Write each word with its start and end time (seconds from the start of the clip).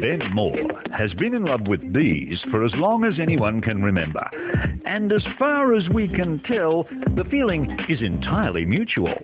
Ben 0.00 0.20
Moore 0.34 0.82
has 0.92 1.14
been 1.14 1.34
in 1.34 1.44
love 1.44 1.66
with 1.68 1.92
bees 1.92 2.40
for 2.50 2.64
as 2.64 2.72
long 2.74 3.04
as 3.04 3.18
anyone 3.18 3.60
can 3.62 3.82
remember. 3.82 4.28
And 4.84 5.10
as 5.12 5.24
far 5.38 5.74
as 5.74 5.88
we 5.88 6.08
can 6.08 6.40
tell, 6.40 6.84
the 7.16 7.24
feeling 7.30 7.78
is 7.88 8.02
entirely 8.02 8.66
mutual. 8.66 9.14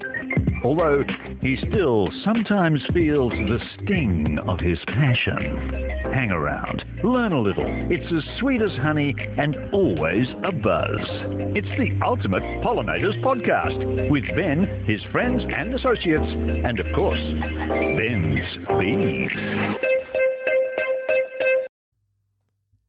Although 0.64 1.04
he 1.40 1.56
still 1.56 2.10
sometimes 2.24 2.82
feels 2.92 3.32
the 3.32 3.60
sting 3.74 4.38
of 4.46 4.60
his 4.60 4.78
passion. 4.86 5.80
Hang 6.12 6.30
around, 6.30 6.84
learn 7.04 7.32
a 7.32 7.40
little. 7.40 7.66
It's 7.90 8.12
as 8.12 8.38
sweet 8.38 8.62
as 8.62 8.72
honey 8.76 9.14
and 9.36 9.56
always 9.72 10.28
a 10.44 10.52
buzz. 10.52 11.06
It's 11.54 11.68
the 11.78 11.98
ultimate 12.04 12.42
pollinators 12.62 13.20
podcast 13.22 14.10
with 14.10 14.24
Ben, 14.34 14.84
his 14.84 15.02
friends 15.12 15.44
and 15.54 15.74
associates, 15.74 16.32
and 16.32 16.80
of 16.80 16.86
course, 16.94 17.20
Ben's 17.20 18.56
bees. 18.78 19.97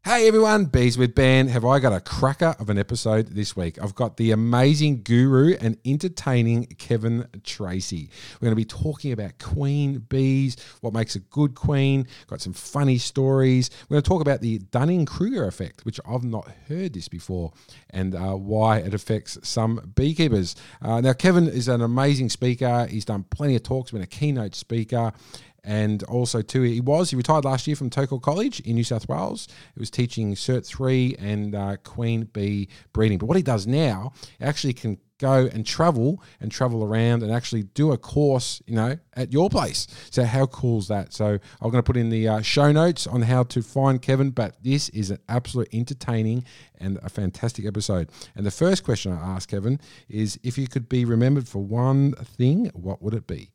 Hey 0.09 0.27
everyone, 0.27 0.65
Bees 0.65 0.97
with 0.97 1.13
Ben. 1.13 1.49
Have 1.49 1.63
I 1.63 1.77
got 1.77 1.93
a 1.93 1.99
cracker 1.99 2.55
of 2.57 2.71
an 2.71 2.79
episode 2.79 3.27
this 3.27 3.55
week? 3.55 3.79
I've 3.79 3.93
got 3.93 4.17
the 4.17 4.31
amazing 4.31 5.03
guru 5.03 5.55
and 5.61 5.77
entertaining 5.85 6.65
Kevin 6.79 7.27
Tracy. 7.43 8.09
We're 8.33 8.47
going 8.47 8.53
to 8.53 8.55
be 8.55 8.65
talking 8.65 9.11
about 9.11 9.37
queen 9.37 9.99
bees, 9.99 10.57
what 10.81 10.95
makes 10.95 11.15
a 11.15 11.19
good 11.19 11.53
queen, 11.53 12.07
got 12.25 12.41
some 12.41 12.53
funny 12.53 12.97
stories. 12.97 13.69
We're 13.87 13.97
going 13.97 14.01
to 14.01 14.09
talk 14.09 14.21
about 14.21 14.41
the 14.41 14.57
Dunning 14.57 15.05
Kruger 15.05 15.45
effect, 15.45 15.85
which 15.85 15.99
I've 16.07 16.23
not 16.23 16.49
heard 16.67 16.93
this 16.93 17.07
before, 17.07 17.53
and 17.91 18.15
uh, 18.15 18.33
why 18.33 18.79
it 18.79 18.95
affects 18.95 19.37
some 19.43 19.91
beekeepers. 19.93 20.55
Uh, 20.81 21.01
now, 21.01 21.13
Kevin 21.13 21.47
is 21.47 21.67
an 21.67 21.81
amazing 21.81 22.29
speaker. 22.29 22.87
He's 22.87 23.05
done 23.05 23.25
plenty 23.29 23.57
of 23.57 23.61
talks, 23.61 23.91
been 23.91 24.01
a 24.01 24.07
keynote 24.07 24.55
speaker 24.55 25.13
and 25.63 26.03
also 26.03 26.41
too 26.41 26.61
he 26.61 26.81
was 26.81 27.09
he 27.09 27.15
retired 27.15 27.45
last 27.45 27.67
year 27.67 27.75
from 27.75 27.89
Tocal 27.89 28.19
College 28.19 28.59
in 28.61 28.75
New 28.75 28.83
South 28.83 29.07
Wales. 29.07 29.47
He 29.73 29.79
was 29.79 29.89
teaching 29.89 30.33
Cert 30.35 30.65
three 30.65 31.15
and 31.19 31.55
uh, 31.55 31.77
Queen 31.83 32.25
Bee 32.25 32.69
breeding. 32.93 33.17
But 33.17 33.27
what 33.27 33.37
he 33.37 33.43
does 33.43 33.67
now 33.67 34.13
actually 34.39 34.73
can 34.73 34.97
go 35.19 35.49
and 35.53 35.65
travel 35.65 36.23
and 36.39 36.51
travel 36.51 36.83
around 36.83 37.21
and 37.21 37.31
actually 37.31 37.63
do 37.63 37.91
a 37.91 37.97
course, 37.97 38.61
you 38.65 38.75
know, 38.75 38.97
at 39.13 39.31
your 39.31 39.49
place. 39.49 39.85
So 40.09 40.23
how 40.23 40.47
cool 40.47 40.79
is 40.79 40.87
that? 40.87 41.13
So 41.13 41.25
I'm 41.25 41.69
going 41.69 41.73
to 41.73 41.83
put 41.83 41.97
in 41.97 42.09
the 42.09 42.27
uh, 42.27 42.41
show 42.41 42.71
notes 42.71 43.05
on 43.05 43.21
how 43.21 43.43
to 43.43 43.61
find 43.61 44.01
Kevin. 44.01 44.31
But 44.31 44.55
this 44.63 44.89
is 44.89 45.11
an 45.11 45.19
absolute 45.27 45.69
entertaining 45.73 46.45
and 46.79 46.97
a 47.03 47.09
fantastic 47.09 47.65
episode. 47.65 48.09
And 48.35 48.45
the 48.45 48.51
first 48.51 48.83
question 48.83 49.11
I 49.11 49.35
asked 49.35 49.49
Kevin 49.49 49.79
is, 50.07 50.39
if 50.41 50.57
you 50.57 50.67
could 50.67 50.89
be 50.89 51.05
remembered 51.05 51.47
for 51.47 51.61
one 51.61 52.13
thing, 52.13 52.71
what 52.73 53.01
would 53.01 53.13
it 53.13 53.27
be? 53.27 53.51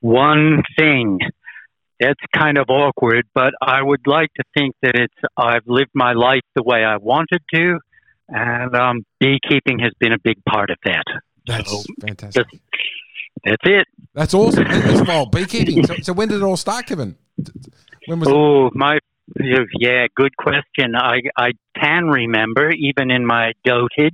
One 0.00 0.62
thing. 0.78 1.18
That's 2.00 2.20
kind 2.32 2.58
of 2.58 2.66
awkward, 2.68 3.26
but 3.34 3.54
I 3.60 3.82
would 3.82 4.06
like 4.06 4.32
to 4.34 4.44
think 4.56 4.76
that 4.82 4.92
it's 4.94 5.14
I've 5.36 5.66
lived 5.66 5.90
my 5.94 6.12
life 6.12 6.42
the 6.54 6.62
way 6.62 6.84
I 6.84 6.96
wanted 6.96 7.42
to, 7.54 7.80
and 8.28 8.76
um, 8.76 9.04
beekeeping 9.18 9.80
has 9.80 9.92
been 9.98 10.12
a 10.12 10.18
big 10.22 10.36
part 10.48 10.70
of 10.70 10.76
that. 10.84 11.02
That's 11.48 11.70
so 11.70 11.82
fantastic. 12.00 12.46
That's 13.44 13.62
it. 13.64 13.86
That's 14.14 14.34
awesome. 14.34 14.64
That's 14.64 15.08
well, 15.08 15.26
beekeeping. 15.26 15.86
So, 15.86 15.94
so, 16.02 16.12
when 16.12 16.28
did 16.28 16.36
it 16.36 16.44
all 16.44 16.56
start, 16.56 16.86
Kevin? 16.86 17.16
When 18.06 18.20
was? 18.20 18.28
Oh, 18.30 18.70
my 18.74 18.98
yeah, 19.36 20.06
good 20.16 20.36
question. 20.36 20.94
I 20.94 21.20
I 21.36 21.52
can 21.76 22.06
remember, 22.06 22.70
even 22.70 23.10
in 23.10 23.26
my 23.26 23.52
dotage, 23.66 24.10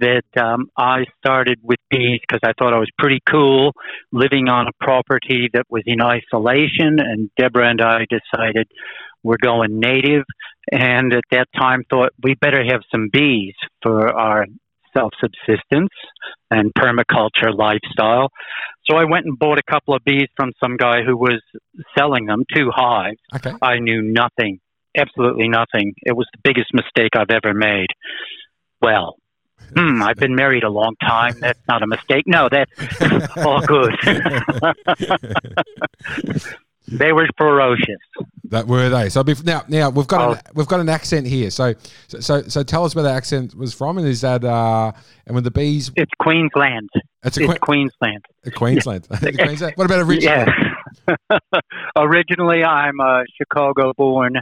that 0.00 0.24
um, 0.40 0.70
I 0.76 1.04
started 1.18 1.58
with 1.62 1.78
bees 1.90 2.20
because 2.20 2.40
I 2.42 2.52
thought 2.58 2.74
I 2.74 2.78
was 2.78 2.90
pretty 2.98 3.20
cool 3.28 3.72
living 4.12 4.48
on 4.48 4.66
a 4.68 4.84
property 4.84 5.48
that 5.52 5.64
was 5.70 5.82
in 5.86 6.00
isolation. 6.00 6.98
And 7.00 7.30
Deborah 7.38 7.70
and 7.70 7.80
I 7.80 8.06
decided 8.10 8.68
we're 9.22 9.36
going 9.42 9.80
native, 9.80 10.24
and 10.70 11.12
at 11.12 11.24
that 11.30 11.48
time 11.56 11.84
thought 11.90 12.12
we 12.22 12.34
better 12.34 12.64
have 12.64 12.82
some 12.90 13.08
bees 13.12 13.54
for 13.82 14.08
our 14.16 14.46
self 14.96 15.12
subsistence 15.20 15.90
and 16.50 16.72
permaculture 16.74 17.56
lifestyle. 17.56 18.30
So 18.86 18.96
I 18.96 19.04
went 19.04 19.26
and 19.26 19.38
bought 19.38 19.58
a 19.58 19.62
couple 19.62 19.94
of 19.94 20.04
bees 20.04 20.28
from 20.36 20.52
some 20.62 20.76
guy 20.76 21.02
who 21.02 21.16
was 21.16 21.40
selling 21.96 22.26
them, 22.26 22.44
two 22.54 22.70
hives. 22.74 23.20
Okay. 23.34 23.52
I 23.62 23.78
knew 23.78 24.02
nothing, 24.02 24.60
absolutely 24.96 25.48
nothing. 25.48 25.94
It 26.02 26.16
was 26.16 26.26
the 26.32 26.40
biggest 26.42 26.72
mistake 26.72 27.14
I've 27.14 27.30
ever 27.30 27.54
made. 27.54 27.88
Well, 28.80 29.16
hmm, 29.76 30.02
I've 30.02 30.16
been 30.16 30.34
married 30.34 30.64
a 30.64 30.70
long 30.70 30.96
time. 31.00 31.38
That's 31.40 31.60
not 31.68 31.82
a 31.82 31.86
mistake. 31.86 32.24
No, 32.26 32.48
that's 32.48 33.36
all 33.36 33.60
good. 33.60 33.94
They 36.90 37.12
were 37.12 37.28
ferocious. 37.38 38.00
That 38.44 38.66
were 38.66 38.88
they. 38.88 39.08
So 39.10 39.22
now, 39.44 39.62
now 39.68 39.90
we've 39.90 40.08
got 40.08 40.20
oh. 40.20 40.32
an, 40.32 40.40
we've 40.54 40.66
got 40.66 40.80
an 40.80 40.88
accent 40.88 41.26
here. 41.26 41.50
So, 41.50 41.74
so, 42.08 42.42
so 42.42 42.62
tell 42.62 42.84
us 42.84 42.94
where 42.94 43.04
the 43.04 43.12
accent 43.12 43.54
was 43.54 43.72
from, 43.72 43.98
and 43.98 44.06
is 44.06 44.22
that 44.22 44.44
uh, 44.44 44.92
and 45.26 45.34
when 45.34 45.44
the 45.44 45.50
bees? 45.52 45.92
It's 45.96 46.10
Queensland. 46.20 46.88
It's, 47.22 47.38
a 47.38 47.44
it's 47.44 47.58
Queensland. 47.58 48.24
Queensland. 48.56 49.06
Queensland. 49.20 49.74
What 49.76 49.84
about 49.84 50.00
originally? 50.00 50.24
Yeah. 50.24 50.46
originally, 51.96 52.64
I'm 52.64 52.98
a 52.98 53.22
Chicago-born 53.36 54.34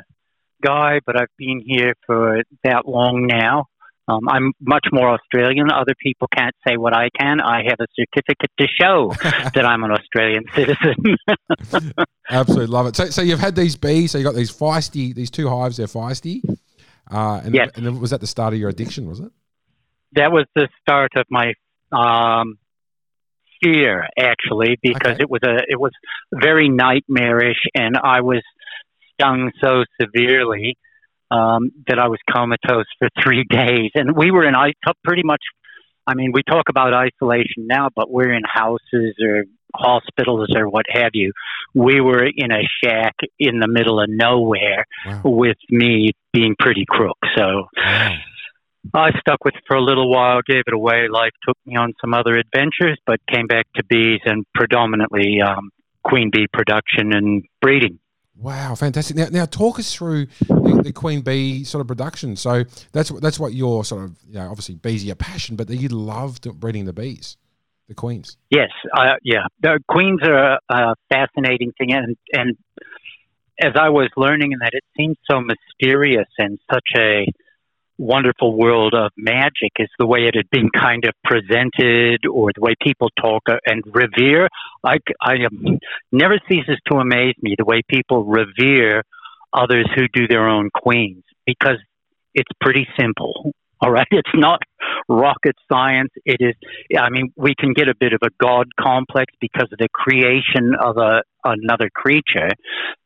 guy, 0.62 1.00
but 1.04 1.20
I've 1.20 1.28
been 1.36 1.60
here 1.65 1.94
for 2.06 2.42
that 2.65 2.88
long 2.88 3.26
now. 3.26 3.66
Um, 4.08 4.26
I'm 4.26 4.52
much 4.60 4.86
more 4.91 5.10
Australian. 5.10 5.70
Other 5.70 5.94
people 6.02 6.28
can't 6.34 6.54
say 6.66 6.78
what 6.78 6.96
I 6.96 7.10
can. 7.19 7.41
I 7.41 7.62
have 7.69 7.78
a 7.78 7.86
certificate 7.94 8.50
to 8.58 8.66
show 8.66 9.12
that 9.22 9.66
I'm 9.66 9.84
an 9.84 9.91
Australian 9.91 10.44
citizen. 10.54 10.94
Absolutely 12.30 12.68
love 12.68 12.86
it. 12.86 12.97
So, 12.97 13.06
so 13.06 13.20
you've 13.20 13.38
had 13.38 13.54
these 13.54 13.76
bees. 13.76 14.12
So 14.12 14.18
you 14.18 14.24
got 14.24 14.34
these 14.34 14.50
feisty, 14.50 15.14
these 15.14 15.30
two 15.30 15.48
hives. 15.48 15.76
They're 15.76 15.86
feisty. 15.86 16.41
Uh, 17.10 17.41
and, 17.44 17.54
yes. 17.54 17.70
and 17.74 18.00
was 18.00 18.10
that 18.10 18.20
the 18.20 18.26
start 18.26 18.54
of 18.54 18.58
your 18.58 18.70
addiction? 18.70 19.06
Was 19.06 19.20
it? 19.20 19.30
That 20.12 20.32
was 20.32 20.47
the 20.54 20.68
start 20.80 21.12
of 21.16 21.26
my 21.28 21.52
um, 21.92 22.58
fear, 23.62 24.06
actually, 24.18 24.78
because 24.82 25.14
okay. 25.14 25.22
it 25.22 25.30
was 25.30 25.41
a 25.42 25.56
it 25.68 25.78
was 25.78 25.92
very 26.32 26.70
nightmarish, 26.70 27.60
and 27.74 27.97
I 28.02 28.22
was 28.22 28.42
stung 29.14 29.50
so 29.60 29.84
severely 30.00 30.78
um, 31.31 31.71
that 31.87 31.99
I 31.99 32.09
was 32.09 32.19
comatose 32.31 32.87
for 32.99 33.09
three 33.22 33.44
days. 33.49 33.91
And 33.94 34.16
we 34.16 34.31
were 34.31 34.47
in 34.47 34.55
I 34.55 34.72
pretty 35.05 35.22
much. 35.25 35.43
I 36.06 36.15
mean, 36.15 36.33
we 36.33 36.43
talk 36.43 36.71
about 36.71 36.94
isolation 36.94 37.66
now, 37.66 37.91
but 37.94 38.11
we're 38.11 38.33
in 38.33 38.43
houses 38.50 39.15
or 39.22 39.44
hospitals 39.75 40.49
or 40.56 40.66
what 40.69 40.87
have 40.89 41.11
you. 41.12 41.33
We 41.75 42.00
were 42.00 42.25
in 42.25 42.50
a 42.50 42.62
shack 42.83 43.15
in 43.39 43.61
the 43.61 43.69
middle 43.69 44.00
of 44.00 44.09
nowhere 44.09 44.87
wow. 45.05 45.21
with 45.25 45.59
me 45.69 46.12
being 46.33 46.56
pretty 46.59 46.87
crook. 46.89 47.19
So 47.37 47.66
wow. 47.77 48.16
I 48.95 49.10
stuck 49.21 49.45
with 49.45 49.55
it 49.55 49.62
for 49.66 49.77
a 49.77 49.83
little 49.83 50.10
while, 50.10 50.41
gave 50.47 50.62
it 50.66 50.72
away. 50.72 51.09
Life 51.10 51.33
took 51.47 51.56
me 51.66 51.77
on 51.77 51.95
some 52.00 52.15
other 52.15 52.37
adventures, 52.37 52.99
but 53.06 53.21
came 53.31 53.47
back 53.47 53.66
to 53.77 53.84
bees 53.84 54.21
and 54.25 54.47
predominantly 54.55 55.41
um, 55.41 55.71
queen 56.05 56.31
bee 56.33 56.47
production 56.53 57.12
and 57.12 57.45
breeding. 57.60 57.99
Wow, 58.41 58.76
fantastic! 58.76 59.16
Now, 59.16 59.26
now 59.31 59.47
talk 59.47 59.81
us 59.81 59.93
through 59.93 60.26
the, 60.47 60.81
the, 60.84 60.93
queen 60.93 61.22
bee 61.22 61.65
sort 61.65 61.81
of 61.81 61.88
production. 61.88 62.37
So 62.37 62.65
that's 62.93 63.10
that's 63.21 63.41
what 63.41 63.53
your 63.53 63.84
sort 63.84 64.04
of 64.04 64.16
you 64.28 64.34
know, 64.34 64.49
obviously 64.49 64.76
bees 64.76 65.03
are 65.03 65.06
your 65.06 65.16
passion, 65.16 65.56
but 65.56 65.69
you 65.69 65.88
love 65.88 66.41
breeding 66.41 66.84
the 66.84 66.93
bees, 66.93 67.37
the 67.88 67.94
queens. 67.94 68.37
Yes, 68.50 68.71
yeah, 69.25 69.47
the 69.60 69.81
queens 69.88 70.21
are 70.22 70.53
a, 70.53 70.59
a 70.71 70.94
fascinating 71.10 71.72
thing, 71.78 71.93
and 71.93 72.16
and 72.32 72.56
as 73.60 73.72
I 73.77 73.88
was 73.88 74.09
learning 74.16 74.53
in 74.53 74.60
that, 74.60 74.72
it 74.72 74.84
seems 74.97 75.16
so 75.28 75.41
mysterious 75.41 76.28
and 76.38 76.60
such 76.72 76.88
a 76.97 77.27
wonderful 77.98 78.56
world 78.56 78.94
of 78.94 79.10
magic 79.16 79.72
is 79.78 79.88
the 79.98 80.06
way 80.06 80.20
it 80.20 80.34
had 80.34 80.48
been 80.50 80.70
kind 80.70 81.04
of 81.04 81.12
presented 81.25 82.25
or 82.26 82.50
the 82.54 82.60
way 82.60 82.75
people 82.81 83.10
talk 83.20 83.42
and 83.66 83.82
revere. 83.86 84.48
I, 84.84 84.98
I 85.20 85.44
um, 85.44 85.78
never 86.12 86.39
ceases 86.48 86.78
to 86.91 86.98
amaze 86.98 87.34
me 87.42 87.54
the 87.59 87.65
way 87.65 87.83
people 87.89 88.24
revere 88.24 89.03
others 89.53 89.89
who 89.95 90.06
do 90.12 90.28
their 90.28 90.48
own 90.48 90.71
queens 90.71 91.24
because 91.47 91.78
it's 92.34 92.50
pretty 92.60 92.86
simple. 92.98 93.53
All 93.80 93.92
right. 93.92 94.09
It's 94.10 94.30
not 94.34 94.60
rocket 95.09 95.54
science. 95.71 96.10
It 96.24 96.39
is, 96.41 96.54
I 96.98 97.10
mean, 97.10 97.33
we 97.36 97.54
can 97.56 97.74
get 97.74 97.89
a 97.89 97.95
bit 97.95 98.12
of 98.12 98.18
a 98.24 98.30
God 98.42 98.66
complex 98.78 99.33
because 99.41 99.68
of 99.71 99.78
the 99.78 99.89
creation 99.92 100.74
of 100.80 100.97
a, 100.97 101.22
another 101.45 101.89
creature, 101.95 102.50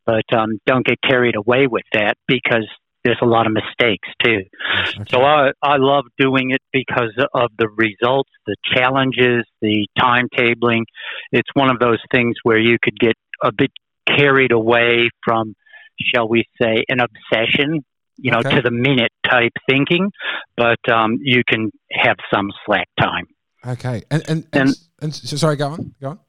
but 0.06 0.24
um, 0.34 0.58
don't 0.66 0.86
get 0.86 0.98
carried 1.06 1.36
away 1.36 1.66
with 1.66 1.84
that 1.92 2.14
because 2.26 2.66
there's 3.04 3.18
a 3.22 3.26
lot 3.26 3.46
of 3.46 3.52
mistakes 3.52 4.08
too. 4.24 4.42
Okay. 4.90 5.04
So 5.10 5.22
I 5.22 5.50
I 5.62 5.76
love 5.78 6.04
doing 6.18 6.50
it 6.50 6.60
because 6.72 7.12
of 7.34 7.50
the 7.58 7.68
results, 7.68 8.30
the 8.46 8.56
challenges, 8.74 9.44
the 9.60 9.86
timetabling. 9.98 10.84
It's 11.32 11.48
one 11.54 11.70
of 11.70 11.78
those 11.78 11.98
things 12.12 12.36
where 12.42 12.58
you 12.58 12.78
could 12.80 12.98
get 12.98 13.14
a 13.42 13.52
bit 13.52 13.70
carried 14.06 14.52
away 14.52 15.08
from, 15.24 15.54
shall 16.00 16.28
we 16.28 16.44
say, 16.60 16.84
an 16.88 16.98
obsession, 17.00 17.84
you 18.16 18.30
know, 18.30 18.38
okay. 18.38 18.56
to 18.56 18.62
the 18.62 18.70
minute 18.70 19.12
type 19.28 19.52
thinking, 19.68 20.10
but 20.56 20.78
um, 20.90 21.18
you 21.20 21.42
can 21.46 21.70
have 21.90 22.16
some 22.32 22.50
slack 22.64 22.88
time. 23.00 23.26
Okay, 23.66 24.02
and 24.10 24.22
and 24.28 24.46
and, 24.52 24.68
and, 24.68 24.78
and 25.00 25.14
so, 25.14 25.36
sorry, 25.36 25.56
go 25.56 25.68
on, 25.68 25.94
go 26.00 26.10
on. 26.10 26.20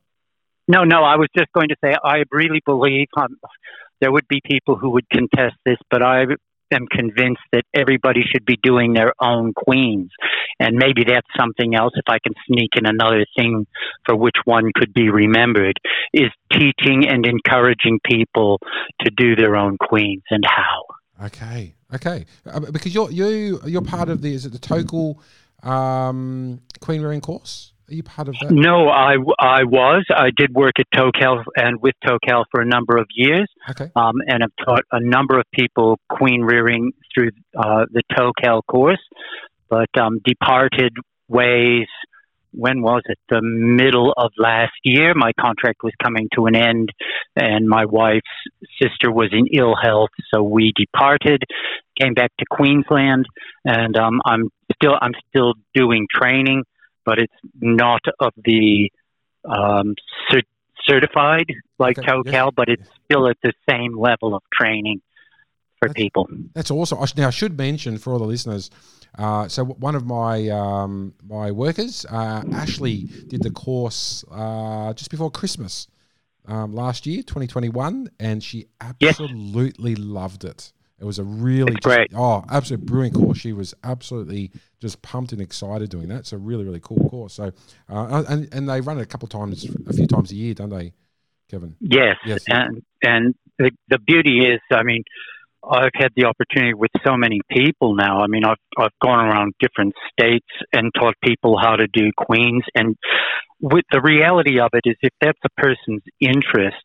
No, 0.67 0.83
no, 0.85 1.03
I 1.03 1.17
was 1.17 1.27
just 1.37 1.51
going 1.51 1.69
to 1.69 1.75
say 1.83 1.93
I 2.03 2.23
really 2.31 2.61
believe 2.65 3.07
um, 3.17 3.37
there 3.99 4.11
would 4.11 4.27
be 4.27 4.41
people 4.45 4.75
who 4.75 4.91
would 4.91 5.09
contest 5.09 5.55
this, 5.65 5.77
but 5.89 6.01
I 6.01 6.25
am 6.73 6.87
convinced 6.87 7.41
that 7.51 7.63
everybody 7.73 8.21
should 8.29 8.45
be 8.45 8.57
doing 8.61 8.93
their 8.93 9.13
own 9.21 9.53
queens. 9.53 10.09
And 10.59 10.75
maybe 10.75 11.03
that's 11.07 11.27
something 11.37 11.75
else, 11.75 11.93
if 11.95 12.05
I 12.07 12.19
can 12.19 12.33
sneak 12.47 12.71
in 12.75 12.85
another 12.85 13.25
thing 13.35 13.65
for 14.05 14.15
which 14.15 14.35
one 14.45 14.71
could 14.75 14.93
be 14.93 15.09
remembered, 15.09 15.79
is 16.13 16.29
teaching 16.51 17.07
and 17.07 17.25
encouraging 17.25 17.99
people 18.05 18.59
to 19.01 19.11
do 19.15 19.35
their 19.35 19.55
own 19.55 19.77
queens 19.77 20.23
and 20.29 20.43
how. 20.45 21.25
Okay, 21.25 21.75
okay, 21.93 22.25
uh, 22.45 22.59
because 22.59 22.93
you're 22.93 23.11
you 23.11 23.61
you're 23.65 23.81
part 23.81 24.09
of 24.09 24.21
the 24.21 24.33
is 24.33 24.45
it 24.45 24.51
the 24.51 24.59
Tocal 24.59 25.21
um, 25.61 26.59
Queen 26.79 27.01
rearing 27.01 27.21
course? 27.21 27.72
Are 27.89 27.93
you 27.93 28.03
part 28.03 28.29
of 28.29 28.35
that? 28.39 28.51
No, 28.51 28.87
I, 28.87 29.15
I 29.39 29.63
was. 29.65 30.05
I 30.09 30.29
did 30.35 30.53
work 30.53 30.73
at 30.79 30.85
Tocal 30.95 31.43
and 31.55 31.81
with 31.81 31.95
Tocal 32.05 32.45
for 32.49 32.61
a 32.61 32.65
number 32.65 32.97
of 32.97 33.07
years. 33.13 33.47
Okay. 33.69 33.91
Um, 33.95 34.15
and 34.25 34.41
have 34.41 34.51
taught 34.65 34.83
a 34.91 35.01
number 35.01 35.37
of 35.37 35.45
people 35.53 35.99
queen 36.09 36.43
rearing 36.43 36.93
through 37.13 37.31
uh, 37.57 37.85
the 37.91 38.01
Tocal 38.15 38.61
course, 38.63 39.01
but 39.69 39.89
um, 39.99 40.19
departed 40.23 40.93
ways. 41.27 41.87
When 42.55 42.83
was 42.83 43.01
it? 43.05 43.17
The 43.29 43.41
middle 43.41 44.13
of 44.15 44.31
last 44.37 44.73
year. 44.83 45.13
My 45.15 45.31
contract 45.39 45.79
was 45.83 45.91
coming 46.01 46.29
to 46.35 46.45
an 46.45 46.55
end, 46.55 46.89
and 47.35 47.67
my 47.67 47.85
wife's 47.85 48.21
sister 48.79 49.11
was 49.11 49.29
in 49.31 49.47
ill 49.57 49.73
health, 49.75 50.11
so 50.31 50.43
we 50.43 50.71
departed. 50.75 51.41
Came 51.99 52.13
back 52.13 52.31
to 52.37 52.45
Queensland, 52.51 53.25
and 53.65 53.97
um, 53.97 54.21
I'm 54.23 54.51
still 54.75 54.93
I'm 55.01 55.13
still 55.29 55.55
doing 55.73 56.05
training 56.13 56.63
but 57.05 57.19
it's 57.19 57.33
not 57.59 58.01
of 58.19 58.33
the 58.43 58.91
um, 59.45 59.95
cert- 60.31 60.43
certified 60.87 61.51
like 61.79 61.97
Okay, 61.97 62.07
Tocal, 62.07 62.31
yes, 62.31 62.49
but 62.55 62.69
it's 62.69 62.83
yes. 62.85 62.91
still 63.05 63.27
at 63.27 63.37
the 63.43 63.53
same 63.69 63.97
level 63.97 64.35
of 64.35 64.41
training 64.53 65.01
for 65.79 65.87
That's- 65.89 66.01
people. 66.01 66.27
That's 66.53 66.71
awesome. 66.71 66.99
I 67.01 67.05
sh- 67.05 67.15
Now, 67.17 67.27
I 67.27 67.31
should 67.31 67.57
mention 67.57 67.97
for 67.97 68.13
all 68.13 68.19
the 68.19 68.25
listeners. 68.25 68.69
Uh, 69.17 69.47
so 69.47 69.63
one 69.65 69.95
of 69.95 70.05
my 70.05 70.49
um, 70.49 71.13
my 71.23 71.51
workers, 71.51 72.05
uh, 72.09 72.43
Ashley, 72.53 73.03
did 73.27 73.43
the 73.43 73.51
course 73.51 74.23
uh, 74.31 74.93
just 74.93 75.11
before 75.11 75.29
Christmas 75.29 75.87
um, 76.47 76.73
last 76.73 77.05
year, 77.05 77.21
2021, 77.21 78.09
and 78.19 78.43
she 78.43 78.65
Yes. 78.99 79.19
absolutely 79.21 79.95
loved 79.95 80.43
it. 80.43 80.73
It 80.99 81.05
was 81.05 81.19
a 81.19 81.23
really 81.23 81.73
just- 81.73 81.83
great. 81.83 82.11
oh, 82.15 82.43
absolute 82.49 82.85
brilliant 82.85 83.15
course. 83.15 83.37
She 83.37 83.53
was 83.53 83.73
absolutely 83.83 84.51
just 84.83 85.01
pumped 85.01 85.31
and 85.31 85.41
excited 85.41 85.89
doing 85.89 86.09
that. 86.09 86.19
It's 86.19 86.33
a 86.33 86.37
really 86.37 86.65
really 86.65 86.81
cool 86.81 87.09
course. 87.09 87.33
So 87.33 87.51
uh, 87.89 88.23
and 88.27 88.53
and 88.53 88.69
they 88.69 88.81
run 88.81 88.99
it 88.99 89.01
a 89.01 89.05
couple 89.05 89.25
of 89.25 89.31
times, 89.31 89.65
a 89.87 89.93
few 89.93 90.07
times 90.07 90.31
a 90.31 90.35
year, 90.35 90.53
don't 90.53 90.69
they, 90.69 90.93
Kevin? 91.49 91.75
Yes, 91.79 92.17
Yes. 92.25 92.43
and 92.47 92.83
and 93.01 93.33
the 93.57 93.71
the 93.89 93.97
beauty 93.97 94.45
is, 94.45 94.59
I 94.71 94.83
mean, 94.83 95.03
I've 95.63 95.95
had 95.95 96.11
the 96.15 96.25
opportunity 96.25 96.73
with 96.73 96.91
so 97.05 97.15
many 97.15 97.39
people 97.49 97.95
now. 97.95 98.19
I 98.19 98.27
mean, 98.27 98.43
I've 98.43 98.63
I've 98.77 98.97
gone 99.01 99.25
around 99.25 99.53
different 99.59 99.93
states 100.11 100.47
and 100.73 100.91
taught 100.93 101.15
people 101.23 101.57
how 101.57 101.77
to 101.77 101.87
do 101.87 102.11
queens, 102.17 102.63
and 102.75 102.95
with 103.61 103.85
the 103.91 104.01
reality 104.01 104.59
of 104.59 104.69
it 104.73 104.83
is, 104.85 104.97
if 105.01 105.13
that's 105.21 105.39
a 105.45 105.61
person's 105.61 106.03
interest, 106.19 106.83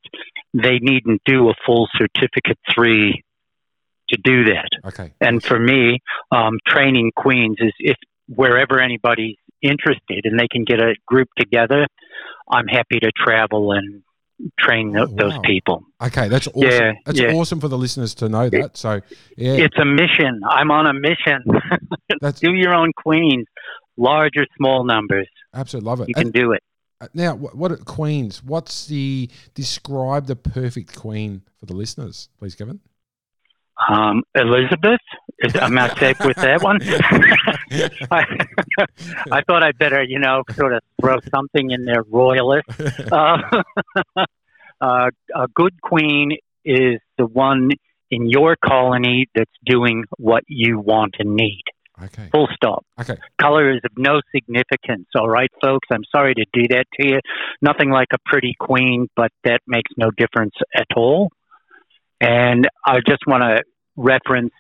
they 0.55 0.79
needn't 0.81 1.21
do 1.27 1.49
a 1.49 1.55
full 1.67 1.89
certificate 1.99 2.59
three 2.73 3.25
to 4.11 4.19
do 4.23 4.45
that. 4.45 4.69
Okay. 4.87 5.13
And 5.21 5.43
for 5.43 5.59
me, 5.59 6.01
um, 6.31 6.59
training 6.67 7.13
queens 7.17 7.57
is 7.61 7.73
if 7.79 7.97
wherever 8.29 8.81
anybody's 8.81 9.37
interested 9.63 10.21
and 10.25 10.39
they 10.39 10.49
can 10.51 10.65
get 10.65 10.81
a 10.81 10.95
group 11.07 11.29
together, 11.39 11.87
I'm 12.51 12.67
happy 12.69 12.99
to 13.01 13.11
travel 13.17 13.73
and 13.73 14.03
train 14.59 14.97
Oh, 14.97 15.07
those 15.07 15.35
wow. 15.35 15.41
people. 15.45 15.83
Okay, 16.01 16.29
that's 16.29 16.47
awesome. 16.49 16.63
Yeah, 16.71 16.93
that's 17.05 17.21
yeah. 17.21 17.33
awesome 17.33 17.61
for 17.61 17.69
the 17.69 17.77
listeners 17.79 18.15
to 18.17 18.29
know 18.29 18.49
that. 18.51 18.77
So, 18.77 19.01
yeah, 19.37 19.53
It's 19.55 19.77
a 19.81 19.85
mission. 19.85 20.41
I'm 20.49 20.71
on 20.71 20.87
a 20.87 20.93
mission. 20.95 21.43
do 22.41 22.53
your 22.55 22.73
own 22.75 22.93
queens, 22.97 23.47
large 23.97 24.33
or 24.37 24.47
small 24.57 24.85
numbers. 24.85 25.29
absolutely 25.55 25.89
love 25.89 26.01
it. 26.03 26.09
You 26.09 26.15
can 26.15 26.31
do 26.31 26.53
it. 26.53 26.63
uh, 27.01 27.09
now, 27.15 27.35
what, 27.35 27.57
what 27.57 27.85
queens? 27.85 28.43
What's 28.45 28.87
the 28.87 29.29
describe 29.55 30.27
the 30.27 30.37
perfect 30.37 30.95
queen 30.97 31.43
for 31.59 31.67
the 31.67 31.75
listeners, 31.75 32.29
please, 32.39 32.55
Kevin? 32.55 32.79
Um, 33.89 34.23
Elizabeth, 34.35 35.01
am 35.55 35.79
I 35.79 35.95
safe 35.95 36.19
with 36.25 36.37
that 36.37 36.63
one? 36.63 36.81
I, 38.11 38.25
I 39.31 39.43
thought 39.43 39.63
I'd 39.63 39.79
better, 39.79 40.03
you 40.03 40.19
know, 40.19 40.43
sort 40.55 40.75
of 40.75 40.81
throw 41.01 41.19
something 41.33 41.71
in 41.71 41.85
there, 41.85 42.03
royalist. 42.03 42.69
Uh, 43.13 43.39
uh, 44.81 45.11
a 45.35 45.49
good 45.55 45.81
queen 45.81 46.33
is 46.65 46.99
the 47.17 47.27
one 47.27 47.71
in 48.11 48.29
your 48.29 48.57
colony 48.57 49.27
that's 49.35 49.53
doing 49.65 50.05
what 50.19 50.43
you 50.49 50.81
want 50.81 51.17
and 51.19 51.37
need. 51.37 51.63
okay, 52.03 52.29
Full 52.33 52.49
stop. 52.55 52.85
okay, 53.01 53.17
Color 53.41 53.73
is 53.75 53.81
of 53.85 53.93
no 53.97 54.21
significance. 54.35 55.07
All 55.15 55.29
right, 55.29 55.51
folks. 55.63 55.87
I'm 55.93 56.05
sorry 56.15 56.35
to 56.35 56.45
do 56.53 56.63
that 56.71 56.87
to 56.99 57.07
you. 57.07 57.21
Nothing 57.63 57.91
like 57.91 58.09
a 58.13 58.19
pretty 58.27 58.55
queen, 58.59 59.09
but 59.15 59.31
that 59.45 59.61
makes 59.67 59.91
no 59.97 60.11
difference 60.11 60.55
at 60.75 60.87
all. 60.97 61.31
And 62.21 62.67
I 62.85 62.99
just 63.07 63.23
want 63.27 63.43
to 63.43 63.63
reference 63.97 64.53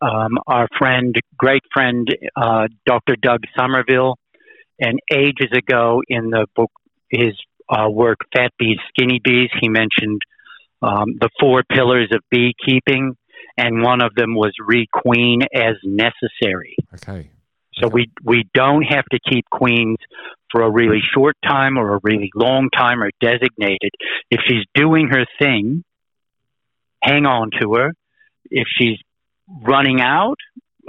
um, 0.00 0.38
our 0.46 0.68
friend, 0.78 1.14
great 1.36 1.62
friend, 1.72 2.06
uh, 2.36 2.68
Dr. 2.86 3.16
Doug 3.20 3.40
Somerville. 3.56 4.16
And 4.80 4.98
ages 5.12 5.52
ago 5.56 6.02
in 6.08 6.30
the 6.30 6.46
book, 6.56 6.70
his 7.08 7.34
uh, 7.68 7.88
work, 7.88 8.18
Fat 8.34 8.50
Bees, 8.58 8.78
Skinny 8.88 9.20
Bees, 9.22 9.50
he 9.60 9.68
mentioned 9.68 10.20
um, 10.82 11.14
the 11.20 11.30
four 11.40 11.62
pillars 11.70 12.10
of 12.12 12.20
beekeeping, 12.30 13.16
and 13.56 13.82
one 13.82 14.02
of 14.02 14.14
them 14.16 14.34
was 14.34 14.52
requeen 14.60 15.42
as 15.54 15.76
necessary. 15.84 16.76
okay, 16.94 17.30
So 17.74 17.88
we 17.88 18.10
we 18.22 18.44
don't 18.52 18.82
have 18.82 19.04
to 19.12 19.18
keep 19.28 19.44
queens 19.50 19.98
for 20.50 20.62
a 20.62 20.70
really 20.70 21.00
short 21.14 21.36
time 21.44 21.78
or 21.78 21.96
a 21.96 22.00
really 22.02 22.30
long 22.34 22.68
time 22.76 23.02
or 23.02 23.10
designated. 23.20 23.90
If 24.30 24.40
she's 24.46 24.64
doing 24.74 25.08
her 25.08 25.24
thing, 25.38 25.82
hang 27.04 27.26
on 27.26 27.50
to 27.60 27.74
her. 27.74 27.92
If 28.50 28.66
she's 28.78 28.98
running 29.48 30.00
out 30.00 30.38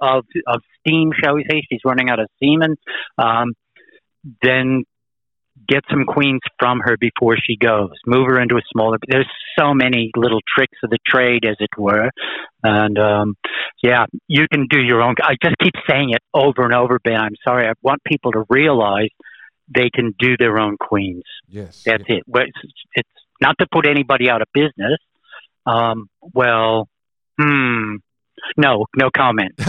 of 0.00 0.24
of 0.46 0.60
steam, 0.80 1.12
shall 1.22 1.34
we 1.34 1.44
say, 1.50 1.62
she's 1.70 1.80
running 1.84 2.08
out 2.10 2.20
of 2.20 2.28
semen, 2.42 2.76
um, 3.18 3.54
then 4.42 4.84
get 5.68 5.82
some 5.90 6.04
queens 6.04 6.40
from 6.58 6.80
her 6.80 6.96
before 6.98 7.36
she 7.36 7.56
goes. 7.56 7.90
Move 8.06 8.26
her 8.28 8.40
into 8.40 8.56
a 8.56 8.62
smaller. 8.72 8.98
There's 9.08 9.28
so 9.58 9.72
many 9.72 10.10
little 10.16 10.40
tricks 10.54 10.78
of 10.82 10.90
the 10.90 10.98
trade, 11.06 11.44
as 11.44 11.56
it 11.60 11.70
were, 11.78 12.10
and 12.62 12.98
um, 12.98 13.34
yeah, 13.82 14.06
you 14.28 14.46
can 14.50 14.66
do 14.68 14.80
your 14.80 15.02
own. 15.02 15.14
I 15.22 15.36
just 15.42 15.56
keep 15.62 15.74
saying 15.88 16.10
it 16.10 16.22
over 16.32 16.62
and 16.62 16.74
over, 16.74 16.98
Ben. 17.02 17.16
I'm 17.16 17.36
sorry. 17.46 17.66
I 17.66 17.72
want 17.82 18.02
people 18.04 18.32
to 18.32 18.44
realize 18.48 19.10
they 19.74 19.90
can 19.94 20.14
do 20.18 20.36
their 20.38 20.58
own 20.58 20.76
queens. 20.78 21.24
yes, 21.48 21.82
That's 21.84 22.04
it. 22.08 22.24
But 22.26 22.42
it's, 22.42 22.72
it's 22.94 23.08
not 23.40 23.56
to 23.60 23.66
put 23.70 23.86
anybody 23.86 24.28
out 24.28 24.42
of 24.42 24.48
business. 24.52 24.98
Um, 25.66 26.08
well, 26.20 26.88
hmm. 27.38 27.96
No, 28.56 28.86
no 28.96 29.10
comment. 29.10 29.52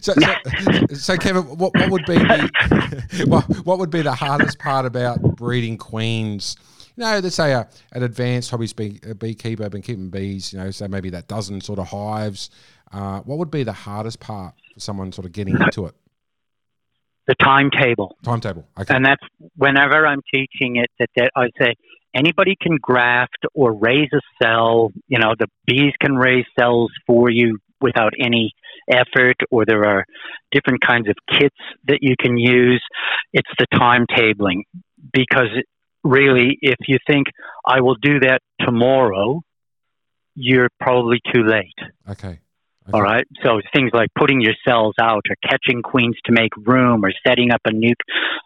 so, 0.00 0.14
so, 0.14 0.94
so, 0.94 1.16
Kevin, 1.16 1.42
what, 1.42 1.74
what 1.74 1.90
would 1.90 2.06
be 2.06 2.14
the, 2.14 3.24
what, 3.28 3.44
what 3.66 3.78
would 3.78 3.90
be 3.90 4.02
the 4.02 4.14
hardest 4.14 4.58
part 4.58 4.86
about 4.86 5.20
breeding 5.36 5.76
queens? 5.76 6.56
You 6.96 7.04
know, 7.04 7.18
let's 7.18 7.36
say 7.36 7.52
a, 7.52 7.68
an 7.92 8.02
advanced 8.02 8.50
hobbyist 8.50 8.76
bee, 8.76 9.00
a 9.08 9.14
beekeeper, 9.14 9.68
been 9.68 9.82
keeping 9.82 10.10
bees. 10.10 10.52
You 10.52 10.60
know, 10.60 10.70
so 10.70 10.88
maybe 10.88 11.10
that 11.10 11.28
dozen 11.28 11.60
sort 11.60 11.78
of 11.78 11.88
hives. 11.88 12.50
Uh, 12.92 13.20
what 13.20 13.38
would 13.38 13.50
be 13.50 13.62
the 13.62 13.72
hardest 13.72 14.20
part 14.20 14.54
for 14.74 14.80
someone 14.80 15.12
sort 15.12 15.26
of 15.26 15.32
getting 15.32 15.60
into 15.60 15.86
it? 15.86 15.94
The 17.26 17.34
timetable. 17.36 18.16
Timetable. 18.24 18.66
Okay. 18.78 18.94
And 18.94 19.04
that's 19.04 19.22
whenever 19.56 20.06
I'm 20.06 20.22
teaching 20.34 20.76
it 20.76 20.90
that, 20.98 21.10
that 21.14 21.30
I 21.36 21.48
say 21.60 21.74
anybody 22.14 22.56
can 22.60 22.76
graft 22.80 23.44
or 23.54 23.72
raise 23.72 24.10
a 24.12 24.20
cell. 24.42 24.90
You 25.08 25.18
know, 25.18 25.34
the 25.38 25.48
bees 25.66 25.92
can 26.00 26.16
raise 26.16 26.44
cells 26.58 26.90
for 27.06 27.30
you 27.30 27.58
without 27.80 28.12
any 28.18 28.52
effort, 28.90 29.36
or 29.50 29.64
there 29.64 29.84
are 29.84 30.04
different 30.52 30.80
kinds 30.80 31.08
of 31.08 31.14
kits 31.38 31.56
that 31.86 31.98
you 32.02 32.14
can 32.18 32.36
use. 32.36 32.82
It's 33.32 33.48
the 33.58 33.66
timetabling 33.72 34.62
because 35.12 35.48
really, 36.04 36.58
if 36.60 36.76
you 36.86 36.98
think 37.06 37.26
I 37.66 37.80
will 37.80 37.96
do 37.96 38.20
that 38.20 38.40
tomorrow, 38.60 39.40
you're 40.34 40.68
probably 40.80 41.20
too 41.32 41.44
late. 41.44 41.78
okay. 42.08 42.40
All 42.92 43.02
right. 43.02 43.26
So 43.42 43.60
things 43.74 43.90
like 43.92 44.08
putting 44.18 44.40
your 44.40 44.54
cells 44.66 44.94
out, 45.00 45.22
or 45.28 45.36
catching 45.48 45.82
queens 45.82 46.16
to 46.26 46.32
make 46.32 46.50
room, 46.56 47.04
or 47.04 47.12
setting 47.26 47.50
up 47.50 47.60
a 47.66 47.70
nuke 47.70 47.94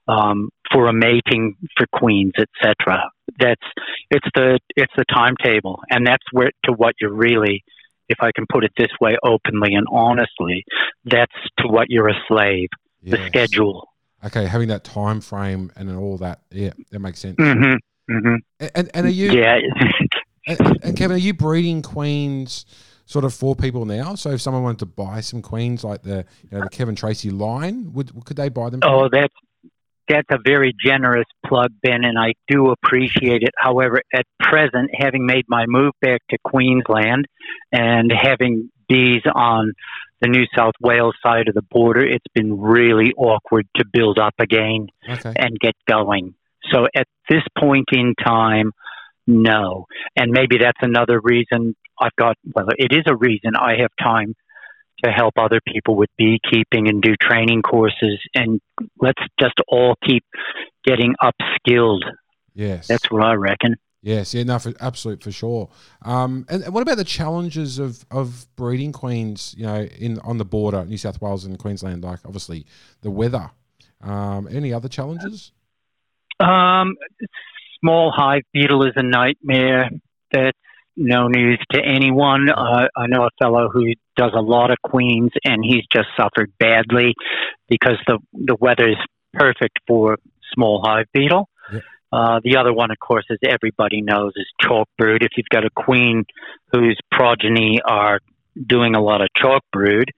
um, 0.09 0.51
for 0.73 0.87
a 0.87 0.93
mating 0.93 1.57
for 1.77 1.87
queens, 1.93 2.33
etc. 2.39 3.11
That's 3.39 3.63
it's 4.11 4.27
the 4.35 4.59
it's 4.77 4.93
the 4.97 5.05
timetable, 5.13 5.81
and 5.91 6.07
that's 6.07 6.25
where 6.33 6.51
to 6.65 6.73
what 6.73 6.95
you're 7.01 7.13
really, 7.13 7.65
if 8.09 8.19
I 8.21 8.31
can 8.35 8.47
put 8.51 8.65
it 8.65 8.73
this 8.77 8.91
way, 9.01 9.17
openly 9.25 9.75
and 9.75 9.87
honestly, 9.91 10.65
that's 11.05 11.33
to 11.59 11.69
what 11.69 11.87
you're 11.89 12.09
a 12.09 12.21
slave. 12.29 12.69
The 13.03 13.19
schedule. 13.27 13.89
Okay, 14.25 14.47
having 14.47 14.69
that 14.69 14.85
time 14.85 15.21
frame 15.21 15.71
and 15.77 15.95
all 15.95 16.17
that, 16.19 16.41
yeah, 16.51 16.71
that 16.91 16.99
makes 16.99 17.21
sense. 17.21 17.37
hmm 17.39 17.75
hmm 18.09 18.37
And 18.75 18.91
and 18.95 19.07
are 19.07 19.11
you 19.11 19.33
Yeah. 19.33 19.59
and, 20.47 20.79
and 20.83 20.97
Kevin, 20.97 21.17
are 21.17 21.21
you 21.21 21.35
breeding 21.35 21.83
queens 21.83 22.65
sort 23.07 23.25
of 23.25 23.35
for 23.35 23.55
people 23.55 23.85
now? 23.85 24.15
So 24.15 24.31
if 24.31 24.41
someone 24.41 24.63
wanted 24.63 24.81
to 24.81 24.87
buy 24.87 25.21
some 25.21 25.43
queens 25.43 25.85
like 25.85 26.03
the 26.03 26.25
you 26.43 26.59
know, 26.59 26.65
the 26.65 26.71
Kevin 26.71 26.95
Tracy 26.95 27.31
line, 27.31 27.93
would 27.93 28.25
could 28.25 28.37
they 28.37 28.49
buy 28.49 28.71
them? 28.71 28.81
Oh, 28.83 29.09
that's 29.11 29.35
that's 30.09 30.29
a 30.31 30.39
very 30.45 30.75
generous 30.85 31.27
plug, 31.47 31.73
Ben, 31.83 32.05
and 32.05 32.19
I 32.19 32.35
do 32.49 32.71
appreciate 32.71 33.43
it. 33.43 33.55
However, 33.57 34.03
at 34.13 34.27
present, 34.39 34.91
having 34.93 35.25
made 35.25 35.45
my 35.49 35.65
move 35.67 35.93
back 36.01 36.21
to 36.31 36.39
Queensland 36.45 37.27
and 37.73 38.13
having 38.13 38.71
bees 38.89 39.23
on 39.35 39.73
the 40.21 40.29
New 40.29 40.45
South 40.57 40.75
Wales 40.81 41.15
side 41.23 41.49
of 41.49 41.55
the 41.55 41.63
border, 41.63 42.05
it's 42.05 42.25
been 42.35 42.61
really 42.61 43.13
awkward 43.17 43.67
to 43.77 43.85
build 43.91 44.19
up 44.19 44.35
again 44.39 44.89
okay. 45.09 45.33
and 45.37 45.59
get 45.59 45.75
going. 45.87 46.35
So 46.71 46.87
at 46.95 47.07
this 47.29 47.43
point 47.59 47.87
in 47.93 48.15
time, 48.23 48.73
no. 49.26 49.87
And 50.16 50.31
maybe 50.31 50.59
that's 50.59 50.78
another 50.81 51.21
reason 51.21 51.75
I've 52.00 52.14
got, 52.16 52.37
well, 52.54 52.66
it 52.78 52.93
is 52.93 53.04
a 53.07 53.16
reason 53.16 53.57
I 53.57 53.76
have 53.81 53.90
time 54.00 54.35
to 55.04 55.11
help 55.11 55.35
other 55.38 55.61
people 55.66 55.97
with 55.97 56.11
beekeeping 56.16 56.88
and 56.88 57.02
do 57.02 57.14
training 57.21 57.62
courses. 57.62 58.19
And 58.35 58.61
let's 59.00 59.23
just 59.40 59.54
all 59.69 59.97
keep 60.07 60.25
getting 60.85 61.14
upskilled. 61.23 62.02
Yes. 62.54 62.87
That's 62.87 63.11
what 63.11 63.25
I 63.25 63.35
reckon. 63.35 63.76
Yes, 64.04 64.35
yeah, 64.35 64.43
no, 64.43 64.59
for, 64.59 64.75
absolute 64.81 65.23
for 65.23 65.33
sure. 65.33 65.71
Um, 66.02 66.45
and, 66.50 66.62
and 66.62 66.75
what 66.75 66.83
about 66.83 66.99
the 66.99 67.04
challenges 67.04 67.78
of, 67.78 68.04
of 68.11 68.47
breeding 68.54 68.93
queens? 68.93 69.54
You 69.57 69.64
know, 69.64 69.81
in 69.83 70.19
on 70.19 70.37
the 70.37 70.45
border, 70.45 70.85
New 70.85 70.99
South 70.99 71.23
Wales 71.23 71.47
and 71.47 71.59
Queensland, 71.59 72.04
like 72.04 72.21
obviously 72.26 72.66
the 73.00 73.11
weather. 73.11 73.50
Um, 74.02 74.47
any 74.50 74.75
other 74.75 74.88
challenges? 74.88 75.52
Um, 76.38 76.97
small 77.85 78.12
hive 78.14 78.43
beetle 78.53 78.87
is 78.87 78.95
a 78.97 79.03
nightmare. 79.03 79.91
That's 80.33 80.57
no 80.97 81.29
news 81.29 81.61
to 81.73 81.81
anyone. 81.85 82.49
Uh, 82.50 82.88
I 82.97 83.07
know 83.09 83.25
a 83.25 83.31
fellow 83.38 83.69
who 83.69 83.93
does 84.17 84.33
a 84.35 84.41
lot 84.41 84.71
of 84.71 84.79
queens, 84.83 85.31
and 85.45 85.62
he's 85.64 85.85
just 85.93 86.09
suffered 86.17 86.53
badly 86.59 87.14
because 87.69 87.99
the 88.07 88.19
the 88.33 88.57
weather 88.59 88.88
is 88.88 88.97
perfect 89.33 89.79
for 89.87 90.19
small 90.55 90.83
hive 90.85 91.07
beetle. 91.12 91.49
Yep. 91.73 91.83
Uh, 92.12 92.41
the 92.45 92.57
other 92.57 92.73
one, 92.73 92.91
of 92.91 92.99
course, 92.99 93.25
as 93.31 93.38
everybody 93.45 94.00
knows, 94.00 94.33
is 94.37 94.47
chalk 94.62 94.88
brood. 94.97 95.23
If 95.23 95.33
you've 95.37 95.49
got 95.50 95.64
a 95.64 95.71
queen 95.71 96.25
whose 96.73 96.99
progeny 97.11 97.81
are 97.85 98.21
doing 98.67 98.95
a 98.95 99.03
lot 99.03 99.21
of 99.21 99.29
chalk 99.37 99.64
brood, 99.73 100.11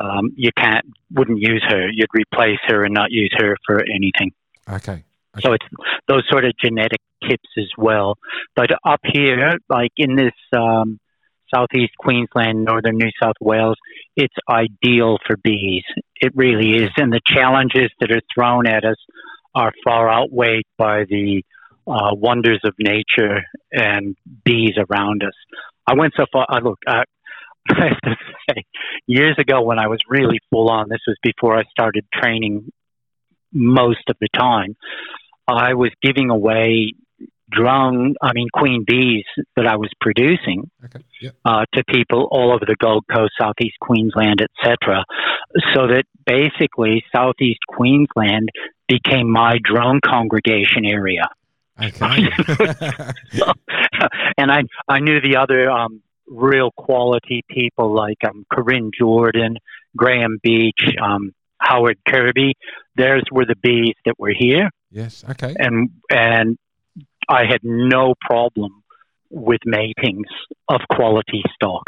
um, 0.00 0.32
you 0.36 0.50
can't 0.56 0.86
wouldn't 1.12 1.38
use 1.40 1.62
her. 1.68 1.88
You'd 1.92 2.08
replace 2.14 2.60
her 2.66 2.84
and 2.84 2.94
not 2.94 3.10
use 3.10 3.32
her 3.36 3.56
for 3.66 3.80
anything. 3.82 4.32
Okay. 4.68 5.04
So 5.40 5.52
it's 5.52 5.66
those 6.08 6.22
sort 6.30 6.44
of 6.44 6.52
genetic 6.62 7.00
tips 7.28 7.48
as 7.58 7.70
well. 7.76 8.16
But 8.54 8.70
up 8.84 9.00
here, 9.04 9.58
like 9.68 9.92
in 9.96 10.16
this 10.16 10.32
um, 10.56 10.98
southeast 11.52 11.92
Queensland, 11.98 12.64
northern 12.64 12.96
New 12.96 13.10
South 13.22 13.36
Wales, 13.40 13.76
it's 14.16 14.34
ideal 14.48 15.18
for 15.26 15.36
bees. 15.36 15.84
It 16.16 16.32
really 16.34 16.74
is. 16.82 16.90
And 16.96 17.12
the 17.12 17.20
challenges 17.26 17.90
that 18.00 18.10
are 18.10 18.22
thrown 18.34 18.66
at 18.66 18.84
us 18.84 18.96
are 19.54 19.72
far 19.84 20.08
outweighed 20.08 20.66
by 20.76 21.04
the 21.08 21.42
uh, 21.86 22.10
wonders 22.12 22.60
of 22.64 22.74
nature 22.78 23.42
and 23.72 24.16
bees 24.44 24.74
around 24.78 25.22
us. 25.22 25.34
I 25.86 25.94
went 25.94 26.14
so 26.16 26.24
far, 26.32 26.46
I 26.48 26.60
look, 26.60 26.78
I, 26.86 27.04
I 27.68 27.88
have 27.88 28.00
to 28.00 28.16
say, 28.50 28.64
years 29.06 29.36
ago 29.38 29.62
when 29.62 29.78
I 29.78 29.88
was 29.88 29.98
really 30.08 30.40
full 30.50 30.70
on, 30.70 30.88
this 30.88 31.00
was 31.06 31.16
before 31.22 31.56
I 31.56 31.64
started 31.70 32.04
training 32.12 32.70
most 33.52 34.02
of 34.08 34.16
the 34.20 34.28
time. 34.34 34.76
I 35.46 35.74
was 35.74 35.90
giving 36.02 36.30
away 36.30 36.92
drone, 37.50 38.14
I 38.20 38.32
mean, 38.32 38.48
queen 38.52 38.84
bees 38.86 39.24
that 39.56 39.66
I 39.66 39.76
was 39.76 39.90
producing 40.00 40.70
Okay. 40.84 41.04
Yep. 41.20 41.34
uh, 41.44 41.64
to 41.74 41.84
people 41.84 42.28
all 42.30 42.52
over 42.52 42.64
the 42.66 42.76
Gold 42.78 43.04
Coast, 43.12 43.32
Southeast 43.38 43.76
Queensland, 43.80 44.40
etc. 44.40 45.04
So 45.74 45.86
that 45.86 46.04
basically 46.26 47.04
Southeast 47.14 47.60
Queensland 47.68 48.48
became 48.88 49.30
my 49.30 49.58
drone 49.62 50.00
congregation 50.04 50.84
area. 50.84 51.28
Okay. 51.80 51.96
and 54.38 54.50
I 54.50 54.62
I 54.88 55.00
knew 55.00 55.20
the 55.20 55.36
other 55.40 55.70
um, 55.70 56.02
real 56.26 56.70
quality 56.76 57.42
people 57.48 57.92
like 57.92 58.18
um, 58.28 58.44
Corinne 58.50 58.90
Jordan, 58.96 59.56
Graham 59.96 60.38
Beach, 60.42 60.80
um, 61.02 61.32
Howard 61.58 61.98
Kirby. 62.08 62.54
Theirs 62.96 63.24
were 63.32 63.44
the 63.44 63.56
bees 63.60 63.94
that 64.04 64.14
were 64.18 64.34
here, 64.36 64.70
yes. 64.94 65.24
Okay. 65.30 65.54
and 65.58 65.90
and 66.10 66.56
I 67.28 67.42
had 67.48 67.60
no 67.62 68.14
problem 68.20 68.82
with 69.30 69.60
matings 69.66 70.28
of 70.68 70.80
quality 70.90 71.42
stock. 71.54 71.82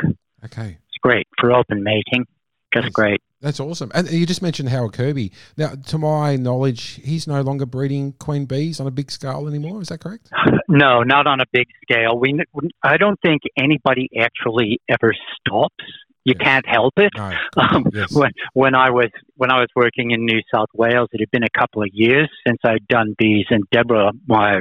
Okay. 0.44 0.78
It's 0.88 0.98
great 1.02 1.26
for 1.40 1.52
open 1.52 1.82
mating, 1.82 2.26
just 2.74 2.86
Yes. 2.86 2.92
great. 2.92 3.20
That's 3.42 3.60
awesome. 3.60 3.90
And 3.94 4.10
you 4.10 4.24
just 4.26 4.40
mentioned 4.42 4.70
Howard 4.70 4.94
Kirby. 4.94 5.30
Now, 5.58 5.72
to 5.88 5.98
my 5.98 6.36
knowledge, 6.36 7.00
he's 7.04 7.26
no 7.28 7.42
longer 7.42 7.66
breeding 7.66 8.12
queen 8.14 8.46
bees 8.46 8.80
on 8.80 8.86
a 8.86 8.90
big 8.90 9.10
scale 9.10 9.46
anymore. 9.46 9.82
Is 9.82 9.88
that 9.88 10.00
correct? 10.00 10.30
No, 10.68 11.04
not 11.04 11.28
on 11.28 11.38
a 11.40 11.44
big 11.52 11.68
scale. 11.82 12.18
We 12.18 12.40
I 12.82 12.96
don't 12.96 13.20
think 13.24 13.42
anybody 13.56 14.08
actually 14.18 14.80
ever 14.88 15.14
stops. 15.38 15.84
You 16.26 16.34
Yes. 16.38 16.44
can't 16.44 16.66
help 16.68 16.94
it. 16.98 17.12
No. 17.16 17.32
Um, 17.56 17.84
yes. 17.92 18.12
when 18.12 18.32
when 18.52 18.74
I 18.74 18.90
was 18.90 19.10
when 19.36 19.50
I 19.52 19.60
was 19.60 19.68
working 19.76 20.10
in 20.10 20.26
New 20.26 20.40
South 20.52 20.68
Wales, 20.74 21.08
it 21.12 21.20
had 21.20 21.30
been 21.30 21.44
a 21.44 21.58
couple 21.58 21.82
of 21.82 21.88
years 21.92 22.28
since 22.46 22.58
I'd 22.64 22.86
done 22.88 23.14
bees, 23.16 23.46
and 23.50 23.62
Deborah, 23.70 24.10
my 24.26 24.60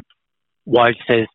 wife, 0.65 0.95
says, 1.09 1.25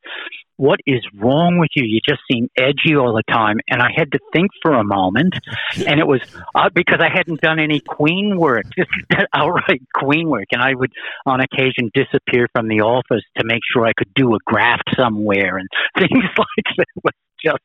"What 0.56 0.78
is 0.86 1.00
wrong 1.14 1.58
with 1.58 1.70
you? 1.74 1.84
You 1.84 2.00
just 2.08 2.20
seem 2.30 2.48
edgy 2.56 2.94
all 2.96 3.12
the 3.14 3.24
time." 3.30 3.58
And 3.68 3.82
I 3.82 3.88
had 3.94 4.12
to 4.12 4.20
think 4.32 4.50
for 4.62 4.72
a 4.72 4.84
moment, 4.84 5.34
and 5.86 5.98
it 6.00 6.06
was 6.06 6.20
uh, 6.54 6.70
because 6.72 7.00
I 7.00 7.10
hadn't 7.12 7.40
done 7.40 7.58
any 7.58 7.80
queen 7.80 8.38
work, 8.38 8.66
just 8.78 8.90
outright 9.34 9.82
queen 9.94 10.28
work, 10.28 10.46
and 10.52 10.62
I 10.62 10.74
would 10.74 10.92
on 11.26 11.40
occasion 11.40 11.90
disappear 11.92 12.46
from 12.54 12.68
the 12.68 12.82
office 12.82 13.24
to 13.36 13.44
make 13.44 13.62
sure 13.72 13.84
I 13.84 13.92
could 13.96 14.14
do 14.14 14.34
a 14.34 14.38
graft 14.46 14.94
somewhere 14.96 15.58
and 15.58 15.68
things 15.98 16.24
like 16.38 16.66
that. 16.76 16.86
It 16.96 17.02
was 17.04 17.14
just 17.44 17.64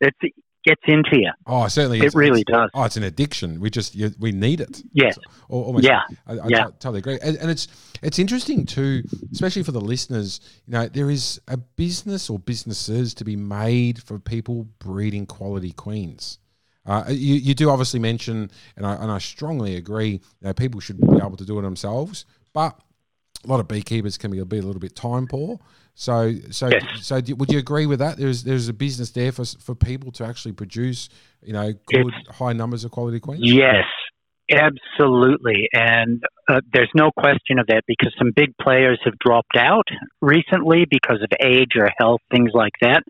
it 0.00 0.14
gets 0.68 0.82
into 0.86 1.18
you. 1.18 1.30
Oh, 1.46 1.66
certainly. 1.68 1.98
It 1.98 2.04
it's- 2.06 2.14
really 2.14 2.40
it's- 2.42 2.54
does. 2.60 2.70
Oh, 2.74 2.84
it's 2.84 2.96
an 2.96 3.02
addiction. 3.02 3.60
We 3.60 3.70
just 3.70 3.94
you, 3.94 4.12
we 4.18 4.32
need 4.32 4.60
it. 4.60 4.82
Yes. 4.92 5.18
Al- 5.50 5.58
almost. 5.68 5.84
Yeah. 5.84 6.02
I, 6.26 6.32
I 6.34 6.48
Yeah. 6.48 6.64
t- 6.66 6.72
totally 6.80 6.98
agree. 6.98 7.18
And, 7.22 7.36
and 7.38 7.50
it's 7.50 7.66
it's 8.02 8.18
interesting 8.18 8.66
too, 8.66 9.02
especially 9.32 9.62
for 9.62 9.72
the 9.72 9.80
listeners. 9.80 10.40
You 10.66 10.72
know, 10.74 10.88
there 10.88 11.10
is 11.10 11.40
a 11.48 11.56
business 11.56 12.30
or 12.30 12.38
businesses 12.38 13.14
to 13.14 13.24
be 13.24 13.36
made 13.36 14.02
for 14.02 14.18
people 14.18 14.68
breeding 14.78 15.26
quality 15.26 15.72
queens. 15.72 16.38
Uh, 16.86 17.04
you, 17.08 17.34
you 17.34 17.54
do 17.54 17.68
obviously 17.68 18.00
mention, 18.00 18.50
and 18.76 18.86
I, 18.86 18.94
and 18.94 19.10
I 19.10 19.18
strongly 19.18 19.76
agree, 19.76 20.08
you 20.12 20.20
know, 20.40 20.54
people 20.54 20.80
should 20.80 20.98
be 20.98 21.16
able 21.18 21.36
to 21.36 21.44
do 21.44 21.58
it 21.58 21.62
themselves, 21.62 22.24
but 22.54 22.80
a 23.44 23.48
lot 23.48 23.60
of 23.60 23.68
beekeepers 23.68 24.18
can 24.18 24.30
be 24.30 24.38
a, 24.38 24.44
bit, 24.44 24.64
a 24.64 24.66
little 24.66 24.80
bit 24.80 24.96
time 24.96 25.26
poor. 25.26 25.58
So, 25.94 26.34
so, 26.50 26.68
Yes. 26.68 26.82
so, 27.02 27.20
do, 27.20 27.34
would 27.36 27.50
you 27.50 27.58
agree 27.58 27.86
with 27.86 27.98
that? 27.98 28.16
There's, 28.16 28.44
there's 28.44 28.68
a 28.68 28.72
business 28.72 29.10
there 29.10 29.32
for, 29.32 29.44
for 29.44 29.74
people 29.74 30.12
to 30.12 30.24
actually 30.24 30.52
produce, 30.52 31.08
you 31.42 31.52
know, 31.52 31.72
good 31.86 32.12
high 32.30 32.52
numbers 32.52 32.84
of 32.84 32.90
quality 32.90 33.20
queens. 33.20 33.42
Yes, 33.42 33.84
absolutely. 34.50 35.68
And 35.72 36.22
uh, 36.48 36.60
there's 36.72 36.90
no 36.94 37.10
question 37.16 37.58
of 37.58 37.66
that 37.68 37.82
because 37.86 38.14
some 38.18 38.32
big 38.34 38.54
players 38.60 39.00
have 39.04 39.18
dropped 39.18 39.56
out 39.56 39.86
recently 40.20 40.84
because 40.88 41.20
of 41.22 41.28
age 41.44 41.72
or 41.76 41.90
health, 41.98 42.20
things 42.30 42.50
like 42.54 42.74
that. 42.80 43.02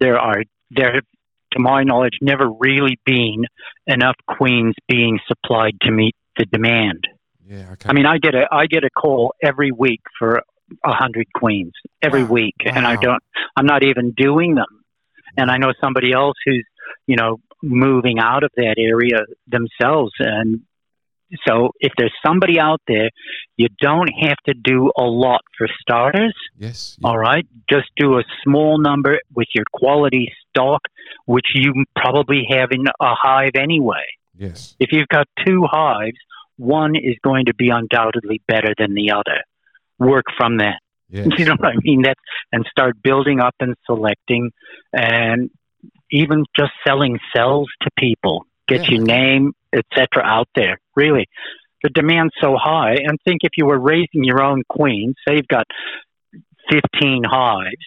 There 0.00 0.18
are, 0.18 0.42
there, 0.70 0.94
have, 0.94 1.04
to 1.52 1.58
my 1.60 1.82
knowledge, 1.82 2.18
never 2.20 2.48
really 2.50 2.98
been 3.04 3.44
enough 3.86 4.16
queens 4.28 4.74
being 4.88 5.18
supplied 5.26 5.74
to 5.82 5.90
meet 5.90 6.14
the 6.36 6.46
demand. 6.46 7.06
Yeah. 7.52 7.72
Okay. 7.72 7.88
I 7.88 7.92
mean, 7.92 8.06
I 8.06 8.16
get 8.18 8.34
a 8.34 8.44
I 8.50 8.64
get 8.66 8.82
a 8.84 8.90
call 8.90 9.34
every 9.50 9.70
week 9.84 10.00
for 10.18 10.30
a 10.92 10.92
hundred 11.02 11.26
queens 11.34 11.72
every 12.00 12.24
Wow. 12.24 12.30
week, 12.38 12.54
and 12.64 12.86
I 12.86 12.96
don't. 12.96 13.22
I'm 13.56 13.66
not 13.66 13.82
even 13.84 14.12
doing 14.16 14.54
them. 14.54 14.72
And 15.36 15.50
I 15.50 15.56
know 15.58 15.72
somebody 15.80 16.12
else 16.12 16.36
who's 16.46 16.66
you 17.06 17.16
know 17.16 17.32
moving 17.62 18.18
out 18.18 18.42
of 18.42 18.50
that 18.56 18.76
area 18.78 19.18
themselves, 19.46 20.12
and 20.18 20.62
so 21.46 21.70
if 21.80 21.92
there's 21.98 22.12
somebody 22.26 22.58
out 22.60 22.80
there, 22.86 23.08
you 23.56 23.68
don't 23.80 24.10
have 24.20 24.36
to 24.48 24.54
do 24.54 24.90
a 24.98 25.04
lot 25.04 25.40
for 25.56 25.66
starters. 25.80 26.34
yes. 26.58 26.96
yeah. 27.00 27.08
All 27.08 27.18
right, 27.18 27.46
just 27.70 27.88
do 27.96 28.18
a 28.18 28.24
small 28.44 28.78
number 28.78 29.18
with 29.34 29.48
your 29.54 29.64
quality 29.72 30.30
stock, 30.50 30.82
which 31.26 31.46
you 31.54 31.72
probably 31.96 32.42
have 32.50 32.68
in 32.72 32.84
a 32.86 33.14
hive 33.14 33.52
anyway. 33.54 34.04
Yes. 34.36 34.74
If 34.80 34.88
you've 34.92 35.08
got 35.08 35.26
two 35.46 35.62
hives, 35.70 36.18
one 36.56 36.96
is 36.96 37.16
going 37.22 37.46
to 37.46 37.54
be 37.54 37.70
undoubtedly 37.70 38.40
better 38.46 38.74
than 38.78 38.94
the 38.94 39.12
other. 39.12 39.42
Work 39.98 40.26
from 40.36 40.58
that. 40.58 40.80
Yes. 41.08 41.28
You 41.38 41.44
know 41.44 41.56
what 41.58 41.68
I 41.68 41.76
mean? 41.82 42.02
That's 42.02 42.20
and 42.52 42.66
start 42.70 43.02
building 43.02 43.40
up 43.40 43.54
and 43.60 43.74
selecting, 43.86 44.50
and 44.92 45.50
even 46.10 46.44
just 46.56 46.72
selling 46.86 47.18
cells 47.34 47.68
to 47.82 47.90
people. 47.98 48.46
Get 48.68 48.84
Yeah. 48.84 48.96
your 48.96 49.04
name, 49.04 49.52
etc., 49.72 50.22
out 50.24 50.48
there. 50.54 50.78
Really, 50.96 51.26
the 51.82 51.90
demand's 51.90 52.34
so 52.40 52.56
high. 52.56 52.94
And 52.94 53.18
think 53.24 53.40
if 53.42 53.52
you 53.56 53.66
were 53.66 53.78
raising 53.78 54.24
your 54.24 54.42
own 54.42 54.62
queens, 54.68 55.16
say 55.26 55.36
you've 55.36 55.48
got 55.48 55.66
15 56.70 57.24
hives 57.24 57.84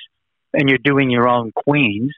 and 0.54 0.70
you're 0.70 0.78
doing 0.78 1.10
your 1.10 1.28
own 1.28 1.52
queens, 1.56 2.12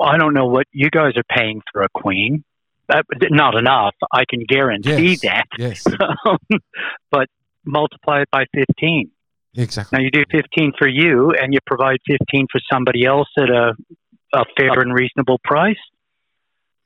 I 0.00 0.16
don't 0.16 0.34
know 0.34 0.46
what 0.46 0.66
you 0.72 0.90
guys 0.90 1.14
are 1.16 1.24
paying 1.36 1.60
for 1.72 1.82
a 1.82 1.88
queen. 1.94 2.44
Uh, 2.88 3.02
not 3.30 3.54
enough. 3.54 3.94
I 4.12 4.24
can 4.28 4.44
guarantee 4.46 5.10
Yes. 5.10 5.20
that. 5.20 5.44
Yes. 5.58 5.86
but 7.10 7.28
multiply 7.64 8.22
it 8.22 8.28
by 8.30 8.44
15. 8.54 9.10
Exactly. 9.54 9.98
Now 9.98 10.02
you 10.02 10.10
do 10.10 10.24
15 10.30 10.72
for 10.78 10.88
you 10.88 11.32
and 11.32 11.52
you 11.52 11.60
provide 11.66 11.98
15 12.06 12.46
for 12.50 12.60
somebody 12.70 13.04
else 13.04 13.28
at 13.38 13.50
a, 13.50 13.74
a 14.34 14.44
fair 14.56 14.80
and 14.80 14.92
reasonable 14.92 15.38
price. 15.44 15.76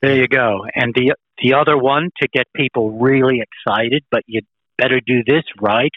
There 0.01 0.15
you 0.15 0.27
go. 0.27 0.65
And 0.75 0.93
the 0.93 1.15
the 1.41 1.53
other 1.53 1.77
one 1.77 2.09
to 2.21 2.27
get 2.27 2.45
people 2.55 2.91
really 2.99 3.41
excited, 3.41 4.03
but 4.11 4.23
you 4.27 4.41
better 4.77 4.99
do 5.05 5.23
this 5.25 5.43
right, 5.59 5.91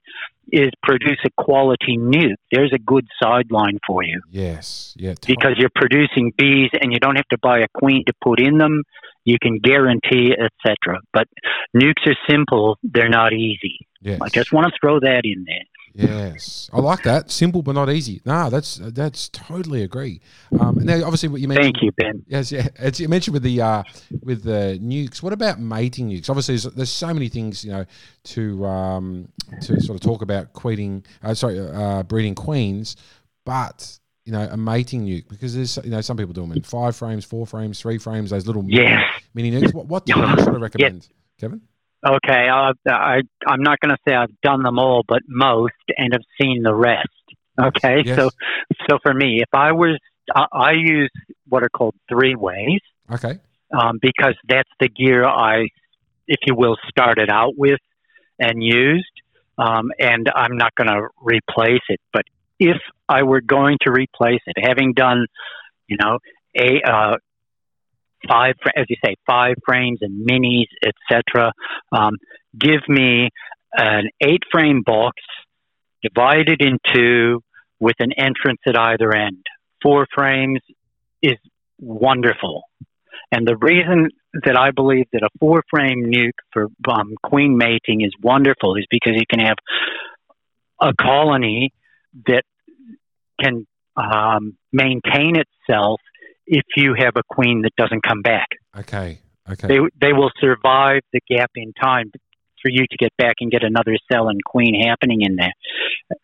is 0.53 0.71
produce 0.83 1.19
a 1.25 1.31
quality 1.43 1.97
nuke. 1.99 2.35
There's 2.53 2.73
a 2.73 2.79
good 2.79 3.07
sideline 3.23 3.79
for 3.87 4.03
you 4.03 4.21
Yes. 4.31 4.95
Yeah. 4.99 5.15
totally. 5.15 5.37
because 5.37 5.55
you're 5.59 5.71
producing 5.75 6.33
bees 6.37 6.71
and 6.81 6.93
you 6.93 6.99
don't 6.99 7.17
have 7.17 7.29
to 7.29 7.39
buy 7.43 7.61
a 7.61 7.67
queen 7.75 8.05
to 8.07 8.13
put 8.23 8.41
in 8.41 8.59
them. 8.59 8.83
You 9.25 9.37
can 9.41 9.59
guarantee, 9.59 10.33
etc. 10.33 10.99
But 11.13 11.29
nukes 11.77 12.07
are 12.07 12.17
simple; 12.29 12.79
they're 12.83 13.09
not 13.11 13.33
easy. 13.33 13.79
yes. 14.01 14.19
I 14.23 14.29
just 14.29 14.53
want 14.53 14.67
to 14.67 14.73
throw 14.81 14.99
that 15.01 15.23
in 15.25 15.45
there. 15.47 15.65
Yes, 16.01 16.71
I 16.73 16.81
like 16.81 17.03
that. 17.05 17.31
Simple 17.31 17.63
but 17.63 17.73
not 17.73 17.91
easy. 17.91 18.21
Nah, 18.25 18.49
that's 18.49 18.77
that's 18.83 19.29
totally 19.31 19.83
agree. 19.83 20.21
Um, 20.59 20.77
now, 20.81 21.03
obviously, 21.05 21.29
what 21.29 21.41
you 21.41 21.49
mentioned. 21.49 21.75
Thank 21.75 21.83
you, 21.83 21.93
Ben. 21.93 22.23
Yes, 22.27 22.51
yeah. 22.51 22.69
As 22.79 22.99
you 23.01 23.09
mentioned 23.09 23.35
with 23.35 23.43
the 23.43 23.61
uh, 23.61 23.83
with 24.23 24.43
the 24.45 24.79
nukes, 24.83 25.23
what 25.23 25.33
about 25.33 25.61
mating 25.61 26.09
nukes? 26.11 26.31
Obviously, 26.31 26.55
there's, 26.55 26.75
there's 26.75 26.91
so 26.91 27.13
many 27.13 27.29
things 27.29 27.65
you 27.65 27.71
know 27.73 27.85
to 28.25 28.65
um, 28.67 29.29
to 29.63 29.81
sort 29.81 29.97
of 29.97 30.01
talk 30.01 30.23
about 30.23 30.53
queening. 30.53 31.05
Uh, 31.23 31.35
sorry, 31.35 31.59
uh, 31.61 32.03
breeding 32.05 32.35
queens, 32.35 32.97
but 33.45 33.99
you 34.25 34.33
know 34.33 34.49
a 34.51 34.57
mating 34.57 35.07
nuke 35.07 35.29
because 35.29 35.55
there's 35.55 35.77
you 35.85 35.91
know 35.91 36.01
some 36.01 36.17
people 36.17 36.33
do 36.33 36.41
them 36.43 36.53
in 36.53 36.63
five 36.63 36.97
frames, 36.97 37.25
four 37.25 37.47
frames, 37.47 37.81
three 37.81 37.99
frames. 37.99 38.31
Those 38.31 38.47
little 38.47 38.63
mini, 38.63 38.83
Yes. 38.85 39.23
mini 39.35 39.51
nukes. 39.51 39.75
What, 39.75 39.87
what 39.87 40.07
do 40.07 40.15
you 40.19 40.37
sort 40.45 40.55
of 40.57 40.61
recommend, 40.63 41.09
Kevin? 41.39 41.61
Okay, 42.07 42.49
uh, 42.49 42.73
I 42.89 43.21
I'm 43.47 43.63
not 43.63 43.79
going 43.81 43.91
to 43.91 43.99
say 44.09 44.15
I've 44.15 44.41
done 44.43 44.63
them 44.63 44.79
all, 44.79 45.05
but 45.07 45.21
most, 45.29 45.75
and 45.99 46.13
have 46.13 46.23
seen 46.41 46.63
the 46.63 46.75
rest. 46.75 47.09
Okay, 47.61 48.03
Yes. 48.05 48.17
so 48.17 48.31
so 48.89 48.99
for 49.03 49.13
me, 49.13 49.43
if 49.43 49.53
I 49.53 49.73
was, 49.73 49.99
I, 50.35 50.47
I 50.53 50.73
use 50.73 51.11
what 51.49 51.63
are 51.63 51.69
called 51.69 51.95
three 52.09 52.35
ways 52.35 52.81
Okay. 53.13 53.39
um, 53.79 53.99
because 54.01 54.35
that's 54.49 54.71
the 54.79 54.89
gear 54.89 55.25
I, 55.27 55.69
if 56.27 56.39
you 56.47 56.55
will, 56.55 56.77
started 56.89 57.29
out 57.29 57.53
with 57.57 57.81
and 58.39 58.63
used, 58.63 59.11
um, 59.59 59.91
and 59.99 60.31
I'm 60.35 60.57
not 60.57 60.75
going 60.77 60.89
to 60.89 61.09
replace 61.21 61.83
it. 61.91 62.01
But 62.15 62.23
if 62.59 62.79
I 63.09 63.25
were 63.25 63.43
going 63.43 63.77
to 63.83 63.91
replace 63.91 64.41
it, 64.47 64.57
having 64.63 64.95
done, 64.95 65.27
you 65.87 65.99
know, 66.01 66.19
a 66.57 66.81
uh, 66.83 67.17
five, 68.29 68.55
as 68.77 68.87
you 68.89 68.97
say, 69.05 69.17
five 69.27 69.57
frames 69.65 69.99
and 70.03 70.29
minis, 70.29 70.67
etc. 70.85 71.53
Um, 71.93 72.15
give 72.59 72.81
me 72.89 73.31
an 73.73 74.11
eight 74.21 74.43
frame 74.51 74.83
box 74.85 75.23
divided 76.03 76.61
in 76.61 76.79
two 76.93 77.43
with 77.79 77.97
an 77.99 78.13
entrance 78.13 78.61
at 78.67 78.79
either 78.79 79.15
end. 79.15 79.45
Four 79.83 80.07
frames 80.13 80.61
is 81.23 81.37
wonderful. 81.79 82.65
And 83.33 83.47
the 83.47 83.57
reason 83.57 84.09
that 84.45 84.57
I 84.57 84.71
believe 84.71 85.07
that 85.13 85.23
a 85.23 85.29
four 85.39 85.63
frame 85.71 86.11
nuke 86.13 86.31
for 86.53 86.67
um, 86.89 87.15
queen 87.23 87.57
mating 87.57 88.03
is 88.03 88.13
wonderful 88.21 88.77
is 88.77 88.87
because 88.91 89.15
you 89.15 89.27
can 89.29 89.41
have 89.41 89.57
a 90.81 90.93
colony 91.01 91.73
that 92.27 92.43
can 93.41 93.67
um, 93.97 94.57
maintain 94.73 95.37
itself 95.37 96.01
if 96.51 96.65
you 96.77 96.95
have 96.99 97.13
a 97.17 97.23
queen 97.31 97.63
that 97.63 97.75
doesn't 97.77 98.03
come 98.03 98.23
back. 98.23 98.49
Okay. 98.77 99.21
Okay. 99.49 99.69
They, 99.69 99.79
they 100.01 100.13
will 100.13 100.31
survive 100.41 101.03
the 101.13 101.21
gap 101.29 101.53
in 101.55 101.73
time 101.73 102.11
for 102.61 102.71
you 102.71 102.85
to 102.91 102.97
get 102.99 103.17
back 103.17 103.37
and 103.41 103.51
get 103.51 103.63
another 103.63 103.97
cell 104.13 104.29
and 104.29 104.43
queen 104.45 104.75
happening 104.87 105.23
in 105.23 105.37
there. 105.37 105.53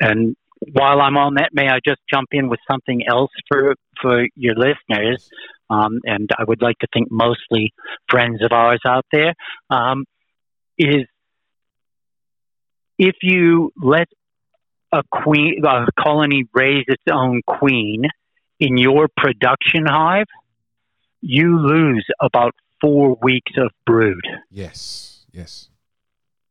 And 0.01 0.37
while 0.73 1.01
I'm 1.01 1.17
on 1.17 1.35
that, 1.35 1.51
may 1.53 1.69
I 1.69 1.79
just 1.85 2.01
jump 2.13 2.29
in 2.33 2.49
with 2.49 2.61
something 2.71 3.03
else 3.09 3.31
for 3.49 3.77
for 4.03 4.27
your 4.35 4.55
listeners? 4.55 5.31
Um, 5.71 6.01
and 6.05 6.29
I 6.37 6.45
would 6.45 6.61
like 6.61 6.79
to 6.81 6.87
think 6.93 7.09
mostly 7.11 7.73
friends 8.09 8.43
of 8.43 8.53
ours 8.53 8.81
out 8.87 9.07
there 9.13 9.35
um, 9.71 10.05
is 10.79 11.07
if 12.99 13.17
you 13.23 13.73
let 13.77 14.09
a 14.93 15.03
queen 15.11 15.63
a 15.65 15.87
colony 15.99 16.45
raise 16.55 16.85
its 16.89 17.03
own 17.11 17.43
queen 17.47 18.05
in 18.61 18.77
your 18.77 19.09
production 19.17 19.85
hive, 19.87 20.27
you 21.21 21.59
lose 21.59 22.07
about 22.21 22.55
four 22.81 23.17
weeks 23.23 23.53
of 23.59 23.71
brood. 23.87 24.25
yes. 24.51 25.13
Yes. 25.33 25.69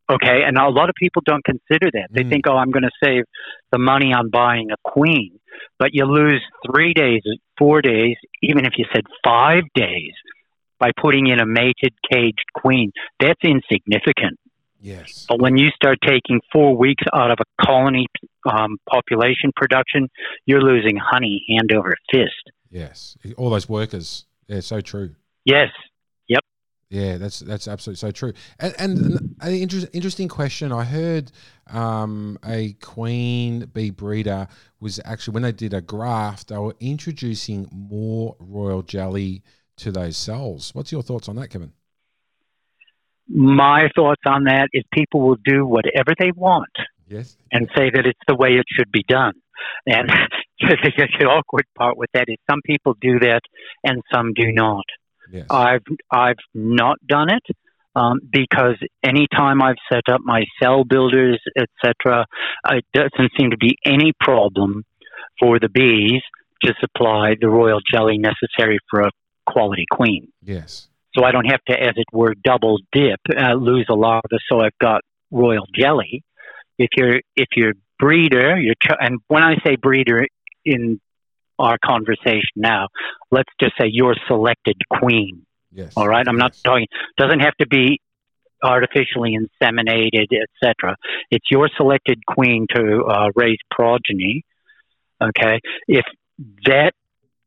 Okay, 0.07 0.43
and 0.45 0.55
a 0.59 0.69
lot 0.69 0.89
of 0.89 0.95
people 0.95 1.23
don't 1.25 1.43
consider 1.43 1.89
that. 1.91 2.09
They 2.11 2.23
Mm. 2.23 2.29
think, 2.29 2.47
oh, 2.47 2.55
I'm 2.55 2.69
going 2.69 2.83
to 2.83 2.91
save 3.03 3.23
the 3.71 3.79
money 3.79 4.13
on 4.13 4.29
buying 4.29 4.69
a 4.69 4.75
queen, 4.83 5.39
but 5.79 5.95
you 5.95 6.05
lose 6.05 6.43
three 6.67 6.93
days, 6.93 7.23
four 7.57 7.81
days, 7.81 8.15
even 8.43 8.65
if 8.65 8.73
you 8.77 8.85
said 8.93 9.05
five 9.23 9.63
days, 9.73 10.13
by 10.77 10.91
putting 11.01 11.25
in 11.25 11.39
a 11.39 11.45
mated 11.47 11.93
caged 12.11 12.45
queen. 12.53 12.91
That's 13.19 13.39
insignificant. 13.43 14.37
Yes. 14.85 15.25
But 15.27 15.41
when 15.41 15.57
you 15.57 15.69
start 15.75 15.97
taking 16.05 16.41
four 16.53 16.77
weeks 16.77 17.03
out 17.11 17.31
of 17.31 17.39
a 17.39 17.65
colony 17.65 18.05
um, 18.47 18.77
population 18.87 19.51
production, 19.55 20.09
you're 20.45 20.61
losing 20.61 20.95
honey 20.95 21.43
hand 21.49 21.71
over 21.73 21.91
fist. 22.11 22.51
Yes. 22.69 23.17
All 23.35 23.49
those 23.49 23.67
workers. 23.67 24.27
Yeah. 24.47 24.59
So 24.59 24.81
true. 24.81 25.15
Yes, 25.43 25.69
Yep. 26.27 26.43
Yeah, 26.89 27.17
that's 27.17 27.39
that's 27.39 27.67
absolutely 27.67 27.97
so 27.97 28.11
true. 28.11 28.33
And, 28.59 28.75
and 28.77 29.35
an 29.41 29.53
inter- 29.53 29.87
interesting 29.91 30.27
question. 30.27 30.71
I 30.71 30.83
heard 30.83 31.31
um, 31.67 32.37
a 32.45 32.73
queen 32.73 33.65
bee 33.73 33.89
breeder 33.89 34.47
was 34.79 34.99
actually 35.03 35.33
when 35.33 35.43
they 35.43 35.51
did 35.51 35.73
a 35.73 35.81
graft, 35.81 36.49
they 36.49 36.57
were 36.59 36.75
introducing 36.79 37.67
more 37.71 38.35
royal 38.39 38.83
jelly 38.83 39.41
to 39.77 39.91
those 39.91 40.15
cells. 40.15 40.75
What's 40.75 40.91
your 40.91 41.01
thoughts 41.01 41.27
on 41.27 41.37
that, 41.37 41.49
Kevin? 41.49 41.73
My 43.27 43.89
thoughts 43.95 44.21
on 44.25 44.45
that 44.45 44.69
is 44.73 44.83
people 44.93 45.21
will 45.21 45.37
do 45.43 45.65
whatever 45.65 46.13
they 46.17 46.31
want. 46.35 46.69
Yes. 47.07 47.37
and 47.51 47.69
say 47.77 47.91
that 47.93 48.07
it's 48.07 48.19
the 48.27 48.35
way 48.35 48.53
it 48.53 48.65
should 48.67 48.91
be 48.91 49.03
done. 49.07 49.33
And 49.85 50.09
the 50.59 51.25
awkward 51.25 51.65
part 51.77 51.97
with 51.97 52.09
that 52.13 52.25
is 52.27 52.37
some 52.49 52.61
people 52.65 52.95
do 52.99 53.19
that 53.19 53.41
and 53.83 54.01
some 54.11 54.33
do 54.33 54.51
not. 54.51 54.85
Yes. 55.31 55.45
I've 55.49 55.83
I've 56.11 56.37
not 56.53 56.97
done 57.07 57.29
it 57.29 57.55
um, 57.95 58.19
because 58.31 58.75
anytime 59.03 59.61
I've 59.61 59.77
set 59.91 60.09
up 60.11 60.21
my 60.23 60.45
cell 60.61 60.83
builders, 60.83 61.39
etc., 61.57 62.25
it 62.71 62.85
doesn't 62.93 63.31
seem 63.37 63.51
to 63.51 63.57
be 63.57 63.77
any 63.85 64.11
problem 64.19 64.83
for 65.39 65.59
the 65.59 65.69
bees 65.69 66.21
to 66.63 66.73
supply 66.79 67.35
the 67.39 67.49
royal 67.49 67.79
jelly 67.91 68.17
necessary 68.17 68.79
for 68.89 69.01
a 69.01 69.11
quality 69.45 69.85
queen. 69.91 70.31
yes. 70.43 70.87
So 71.15 71.23
I 71.23 71.31
don't 71.31 71.45
have 71.45 71.63
to, 71.69 71.73
as 71.81 71.93
it 71.95 72.05
were, 72.11 72.35
double 72.43 72.79
dip, 72.91 73.19
uh, 73.35 73.53
lose 73.53 73.85
a 73.89 73.95
larva, 73.95 74.37
so 74.49 74.59
I've 74.59 74.77
got 74.81 75.01
royal 75.31 75.65
jelly. 75.73 76.23
If 76.77 76.89
you're 76.97 77.21
if 77.35 77.47
you're 77.55 77.73
breeder, 77.99 78.59
you're 78.59 78.75
ch- 78.75 78.97
and 78.99 79.19
when 79.27 79.43
I 79.43 79.55
say 79.65 79.77
breeder 79.77 80.27
in 80.65 80.99
our 81.57 81.77
conversation 81.83 82.55
now, 82.57 82.87
let's 83.31 83.51
just 83.61 83.73
say 83.79 83.87
your 83.89 84.15
selected 84.27 84.75
queen. 84.91 85.45
Yes. 85.71 85.93
All 85.95 86.07
right, 86.07 86.27
I'm 86.27 86.37
not 86.37 86.51
Yes. 86.51 86.61
talking. 86.63 86.87
Doesn't 87.17 87.39
have 87.39 87.55
to 87.61 87.67
be 87.67 87.99
artificially 88.63 89.37
inseminated, 89.37 90.27
etc. 90.31 90.95
It's 91.31 91.45
your 91.49 91.69
selected 91.77 92.25
queen 92.25 92.67
to 92.75 93.03
uh, 93.05 93.29
raise 93.35 93.59
progeny. 93.71 94.43
Okay, 95.21 95.59
if 95.87 96.05
that 96.65 96.91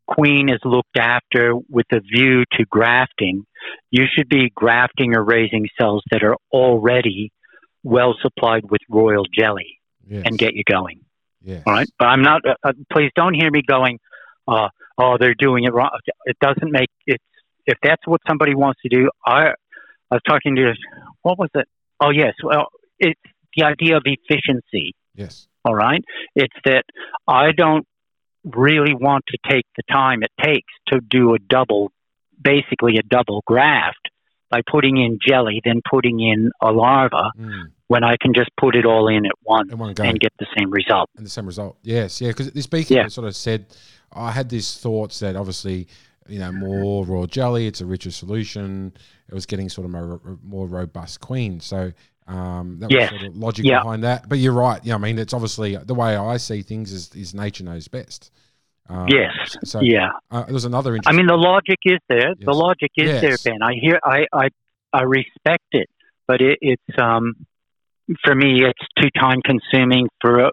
queen 0.07 0.48
is 0.48 0.59
looked 0.64 0.96
after 0.98 1.54
with 1.68 1.87
a 1.92 2.00
view 2.00 2.44
to 2.52 2.64
grafting, 2.70 3.44
you 3.90 4.05
should 4.12 4.29
be 4.29 4.51
grafting 4.55 5.14
or 5.16 5.23
raising 5.25 5.66
cells 5.81 6.03
that 6.11 6.23
are 6.23 6.37
already 6.53 7.31
well 7.83 8.14
supplied 8.21 8.64
with 8.71 8.81
royal 8.88 9.25
jelly 9.37 9.81
Yes. 10.07 10.23
and 10.25 10.38
get 10.38 10.55
you 10.55 10.62
going. 10.64 11.01
Yes. 11.42 11.62
All 11.66 11.73
right, 11.75 11.88
but 11.99 12.07
I'm 12.07 12.23
not. 12.23 12.40
Uh, 12.47 12.55
uh, 12.64 12.73
please 12.92 13.11
don't 13.14 13.35
hear 13.35 13.51
me 13.51 13.62
going. 13.66 13.99
Uh, 14.47 14.68
oh, 14.97 15.16
they're 15.21 15.35
doing 15.38 15.64
it 15.64 15.73
wrong. 15.73 15.90
It 16.25 16.37
doesn't 16.40 16.73
make 16.73 16.88
it. 17.07 17.21
If 17.66 17.77
that's 17.83 18.07
what 18.07 18.21
somebody 18.27 18.55
wants 18.55 18.81
to 18.83 18.88
do, 18.88 19.11
I, 19.27 19.49
I 20.11 20.14
was 20.14 20.23
talking 20.27 20.57
to. 20.57 20.73
What 21.23 21.38
was 21.38 21.51
it? 21.55 21.66
Oh 22.01 22.11
yes. 22.11 22.33
Well, 22.42 22.68
it's 22.99 23.21
the 23.57 23.64
idea 23.64 23.97
of 23.99 24.03
efficiency. 24.07 24.94
Yes. 25.14 25.47
All 25.64 25.75
right. 25.75 26.03
It's 26.35 26.55
that 26.64 26.85
I 27.27 27.53
don't 27.53 27.87
really 28.44 28.94
want 28.94 29.25
to 29.29 29.38
take 29.51 29.66
the 29.77 29.83
time 29.92 30.23
it 30.23 30.31
takes 30.42 30.73
to 30.88 31.01
do 31.01 31.35
a 31.35 31.38
double, 31.38 31.92
basically 32.40 32.96
a 32.98 33.03
double 33.03 33.42
graft 33.46 34.09
by 34.51 34.61
putting 34.70 34.96
in 34.96 35.18
jelly, 35.27 35.61
then 35.64 35.81
putting 35.90 36.20
in 36.20 36.51
a 36.62 36.72
larva, 36.72 37.31
Mm. 37.38 37.66
when 37.88 38.03
I 38.05 38.16
can 38.20 38.33
just 38.35 38.51
put 38.59 38.74
it 38.77 38.85
all 38.87 39.09
in 39.09 39.27
at 39.27 39.33
once 39.44 39.70
In 39.72 39.79
one 39.79 39.94
and 39.98 40.20
get 40.20 40.33
the 40.38 40.46
same 40.59 40.70
result. 40.70 41.09
and 41.16 41.24
the 41.27 41.31
same 41.31 41.46
result. 41.46 41.77
Yes, 41.83 42.20
yeah. 42.20 42.29
Because 42.29 42.51
this 42.53 42.66
beekeeper 42.66 43.01
Yeah. 43.03 43.09
sort 43.09 43.27
of 43.27 43.35
said, 43.37 43.66
I 44.12 44.31
had 44.31 44.48
these 44.48 44.79
thoughts 44.79 45.20
that 45.20 45.37
obviously, 45.37 45.87
you 46.29 46.38
know, 46.38 46.53
more 46.53 47.05
raw 47.05 47.27
jelly, 47.27 47.66
it's 47.66 47.81
a 47.81 47.87
richer 47.87 48.11
solution. 48.11 48.92
It 49.29 49.35
was 49.35 49.44
getting 49.46 49.68
sort 49.68 49.85
of 49.87 49.90
more, 49.92 50.20
more 50.42 50.66
robust 50.66 51.20
queen. 51.20 51.61
So 51.61 51.92
um, 52.27 52.79
that 52.81 52.90
Yes. 52.90 53.11
was 53.11 53.20
sort 53.20 53.31
of 53.33 53.37
logic 53.38 53.64
Yeah. 53.64 53.83
behind 53.83 54.05
that. 54.05 54.29
But 54.29 54.38
you're 54.38 54.53
right. 54.53 54.85
Yeah, 54.85 54.96
I 54.96 54.98
mean, 54.98 55.18
it's 55.18 55.33
obviously 55.33 55.77
the 55.77 55.94
way 55.94 56.14
I 56.14 56.37
see 56.37 56.61
things 56.61 56.92
is, 56.92 57.11
is 57.14 57.33
nature 57.35 57.64
knows 57.64 57.88
best. 57.88 58.31
Um, 58.88 59.07
Yes. 59.09 59.57
So 59.64 59.81
Yeah. 59.81 60.11
uh, 60.31 60.44
there's 60.44 60.64
another 60.64 60.98
I 61.07 61.12
mean, 61.12 61.27
the 61.27 61.37
logic 61.37 61.79
is 61.85 61.98
there. 62.09 62.35
The 62.38 62.53
logic 62.53 62.90
is 62.96 63.07
Yes. 63.09 63.20
there, 63.20 63.37
Ben. 63.53 63.62
I 63.62 63.74
hear, 63.74 63.98
I, 64.05 64.27
I, 64.33 64.48
I 64.92 65.03
respect 65.03 65.64
it, 65.72 65.88
but 66.27 66.40
it, 66.40 66.59
it's 66.62 66.98
um, 66.98 67.35
for 68.24 68.35
me, 68.35 68.64
it's 68.64 68.87
too 69.01 69.11
time 69.18 69.40
consuming 69.44 70.09
for 70.20 70.38
a, 70.40 70.51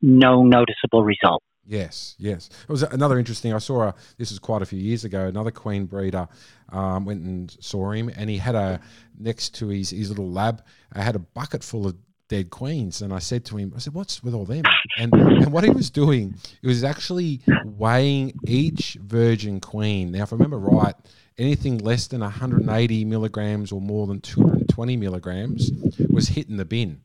no 0.00 0.44
noticeable 0.44 1.02
result. 1.04 1.42
Yes, 1.64 2.16
yes. 2.18 2.48
It 2.64 2.68
was 2.68 2.82
another 2.82 3.18
interesting. 3.18 3.52
I 3.52 3.58
saw 3.58 3.82
a, 3.88 3.94
this 4.18 4.30
was 4.30 4.38
quite 4.40 4.62
a 4.62 4.66
few 4.66 4.80
years 4.80 5.04
ago. 5.04 5.26
Another 5.26 5.52
queen 5.52 5.86
breeder 5.86 6.28
um, 6.70 7.04
went 7.04 7.22
and 7.24 7.50
saw 7.60 7.92
him, 7.92 8.10
and 8.16 8.28
he 8.28 8.38
had 8.38 8.56
a 8.56 8.80
next 9.18 9.54
to 9.56 9.68
his 9.68 9.90
his 9.90 10.08
little 10.08 10.30
lab. 10.30 10.62
I 10.92 11.02
had 11.02 11.14
a 11.14 11.20
bucket 11.20 11.62
full 11.62 11.86
of 11.86 11.96
dead 12.32 12.48
queens, 12.48 13.02
and 13.02 13.12
I 13.12 13.18
said 13.18 13.44
to 13.46 13.58
him, 13.58 13.74
I 13.76 13.78
said, 13.78 13.92
"What's 13.92 14.22
with 14.22 14.32
all 14.32 14.46
them?" 14.46 14.64
And 14.96 15.12
and 15.12 15.52
what 15.52 15.64
he 15.64 15.70
was 15.70 15.90
doing, 15.90 16.34
he 16.62 16.66
was 16.66 16.82
actually 16.82 17.42
weighing 17.62 18.32
each 18.46 18.96
virgin 19.02 19.60
queen. 19.60 20.12
Now, 20.12 20.22
if 20.22 20.32
I 20.32 20.36
remember 20.36 20.58
right, 20.58 20.94
anything 21.36 21.76
less 21.76 22.06
than 22.06 22.20
180 22.20 23.04
milligrams 23.04 23.70
or 23.70 23.82
more 23.82 24.06
than 24.06 24.22
220 24.22 24.96
milligrams 24.96 25.70
was 26.08 26.28
hit 26.28 26.48
in 26.48 26.56
the 26.56 26.64
bin. 26.64 27.02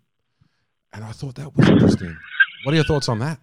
And 0.94 1.04
I 1.04 1.12
thought 1.12 1.36
that 1.36 1.54
was 1.58 1.68
interesting. 1.68 2.16
What 2.64 2.72
are 2.72 2.76
your 2.76 2.86
thoughts 2.86 3.10
on 3.10 3.20
that? 3.20 3.40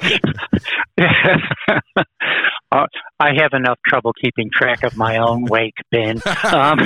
uh, 2.72 2.86
I 3.20 3.30
have 3.40 3.52
enough 3.52 3.78
trouble 3.86 4.12
keeping 4.12 4.50
track 4.52 4.82
of 4.82 4.96
my 4.96 5.18
own 5.18 5.44
weight, 5.44 5.74
Ben. 5.90 6.20
Um, 6.44 6.78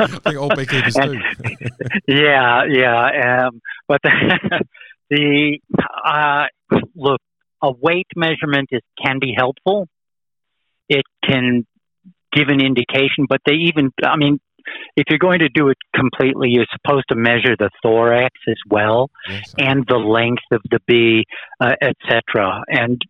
I 0.00 0.06
think 0.06 0.36
all 0.36 0.48
beekeepers 0.48 0.94
do. 0.94 1.18
yeah, 2.08 2.64
yeah. 2.68 3.46
Um, 3.46 3.60
but 3.86 4.00
the, 4.02 4.64
the 5.10 5.58
uh, 6.04 6.46
look, 6.94 7.20
a 7.62 7.70
weight 7.70 8.08
measurement 8.16 8.68
is 8.72 8.80
can 9.02 9.18
be 9.20 9.34
helpful. 9.36 9.86
It 10.88 11.04
can 11.24 11.66
give 12.32 12.48
an 12.48 12.60
indication, 12.60 13.26
but 13.28 13.40
they 13.46 13.54
even, 13.54 13.92
I 14.02 14.16
mean, 14.16 14.40
if 14.96 15.04
you're 15.08 15.18
going 15.18 15.40
to 15.40 15.48
do 15.48 15.68
it 15.68 15.78
completely, 15.94 16.50
you're 16.50 16.66
supposed 16.72 17.04
to 17.08 17.16
measure 17.16 17.56
the 17.58 17.70
thorax 17.82 18.34
as 18.48 18.56
well 18.68 19.10
Yes, 19.28 19.54
and 19.58 19.84
the 19.86 19.96
length 19.96 20.44
of 20.50 20.62
the 20.70 20.78
bee, 20.86 21.24
uh, 21.60 21.74
etc. 21.80 22.62
And 22.68 23.00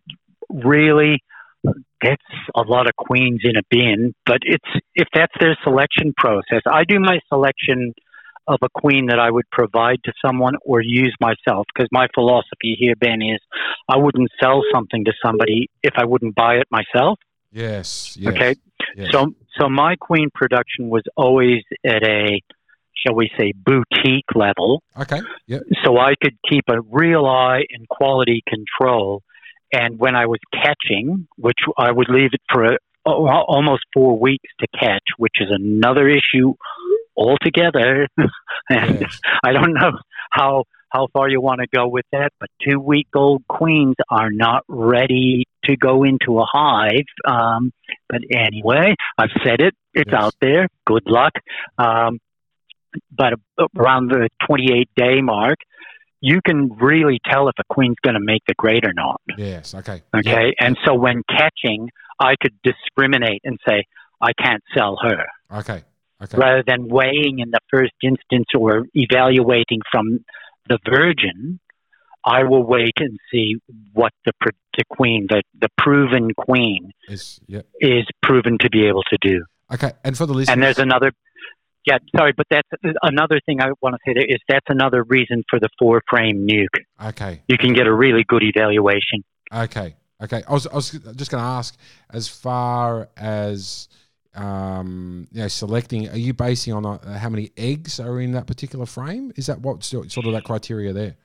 really, 0.49 1.19
that's 1.63 2.21
a 2.55 2.61
lot 2.61 2.87
of 2.87 2.95
queens 2.97 3.41
in 3.43 3.55
a 3.55 3.61
bin. 3.69 4.13
But 4.25 4.39
it's 4.43 4.69
if 4.95 5.07
that's 5.13 5.33
their 5.39 5.57
selection 5.63 6.13
process. 6.17 6.61
I 6.69 6.83
do 6.83 6.99
my 6.99 7.19
selection 7.29 7.93
of 8.47 8.59
a 8.61 8.69
queen 8.73 9.07
that 9.07 9.19
I 9.19 9.31
would 9.31 9.49
provide 9.51 9.99
to 10.05 10.13
someone 10.25 10.55
or 10.65 10.81
use 10.81 11.15
myself 11.21 11.65
because 11.73 11.87
my 11.91 12.07
philosophy 12.13 12.75
here, 12.77 12.95
Ben, 12.99 13.21
is 13.21 13.39
I 13.87 13.97
wouldn't 13.97 14.29
sell 14.41 14.61
something 14.73 15.05
to 15.05 15.13
somebody 15.23 15.69
if 15.81 15.93
I 15.97 16.05
wouldn't 16.05 16.35
buy 16.35 16.55
it 16.55 16.67
myself. 16.69 17.19
yes, 17.51 18.17
yes. 18.19 18.33
Okay, 18.33 18.55
yes. 18.95 19.09
so 19.11 19.33
so 19.57 19.69
my 19.69 19.95
queen 19.95 20.29
production 20.33 20.89
was 20.89 21.03
always 21.15 21.61
at 21.85 22.03
a 22.03 22.41
shall 22.95 23.15
we 23.15 23.29
say 23.37 23.53
boutique 23.53 24.35
level 24.35 24.81
okay, 24.97 25.19
yep, 25.47 25.61
so 25.83 25.97
I 25.97 26.13
could 26.21 26.37
keep 26.49 26.65
a 26.69 26.81
real 26.81 27.25
eye 27.25 27.63
and 27.69 27.87
quality 27.87 28.43
control. 28.47 29.21
And 29.73 29.97
when 29.99 30.15
I 30.15 30.27
was 30.27 30.39
catching, 30.53 31.27
which 31.37 31.57
I 31.77 31.91
would 31.91 32.07
leave 32.09 32.29
it 32.33 32.41
for 32.51 32.63
a, 32.63 32.77
al- 33.07 33.45
almost 33.47 33.83
four 33.93 34.17
weeks 34.17 34.49
to 34.59 34.67
catch, 34.79 35.03
which 35.17 35.35
is 35.41 35.49
another 35.49 36.07
issue 36.07 36.53
altogether. 37.17 38.07
and 38.69 38.99
yes, 39.01 39.19
I 39.43 39.51
don't 39.51 39.73
know 39.73 39.91
how 40.31 40.63
how 40.89 41.07
far 41.11 41.27
you 41.27 41.41
want 41.41 41.59
to 41.59 41.67
go 41.75 41.87
with 41.87 42.05
that, 42.11 42.31
but 42.39 42.49
two 42.61 42.79
week 42.79 43.07
old 43.15 43.41
queens 43.47 43.95
are 44.11 44.29
not 44.29 44.63
ready 44.67 45.45
to 45.65 45.75
go 45.75 46.03
into 46.03 46.39
a 46.39 46.45
hive. 46.45 47.07
Um, 47.25 47.73
but 48.07 48.21
anyway, 48.31 48.93
I've 49.17 49.31
said 49.43 49.59
it; 49.59 49.73
it's 49.95 50.11
Yes. 50.11 50.21
out 50.23 50.35
there. 50.39 50.67
Good 50.85 51.07
luck. 51.07 51.33
Um, 51.79 52.19
but 53.11 53.33
around 53.75 54.11
the 54.11 54.29
28 54.45 54.87
day 54.95 55.21
mark, 55.21 55.57
you 56.25 56.39
can 56.47 56.69
really 56.79 57.19
tell 57.29 57.49
if 57.49 57.55
a 57.59 57.63
queen's 57.73 57.97
going 58.01 58.13
to 58.13 58.21
make 58.33 58.41
the 58.47 58.53
grade 58.57 58.85
or 58.85 58.93
not. 58.93 59.19
yes. 59.37 59.75
Okay, 59.75 60.01
Okay, 60.15 60.53
and 60.57 60.77
so 60.85 60.93
when 60.95 61.21
catching, 61.29 61.89
I 62.19 62.35
could 62.41 62.53
discriminate 62.63 63.41
and 63.43 63.59
say 63.67 63.83
I 64.21 64.31
can't 64.41 64.63
sell 64.75 64.97
her 65.01 65.25
Okay, 65.59 65.83
okay. 66.23 66.37
rather 66.37 66.63
than 66.65 66.87
weighing 66.87 67.39
in 67.39 67.51
the 67.51 67.59
first 67.69 67.91
instance 68.01 68.47
or 68.57 68.85
evaluating 68.93 69.81
from 69.91 70.05
the 70.69 70.79
virgin, 70.89 71.59
I 72.25 72.43
will 72.45 72.63
wait 72.63 72.93
and 72.99 73.19
see 73.29 73.55
what 73.91 74.13
the, 74.25 74.31
the 74.77 74.85
queen, 74.89 75.27
the, 75.29 75.43
the 75.59 75.67
proven 75.77 76.29
queen, 76.37 76.91
Is 77.09 77.41
yeah. 77.47 77.63
is 77.81 78.05
proven 78.21 78.57
to 78.59 78.69
be 78.69 78.87
able 78.87 79.03
to 79.11 79.17
do. 79.21 79.43
Okay, 79.73 79.91
and 80.05 80.17
for 80.17 80.25
the 80.25 80.33
listeners, 80.33 80.53
And 80.53 80.63
there's 80.63 80.79
another, 80.79 81.11
yeah, 81.85 81.97
sorry, 82.15 82.33
but 82.35 82.45
that's 82.49 82.67
another 83.01 83.39
thing 83.45 83.61
I 83.61 83.67
want 83.81 83.95
to 83.95 83.99
say 84.05 84.13
there 84.13 84.25
is 84.25 84.37
that's 84.47 84.65
another 84.69 85.03
reason 85.03 85.43
for 85.49 85.59
the 85.59 85.69
four 85.79 86.01
frame 86.09 86.47
nuke. 86.47 87.07
okay, 87.09 87.41
You 87.47 87.57
can 87.57 87.73
get 87.73 87.87
a 87.87 87.93
really 87.93 88.23
good 88.27 88.43
evaluation. 88.43 89.23
okay, 89.53 89.95
okay. 90.21 90.43
I 90.47 90.53
was, 90.53 90.67
I 90.67 90.75
was 90.75 90.91
just 90.91 91.31
going 91.31 91.41
to 91.41 91.47
ask, 91.47 91.77
as 92.11 92.27
far 92.27 93.09
as 93.17 93.87
um, 94.35 95.27
you 95.31 95.41
know, 95.41 95.47
selecting, 95.47 96.09
are 96.09 96.17
you 96.17 96.33
basing 96.33 96.73
on 96.73 96.85
uh, 96.85 97.17
how 97.19 97.29
many 97.29 97.51
eggs 97.57 97.99
are 97.99 98.19
in 98.19 98.31
that 98.31 98.47
particular 98.47 98.85
frame? 98.85 99.31
Is 99.35 99.45
that 99.47 99.59
what 99.59 99.83
sort 99.83 100.11
sort 100.11 100.25
of 100.25 100.33
that 100.33 100.43
criteria 100.43 100.93
there? 100.93 101.15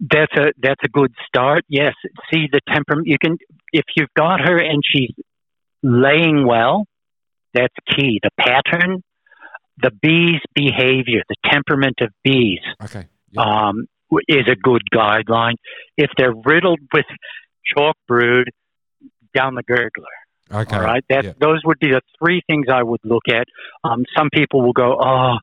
That's 0.00 0.32
a 0.38 0.52
that's 0.62 0.80
a 0.84 0.88
good 0.88 1.12
start. 1.26 1.64
Yes, 1.68 1.92
see 2.32 2.46
the 2.50 2.60
temperament. 2.72 3.06
You 3.08 3.18
can 3.20 3.36
if 3.72 3.84
you've 3.96 4.14
got 4.16 4.40
her 4.40 4.56
and 4.58 4.82
she's 4.84 5.10
laying 5.82 6.46
well. 6.46 6.86
That's 7.52 7.74
key. 7.96 8.20
The 8.22 8.30
pattern, 8.38 9.02
the 9.82 9.90
bees' 10.02 10.40
behavior, 10.54 11.22
the 11.28 11.36
temperament 11.50 11.96
of 12.00 12.10
bees 12.24 12.60
Okay, 12.82 13.06
yeah. 13.32 13.42
um, 13.42 13.86
is 14.28 14.46
a 14.48 14.56
good 14.56 14.82
guideline. 14.94 15.54
If 15.96 16.10
they're 16.16 16.34
riddled 16.34 16.80
with 16.92 17.06
chalk 17.76 17.96
brood, 18.08 18.50
down 19.34 19.54
the 19.54 19.62
gurgler. 19.62 20.60
okay, 20.62 20.76
All 20.76 20.82
right, 20.82 21.04
that 21.08 21.24
yeah. 21.24 21.32
those 21.40 21.60
would 21.64 21.78
be 21.78 21.88
the 21.88 22.00
three 22.18 22.42
things 22.48 22.66
I 22.72 22.82
would 22.82 23.00
look 23.04 23.22
at. 23.28 23.44
Um, 23.84 24.04
some 24.16 24.28
people 24.32 24.62
will 24.62 24.72
go, 24.72 24.96
"Oh, 25.00 25.36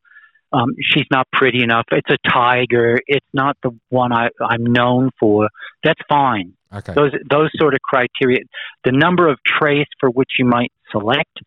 um, 0.51 0.75
she's 0.81 1.05
not 1.11 1.27
pretty 1.31 1.63
enough. 1.63 1.85
It's 1.91 2.09
a 2.09 2.17
tiger. 2.29 2.99
It's 3.07 3.25
not 3.33 3.55
the 3.63 3.71
one 3.89 4.11
I, 4.11 4.27
I'm 4.41 4.65
known 4.65 5.11
for." 5.19 5.47
That's 5.83 6.01
fine. 6.09 6.53
okay, 6.73 6.93
Those 6.93 7.11
those 7.29 7.49
sort 7.55 7.73
of 7.73 7.79
criteria. 7.81 8.39
The 8.83 8.91
number 8.91 9.29
of 9.29 9.39
traits 9.45 9.91
for 10.01 10.09
which 10.09 10.31
you 10.37 10.43
might 10.45 10.71
select 10.91 11.37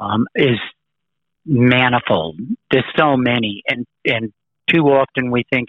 um, 0.00 0.26
is 0.34 0.58
manifold. 1.46 2.38
There's 2.70 2.84
so 2.96 3.16
many, 3.16 3.62
and 3.68 3.86
and 4.04 4.32
too 4.70 4.84
often 4.88 5.30
we 5.30 5.44
think 5.50 5.68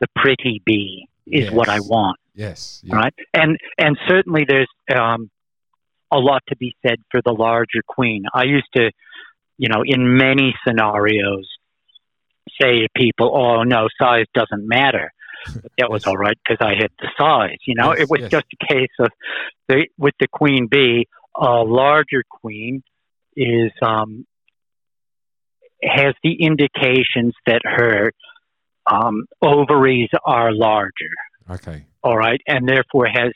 the 0.00 0.06
pretty 0.16 0.62
bee 0.64 1.08
is 1.26 1.50
what 1.50 1.68
I 1.68 1.80
want 1.80 2.18
yes, 2.36 2.80
yeah. 2.84 2.94
right? 2.96 3.14
And 3.34 3.58
and 3.78 3.98
certainly 4.06 4.44
there's 4.46 4.68
um, 4.94 5.30
a 6.12 6.18
lot 6.18 6.42
to 6.48 6.56
be 6.56 6.76
said 6.86 6.98
for 7.10 7.20
the 7.24 7.32
larger 7.32 7.80
queen. 7.86 8.24
I 8.32 8.44
used 8.44 8.68
to, 8.76 8.90
you 9.58 9.68
know, 9.68 9.82
in 9.84 10.16
many 10.16 10.54
scenarios, 10.66 11.48
say 12.60 12.80
to 12.80 12.88
people, 12.94 13.32
"Oh 13.34 13.62
no, 13.64 13.88
size 14.00 14.26
doesn't 14.34 14.66
matter." 14.68 15.12
But 15.46 15.72
that 15.78 15.90
was 15.90 16.02
Yes. 16.06 16.06
all 16.06 16.16
right 16.16 16.36
because 16.46 16.64
I 16.64 16.74
had 16.80 16.90
the 17.00 17.08
size. 17.18 17.58
You 17.66 17.74
know, 17.74 17.92
Yes, 17.92 18.02
it 18.02 18.10
was 18.10 18.20
yes. 18.20 18.30
just 18.30 18.46
a 18.60 18.66
case 18.72 18.90
of 19.00 19.10
the 19.68 19.88
with 19.98 20.14
the 20.20 20.28
queen 20.28 20.68
bee, 20.70 21.08
a 21.34 21.62
larger 21.62 22.22
queen 22.28 22.82
is 23.36 23.72
um, 23.82 24.26
has 25.86 26.14
the 26.22 26.34
indications 26.40 27.34
that 27.46 27.62
her 27.64 28.12
um, 28.90 29.26
ovaries 29.42 30.10
are 30.24 30.52
larger. 30.52 31.10
Okay, 31.50 31.86
all 32.02 32.16
right, 32.16 32.40
and 32.46 32.68
therefore 32.68 33.06
has 33.06 33.32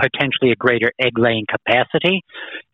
potentially 0.00 0.52
a 0.52 0.56
greater 0.56 0.92
egg 0.98 1.18
laying 1.18 1.46
capacity. 1.48 2.22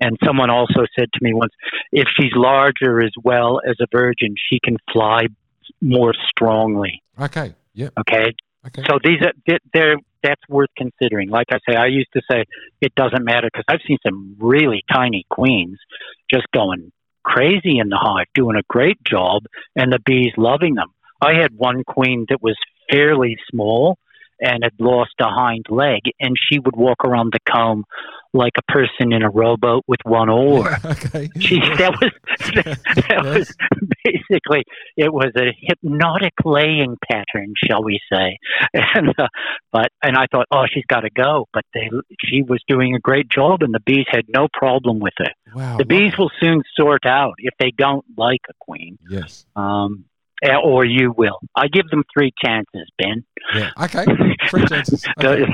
And 0.00 0.16
someone 0.24 0.50
also 0.50 0.86
said 0.98 1.08
to 1.12 1.18
me 1.20 1.34
once, 1.34 1.52
if 1.92 2.06
she's 2.18 2.32
larger 2.34 3.02
as 3.02 3.12
well 3.22 3.60
as 3.68 3.76
a 3.80 3.86
virgin, 3.90 4.34
she 4.50 4.58
can 4.62 4.76
fly 4.92 5.22
more 5.80 6.14
strongly. 6.30 7.02
okay, 7.20 7.54
yeah, 7.74 7.88
Okay, 7.98 8.34
okay, 8.66 8.82
so 8.88 8.98
these 9.02 9.20
are 9.22 9.32
th- 9.46 9.62
they're 9.72 9.96
that's 10.22 10.42
worth 10.48 10.70
considering. 10.76 11.28
Like 11.28 11.46
I 11.50 11.58
say, 11.68 11.76
I 11.76 11.86
used 11.86 12.08
to 12.14 12.22
say 12.30 12.44
it 12.80 12.92
doesn't 12.96 13.24
matter 13.24 13.48
because 13.52 13.64
I've 13.68 13.80
seen 13.86 13.98
some 14.04 14.36
really 14.40 14.82
tiny 14.92 15.24
queens 15.30 15.78
just 16.30 16.46
going 16.52 16.90
crazy 17.28 17.78
in 17.78 17.88
the 17.90 17.98
hive, 18.00 18.26
doing 18.34 18.56
a 18.56 18.62
great 18.68 19.02
job, 19.04 19.42
and 19.76 19.92
the 19.92 20.00
bees 20.04 20.32
loving 20.36 20.74
them. 20.74 20.88
I 21.20 21.34
had 21.34 21.52
one 21.54 21.84
queen 21.84 22.26
that 22.28 22.42
was 22.42 22.56
fairly 22.90 23.36
small 23.50 23.98
and 24.40 24.62
had 24.62 24.72
lost 24.78 25.12
a 25.20 25.28
hind 25.28 25.66
leg, 25.68 26.00
and 26.20 26.36
she 26.38 26.58
would 26.58 26.76
walk 26.76 27.04
around 27.04 27.32
the 27.32 27.40
comb 27.52 27.84
like 28.34 28.52
a 28.58 28.72
person 28.72 29.12
in 29.12 29.22
a 29.22 29.30
rowboat 29.30 29.82
with 29.88 30.00
one 30.04 30.28
oar. 30.28 30.76
okay. 30.84 31.28
She, 31.40 31.60
that 31.60 31.96
was 32.00 32.12
that 33.08 33.24
was 33.24 33.54
basically 34.04 34.64
it 34.96 35.12
was 35.12 35.32
a 35.36 35.56
hypnotic 35.60 36.34
laying 36.44 36.96
pattern, 37.10 37.54
shall 37.62 37.82
we 37.82 37.98
say? 38.12 38.38
And 38.94 39.10
uh, 39.18 39.28
but 39.72 39.88
and 40.02 40.16
I 40.16 40.26
thought, 40.30 40.46
oh, 40.50 40.64
she's 40.72 40.84
got 40.88 41.00
to 41.00 41.10
go, 41.10 41.46
but 41.52 41.64
they 41.74 41.88
she 42.24 42.42
was 42.42 42.60
doing 42.68 42.94
a 42.94 42.98
great 42.98 43.28
job, 43.30 43.62
and 43.62 43.72
the 43.74 43.80
bees 43.80 44.06
had 44.10 44.24
no 44.28 44.48
problem 44.52 44.98
with 44.98 45.14
it. 45.20 45.32
Wow. 45.54 45.76
The 45.78 45.84
bees 45.84 46.16
will 46.18 46.30
soon 46.40 46.62
sort 46.76 47.06
out 47.06 47.34
if 47.38 47.54
they 47.58 47.72
don't 47.76 48.04
like 48.16 48.40
a 48.48 48.52
queen, 48.60 48.98
Yes. 49.08 49.46
um, 49.56 50.04
Uh, 50.44 50.56
or 50.62 50.84
you 50.84 51.12
will. 51.16 51.40
I 51.56 51.66
give 51.66 51.88
them 51.90 52.04
three 52.16 52.32
chances, 52.44 52.88
Ben. 52.96 53.24
Yeah. 53.54 53.70
Okay. 53.82 54.04
Three 54.48 54.66
chances. 54.66 55.04
Okay. 55.18 55.46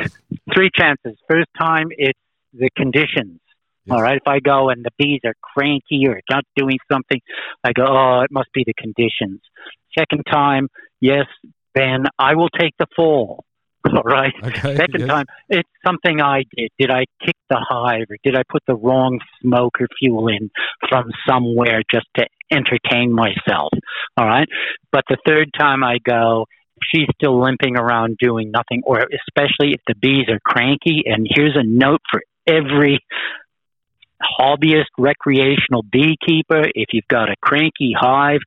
Three 0.52 0.70
chances. 0.76 1.16
First 1.28 1.48
time, 1.58 1.88
it's 1.90 2.18
the 2.52 2.68
conditions. 2.76 3.40
Yes. 3.86 3.94
All 3.94 4.02
right. 4.02 4.16
If 4.16 4.26
I 4.26 4.40
go 4.40 4.68
and 4.68 4.84
the 4.84 4.90
bees 4.98 5.20
are 5.24 5.34
cranky 5.42 6.06
or 6.06 6.20
not 6.30 6.44
doing 6.54 6.78
something, 6.90 7.20
I 7.62 7.72
go, 7.72 7.84
oh, 7.86 8.20
it 8.20 8.30
must 8.30 8.52
be 8.52 8.64
the 8.66 8.74
conditions. 8.74 9.40
Second 9.98 10.24
time, 10.30 10.68
yes, 11.00 11.26
Ben, 11.74 12.04
I 12.18 12.34
will 12.34 12.50
take 12.50 12.74
the 12.78 12.86
fall. 12.94 13.44
All 13.86 14.02
right. 14.02 14.32
Okay. 14.42 14.76
Second 14.76 15.00
yes. 15.00 15.08
time, 15.08 15.26
it's 15.48 15.68
something 15.84 16.20
I 16.20 16.44
did. 16.56 16.70
Did 16.78 16.90
I 16.90 17.04
kick 17.24 17.36
the 17.50 17.58
hive 17.60 18.06
or 18.08 18.16
did 18.24 18.34
I 18.34 18.42
put 18.48 18.62
the 18.66 18.74
wrong 18.74 19.18
smoke 19.42 19.80
or 19.80 19.88
fuel 19.98 20.28
in 20.28 20.50
from 20.88 21.10
somewhere 21.28 21.82
just 21.92 22.06
to 22.16 22.26
entertain 22.50 23.12
myself? 23.12 23.70
All 24.16 24.26
right. 24.26 24.48
But 24.92 25.04
the 25.08 25.16
third 25.26 25.50
time 25.58 25.82
I 25.84 25.98
go, 26.04 26.46
she's 26.92 27.06
still 27.14 27.40
limping 27.42 27.76
around 27.76 28.16
doing 28.20 28.50
nothing, 28.50 28.82
or 28.84 28.98
especially 29.00 29.72
if 29.72 29.80
the 29.86 29.94
bees 29.94 30.28
are 30.28 30.40
cranky. 30.44 31.02
And 31.06 31.26
here's 31.28 31.56
a 31.56 31.62
note 31.64 32.00
for 32.10 32.22
every 32.46 33.00
hobbyist, 34.40 34.86
recreational 34.98 35.82
beekeeper 35.82 36.62
if 36.74 36.88
you've 36.92 37.08
got 37.08 37.30
a 37.30 37.36
cranky 37.42 37.94
hive, 37.98 38.40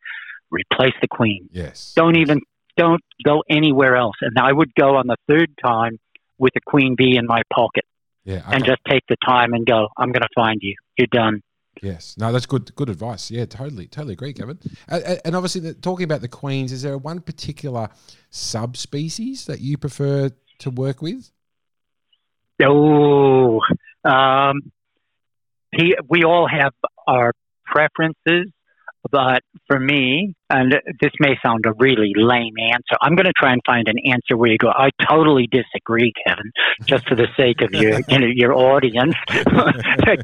replace 0.50 0.94
the 1.02 1.08
queen 1.08 1.50
Yes. 1.52 1.94
don't 1.96 2.18
even 2.18 2.40
don't 2.78 3.02
go 3.26 3.44
anywhere 3.50 3.96
else. 3.96 4.16
And 4.22 4.38
I 4.40 4.52
would 4.52 4.74
go 4.76 4.96
on 4.98 5.08
the 5.08 5.18
third 5.28 5.50
time 5.64 5.98
with 6.38 6.54
a 6.56 6.60
queen 6.66 6.96
bee 6.96 7.18
in 7.18 7.26
my 7.26 7.42
pocket 7.52 7.84
Yeah. 8.24 8.44
and 8.52 8.64
just 8.64 8.80
take 8.88 9.02
the 9.10 9.18
time 9.26 9.54
and 9.54 9.66
go. 9.66 9.88
I'm 9.98 10.12
going 10.12 10.22
to 10.22 10.30
find 10.36 10.60
you. 10.62 10.76
You're 10.98 11.08
done. 11.12 11.42
Yes, 11.82 12.16
no, 12.18 12.32
that's 12.32 12.46
good. 12.46 12.74
Good 12.76 12.90
advice. 12.90 13.30
Yeah, 13.32 13.46
totally, 13.46 13.88
totally 13.88 14.14
agree, 14.14 14.34
Kevin. 14.34 14.60
And, 14.88 15.22
and- 15.26 15.36
obviously, 15.36 15.62
the, 15.62 15.74
talking 15.74 16.04
about 16.04 16.22
the 16.22 16.28
queens, 16.28 16.72
is 16.72 16.82
there 16.82 16.98
one 16.98 17.20
particular 17.20 17.90
subspecies 18.30 19.46
that 19.46 19.62
you 19.62 19.78
prefer 19.78 20.32
to 20.60 20.70
work 20.72 21.02
with? 21.02 21.32
Oh, 22.64 23.62
um, 24.04 24.72
we 26.10 26.24
all 26.24 26.48
have 26.48 26.74
our 27.06 27.34
preferences, 27.66 28.52
but 29.12 29.42
for 29.68 29.80
me, 29.80 30.36
and 30.50 30.74
this 31.02 31.12
may 31.20 31.38
sound 31.44 31.66
a 31.66 31.74
really 31.74 32.14
lame 32.16 32.56
answer, 32.60 32.96
I'm 33.02 33.16
going 33.16 33.26
to 33.26 33.34
try 33.38 33.52
and 33.54 33.62
find 33.66 33.88
an 33.88 33.98
answer 34.06 34.38
where 34.38 34.50
you 34.50 34.58
go, 34.58 34.70
I 34.70 34.90
totally 35.10 35.48
disagree, 35.48 36.14
Kevin, 36.26 36.52
just 36.86 37.08
for 37.08 37.16
the 37.16 37.28
sake 37.36 37.62
of 37.62 37.72
your, 37.74 38.00
you 38.08 38.20
know, 38.20 38.28
your 38.28 38.54
audience. 38.54 39.16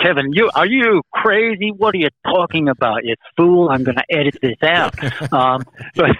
Kevin, 0.01 0.31
you 0.31 0.49
are 0.55 0.67
you 0.67 1.01
crazy? 1.11 1.71
What 1.71 1.95
are 1.95 1.99
you 1.99 2.09
talking 2.25 2.69
about? 2.69 3.03
You 3.03 3.15
fool! 3.37 3.69
I'm 3.69 3.83
going 3.83 3.97
to 3.97 4.05
edit 4.09 4.37
this 4.41 4.57
out. 4.63 4.95
Um, 5.33 5.63
but 5.95 6.11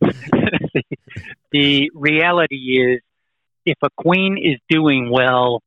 the, 0.00 0.82
the 1.52 1.90
reality 1.94 2.56
is, 2.56 3.00
if 3.66 3.76
a 3.82 3.88
queen 3.96 4.38
is 4.42 4.58
doing 4.68 5.10
well 5.10 5.60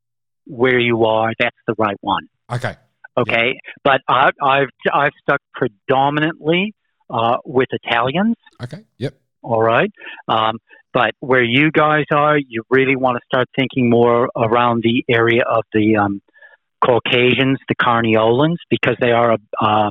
where 0.45 0.79
you 0.79 1.05
are, 1.05 1.31
that's 1.37 1.55
the 1.67 1.75
right 1.77 1.97
one. 2.01 2.27
Okay. 2.51 2.75
Okay, 3.17 3.57
but 3.83 4.01
I, 4.07 4.29
I've 4.41 4.69
I've 4.93 5.13
stuck 5.21 5.41
predominantly 5.53 6.73
uh, 7.09 7.37
with 7.45 7.69
Italians. 7.71 8.35
Okay. 8.61 8.85
Yep. 8.97 9.15
All 9.41 9.61
right, 9.61 9.91
um, 10.27 10.57
but 10.93 11.11
where 11.19 11.43
you 11.43 11.71
guys 11.71 12.05
are, 12.11 12.37
you 12.37 12.63
really 12.69 12.95
want 12.95 13.17
to 13.17 13.21
start 13.25 13.47
thinking 13.55 13.89
more 13.89 14.29
around 14.35 14.83
the 14.83 15.05
area 15.09 15.43
of 15.43 15.63
the 15.73 15.95
um, 15.95 16.21
Caucasians, 16.83 17.59
the 17.67 17.75
Carniolans, 17.75 18.57
because 18.69 18.95
they 18.99 19.11
are 19.11 19.33
a, 19.33 19.37
uh, 19.59 19.89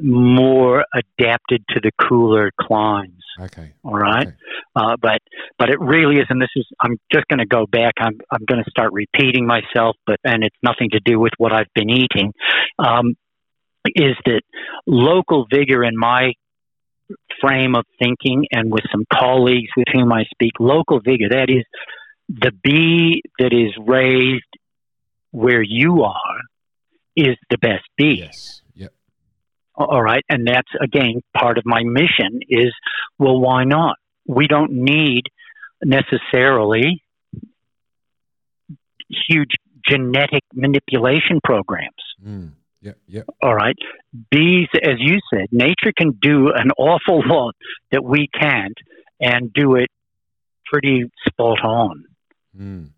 more 0.00 0.84
adapted 0.94 1.64
to 1.70 1.80
the 1.80 1.90
cooler 2.00 2.50
climes. 2.60 3.22
Okay. 3.40 3.72
All 3.84 3.94
right. 3.94 4.28
Okay. 4.28 4.36
Uh, 4.74 4.96
but 5.00 5.20
but 5.58 5.68
it 5.68 5.80
really 5.80 6.16
is, 6.16 6.26
and 6.28 6.40
this 6.40 6.50
is 6.56 6.66
I'm 6.80 6.98
just 7.12 7.26
going 7.28 7.38
to 7.38 7.46
go 7.46 7.66
back. 7.66 7.94
I'm 7.98 8.18
I'm 8.30 8.44
going 8.46 8.62
to 8.62 8.70
start 8.70 8.92
repeating 8.92 9.46
myself, 9.46 9.96
but 10.06 10.16
and 10.24 10.44
it's 10.44 10.56
nothing 10.62 10.90
to 10.90 11.00
do 11.04 11.18
with 11.18 11.32
what 11.38 11.52
I've 11.52 11.72
been 11.74 11.90
eating. 11.90 12.32
Um, 12.78 13.14
is 13.84 14.16
that 14.26 14.42
local 14.86 15.46
vigor 15.50 15.82
in 15.82 15.96
my 15.96 16.32
frame 17.40 17.74
of 17.74 17.84
thinking, 17.98 18.46
and 18.52 18.72
with 18.72 18.84
some 18.90 19.04
colleagues 19.12 19.70
with 19.76 19.86
whom 19.92 20.12
I 20.12 20.24
speak, 20.32 20.52
local 20.58 21.00
vigor. 21.00 21.28
That 21.30 21.50
is 21.50 21.64
the 22.28 22.52
bee 22.62 23.22
that 23.38 23.52
is 23.52 23.72
raised 23.78 24.44
where 25.30 25.62
you 25.62 26.02
are 26.02 26.40
is 27.16 27.36
the 27.50 27.58
best 27.58 27.84
bee. 27.96 28.20
Yes. 28.20 28.61
All 29.74 30.02
right. 30.02 30.24
And 30.28 30.46
that's, 30.46 30.68
again, 30.80 31.22
part 31.36 31.58
of 31.58 31.64
my 31.64 31.82
mission 31.82 32.40
is, 32.48 32.72
well, 33.18 33.40
why 33.40 33.64
not? 33.64 33.96
We 34.26 34.46
don't 34.46 34.72
need 34.72 35.22
necessarily 35.82 37.02
huge 39.28 39.50
genetic 39.88 40.44
manipulation 40.54 41.40
programs. 41.42 41.90
Mm. 42.24 42.52
Yep. 42.82 42.98
Yep. 43.06 43.26
All 43.42 43.54
right. 43.54 43.76
Bees, 44.30 44.68
as 44.82 44.96
you 44.98 45.18
said, 45.32 45.46
nature 45.52 45.92
can 45.96 46.18
do 46.20 46.50
an 46.54 46.70
awful 46.76 47.22
lot 47.26 47.54
that 47.90 48.04
we 48.04 48.28
can't 48.28 48.76
and 49.20 49.52
do 49.52 49.76
it 49.76 49.88
pretty 50.66 51.10
spot 51.26 51.64
on. 51.64 52.04
Mm. 52.58 52.88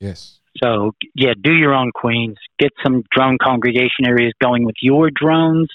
Yes. 0.00 0.40
So, 0.62 0.92
yeah, 1.14 1.34
do 1.40 1.52
your 1.52 1.74
own 1.74 1.90
queens. 1.94 2.36
Get 2.58 2.72
some 2.82 3.02
drone 3.10 3.38
congregation 3.42 4.06
areas 4.06 4.32
going 4.40 4.64
with 4.64 4.76
your 4.80 5.10
drones. 5.10 5.68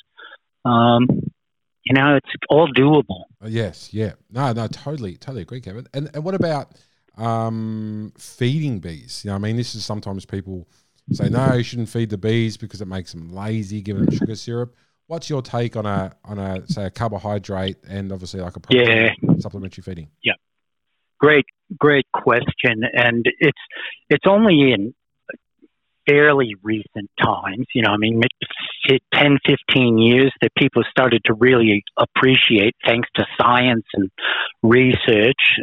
Um, 0.66 1.08
you 1.84 1.94
know, 1.94 2.16
it's 2.16 2.30
all 2.50 2.68
doable. 2.72 3.24
Uh, 3.44 3.48
yes. 3.48 3.94
Yeah. 3.94 4.14
No. 4.32 4.52
No. 4.54 4.68
Totally. 4.68 5.18
Totally 5.18 5.44
agree, 5.44 5.62
Kevin. 5.62 5.88
And 5.94 6.10
and 6.14 6.24
what 6.24 6.36
about 6.36 6.76
um, 7.18 8.14
feeding 8.18 8.80
bees? 8.80 9.22
You 9.24 9.32
know, 9.32 9.36
I 9.36 9.40
mean, 9.40 9.58
this 9.58 9.76
is 9.76 9.86
sometimes 9.86 10.26
people 10.26 10.68
say 11.12 11.30
no, 11.30 11.54
you 11.54 11.64
shouldn't 11.64 11.90
feed 11.90 12.10
the 12.10 12.18
bees 12.18 12.58
because 12.58 12.82
it 12.82 12.88
makes 12.88 13.14
them 13.14 13.32
lazy, 13.32 13.82
giving 13.82 14.06
them 14.06 14.16
sugar 14.16 14.36
syrup. 14.36 14.76
What's 15.08 15.30
your 15.30 15.42
take 15.42 15.76
on 15.76 15.86
a 15.86 16.16
on 16.24 16.38
a 16.38 16.68
say 16.68 16.86
a 16.86 16.90
carbohydrate 16.92 17.78
and 17.88 18.12
obviously 18.12 18.42
like 18.42 18.56
a 18.56 18.60
protein 18.60 19.40
supplementary 19.40 19.82
feeding? 19.82 20.10
Yeah, 20.24 20.34
great, 21.20 21.46
great 21.80 22.06
question, 22.14 22.84
and 22.94 23.26
it's 23.40 23.58
it's 24.10 24.26
only 24.28 24.72
in 24.72 24.94
fairly 26.10 26.56
recent 26.64 27.10
times. 27.22 27.66
You 27.74 27.84
know, 27.84 27.92
I 27.92 27.98
mean, 27.98 28.22
10, 29.14 29.38
15 29.46 29.98
years 29.98 30.32
that 30.42 30.52
people 30.58 30.84
started 30.90 31.22
to 31.26 31.34
really 31.34 31.84
appreciate, 31.98 32.76
thanks 32.86 33.10
to 33.16 33.26
science 33.40 33.86
and 33.94 34.10
research, 34.64 35.60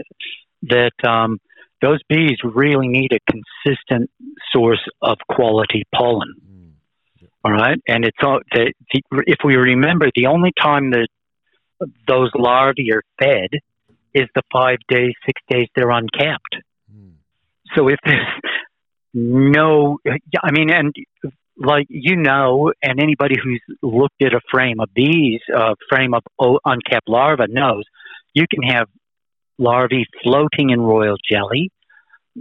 that 0.62 0.92
um, 1.06 1.38
those 1.82 2.00
bees 2.08 2.38
really 2.44 2.88
need 2.88 3.10
a 3.12 3.18
consistent 3.30 4.10
source 4.52 4.84
of 5.02 5.18
quality 5.28 5.84
pollen. 5.94 6.34
Mm. 6.40 7.26
All 7.44 7.52
right, 7.52 7.78
and 7.86 8.04
it's 8.04 8.18
all 8.22 8.40
the, 8.52 8.72
the, 8.92 9.22
if 9.26 9.38
we 9.44 9.54
remember, 9.54 10.08
the 10.14 10.26
only 10.26 10.52
time 10.60 10.90
that 10.90 11.08
those 12.08 12.30
larvae 12.34 12.92
are 12.92 13.02
fed 13.20 13.50
is 14.14 14.26
the 14.34 14.42
five 14.52 14.78
days, 14.88 15.12
six 15.26 15.40
days 15.48 15.68
they're 15.76 15.90
uncapped. 15.90 16.56
Mm. 16.92 17.12
So 17.74 17.88
if 17.88 17.98
there's 18.04 18.26
no, 19.16 19.98
I 20.44 20.50
mean, 20.50 20.70
and 20.70 20.94
like 21.56 21.86
you 21.88 22.16
know, 22.16 22.72
and 22.82 23.00
anybody 23.00 23.36
who's 23.42 23.62
looked 23.82 24.22
at 24.22 24.34
a 24.34 24.40
frame 24.50 24.78
of 24.78 24.92
bees, 24.94 25.40
a 25.54 25.74
frame 25.88 26.12
of 26.12 26.22
o- 26.38 26.60
uncapped 26.64 27.08
larvae 27.08 27.44
knows, 27.48 27.84
you 28.34 28.44
can 28.48 28.62
have 28.62 28.88
larvae 29.58 30.04
floating 30.22 30.68
in 30.68 30.80
royal 30.82 31.16
jelly, 31.30 31.70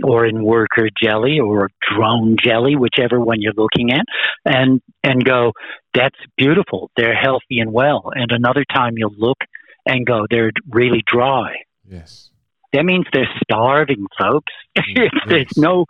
or 0.03 0.25
in 0.25 0.43
worker 0.43 0.89
jelly, 1.01 1.39
or 1.39 1.69
drone 1.89 2.35
jelly, 2.43 2.75
whichever 2.75 3.21
one 3.21 3.41
you're 3.41 3.53
looking 3.55 3.93
at, 3.93 4.03
and 4.43 4.81
and 5.01 5.23
go, 5.23 5.53
that's 5.93 6.19
beautiful. 6.35 6.91
They're 6.97 7.15
healthy 7.15 7.59
and 7.59 7.71
well. 7.71 8.11
And 8.13 8.31
another 8.31 8.65
time 8.69 8.95
you'll 8.97 9.15
look 9.17 9.37
and 9.85 10.05
go, 10.05 10.25
they're 10.29 10.51
really 10.69 11.03
dry 11.07 11.53
Yes. 11.87 12.31
That 12.75 12.83
means 12.83 13.05
they're 13.13 13.29
starving, 13.43 14.05
folks. 14.19 14.53
Mm, 14.77 15.05
if 15.05 15.29
there's 15.29 15.57
no 15.57 15.85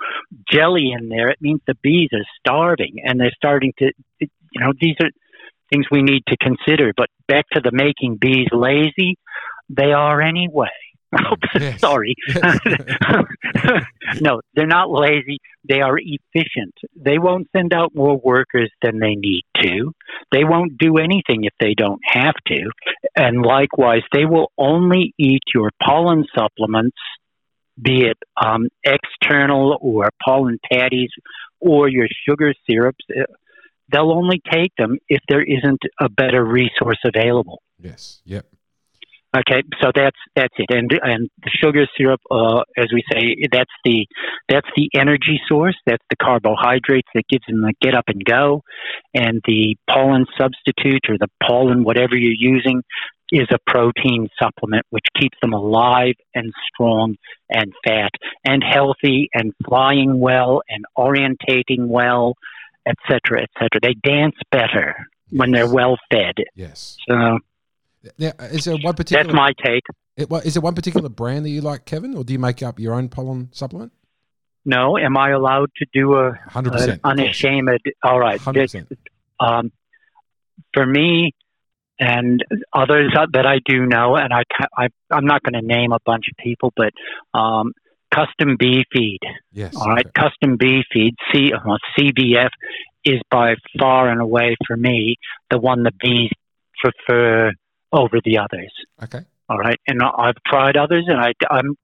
jelly 0.47 0.91
in 0.95 1.09
there, 1.09 1.29
it 1.29 1.41
means 1.41 1.59
the 1.65 1.73
bees 1.81 2.09
are 2.13 2.25
starving 2.39 2.97
and 3.03 3.19
they're 3.19 3.33
starting 3.35 3.73
to, 3.79 3.91
you 4.19 4.27
know, 4.59 4.73
these 4.79 4.95
are 5.01 5.09
things 5.71 5.87
we 5.89 6.03
need 6.03 6.21
to 6.27 6.37
consider. 6.37 6.93
But 6.95 7.09
back 7.27 7.45
to 7.53 7.61
the 7.61 7.71
making 7.73 8.17
bees 8.17 8.47
lazy, 8.51 9.17
they 9.69 9.91
are 9.91 10.21
anyway. 10.21 10.69
Yes. 11.59 11.79
Sorry. 11.79 12.13
no, 14.21 14.41
they're 14.53 14.67
not 14.67 14.89
lazy. 14.89 15.37
They 15.67 15.79
are 15.79 15.97
efficient. 15.97 16.73
They 16.95 17.17
won't 17.17 17.47
send 17.55 17.73
out 17.73 17.95
more 17.95 18.17
workers 18.17 18.69
than 18.81 18.99
they 18.99 19.15
need 19.15 19.43
to. 19.61 19.93
They 20.31 20.43
won't 20.43 20.77
do 20.77 20.97
anything 20.97 21.45
if 21.45 21.53
they 21.59 21.73
don't 21.75 22.01
have 22.05 22.35
to. 22.47 22.69
And 23.15 23.41
likewise, 23.41 24.01
they 24.13 24.25
will 24.25 24.51
only 24.57 25.13
eat 25.17 25.43
your 25.53 25.69
pollen 25.81 26.25
supplements, 26.37 26.97
be 27.81 28.01
it 28.05 28.17
um, 28.43 28.67
external 28.83 29.77
or 29.81 30.09
pollen 30.25 30.59
patties 30.71 31.11
or 31.59 31.87
your 31.87 32.07
sugar 32.27 32.53
syrups. 32.69 33.05
Uh, 33.09 33.23
They'll 33.91 34.11
only 34.11 34.41
take 34.51 34.71
them 34.77 34.97
if 35.07 35.21
there 35.29 35.43
isn't 35.43 35.81
a 36.01 36.09
better 36.09 36.43
resource 36.43 36.97
available. 37.05 37.61
yes. 37.79 38.21
Yep. 38.25 38.47
Okay, 39.35 39.63
so 39.81 39.91
that's 39.93 40.17
that's 40.35 40.53
it, 40.57 40.67
and 40.69 40.89
and 41.01 41.29
the 41.43 41.49
sugar 41.61 41.85
syrup, 41.97 42.21
uh, 42.31 42.61
as 42.77 42.87
we 42.93 43.03
say, 43.11 43.35
that's 43.51 43.71
the 43.83 44.07
that's 44.47 44.67
the 44.77 44.89
energy 44.95 45.41
source. 45.49 45.75
That's 45.85 46.03
the 46.09 46.15
carbohydrates 46.15 47.09
that 47.13 47.23
gives 47.27 47.43
them 47.47 47.61
the 47.61 47.73
get 47.81 47.95
up 47.95 48.05
and 48.07 48.23
go, 48.23 48.61
and 49.13 49.41
the 49.45 49.75
pollen 49.89 50.25
substitute 50.37 51.05
or 51.09 51.17
the 51.17 51.27
pollen, 51.45 51.83
whatever 51.83 52.15
you're 52.15 52.33
using, 52.37 52.81
is 53.31 53.47
a 53.51 53.57
protein 53.69 54.29
supplement 54.41 54.85
which 54.91 55.05
keeps 55.19 55.37
them 55.41 55.53
alive 55.53 56.15
and 56.33 56.53
strong 56.71 57.15
and 57.49 57.73
fat 57.85 58.11
and 58.45 58.63
healthy 58.63 59.27
and 59.33 59.53
flying 59.67 60.19
well 60.19 60.61
and 60.69 60.85
orientating 60.97 61.87
well, 61.87 62.35
etc., 62.85 63.43
etc. 63.43 63.69
They 63.81 63.95
dance 63.95 64.35
better 64.51 64.95
when 65.31 65.51
they're 65.51 65.71
well 65.71 65.97
fed. 66.09 66.35
Yes. 66.55 66.95
So 67.09 67.39
Now, 68.17 68.31
is 68.39 68.65
there 68.65 68.77
one 68.77 68.93
particular? 68.93 69.23
that's 69.23 69.35
my 69.35 69.51
take. 69.63 69.83
it- 70.17 70.29
what- 70.29 70.45
is 70.45 70.53
there 70.53 70.61
one 70.61 70.75
particular 70.75 71.09
brand 71.09 71.45
that 71.45 71.49
you 71.49 71.61
like, 71.61 71.85
Kevin, 71.85 72.15
or 72.15 72.23
do 72.23 72.33
you 72.33 72.39
make 72.39 72.61
up 72.63 72.79
your 72.79 72.93
own 72.93 73.09
pollen 73.09 73.49
supplement? 73.51 73.91
No, 74.65 74.97
am 74.97 75.15
I 75.17 75.29
allowed 75.29 75.69
to 75.77 75.85
do 75.93 76.13
a 76.15 76.33
hundred 76.47 76.73
percent 76.73 77.01
unashamed? 77.03 77.69
All 78.03 78.19
right, 78.19 78.39
Hundred 78.41 78.63
percent. 78.63 78.97
um, 79.39 79.71
for 80.73 80.85
me 80.85 81.33
and 81.99 82.43
others 82.73 83.13
that 83.33 83.45
I 83.45 83.59
do 83.65 83.85
know, 83.85 84.15
and 84.15 84.33
I, 84.33 84.41
I, 84.77 84.87
I'm 85.11 85.25
not 85.25 85.43
going 85.43 85.53
to 85.53 85.61
name 85.65 85.91
a 85.91 85.99
bunch 86.05 86.25
of 86.31 86.35
people, 86.43 86.73
but 86.75 86.91
um, 87.37 87.73
custom 88.13 88.57
bee 88.57 88.83
feed. 88.91 89.19
Yes. 89.51 89.75
All 89.75 89.87
right, 89.87 90.05
okay. 90.05 90.11
custom 90.19 90.57
bee 90.57 90.83
feed, 90.91 91.13
C, 91.31 91.51
well, 91.65 91.77
CBF, 91.97 92.49
is 93.05 93.21
by 93.29 93.55
far 93.79 94.09
and 94.09 94.19
away 94.19 94.55
for 94.67 94.75
me 94.75 95.15
the 95.51 95.59
one 95.59 95.83
the 95.83 95.91
bees 96.01 96.31
prefer 96.83 97.51
over 97.91 98.19
the 98.23 98.37
others. 98.37 98.71
Okay. 99.03 99.21
All 99.47 99.59
right, 99.59 99.79
and 99.87 100.01
I've 100.01 100.41
tried 100.47 100.75
others, 100.75 101.05
and 101.07 101.19
I, 101.19 101.33
I'm 101.51 101.75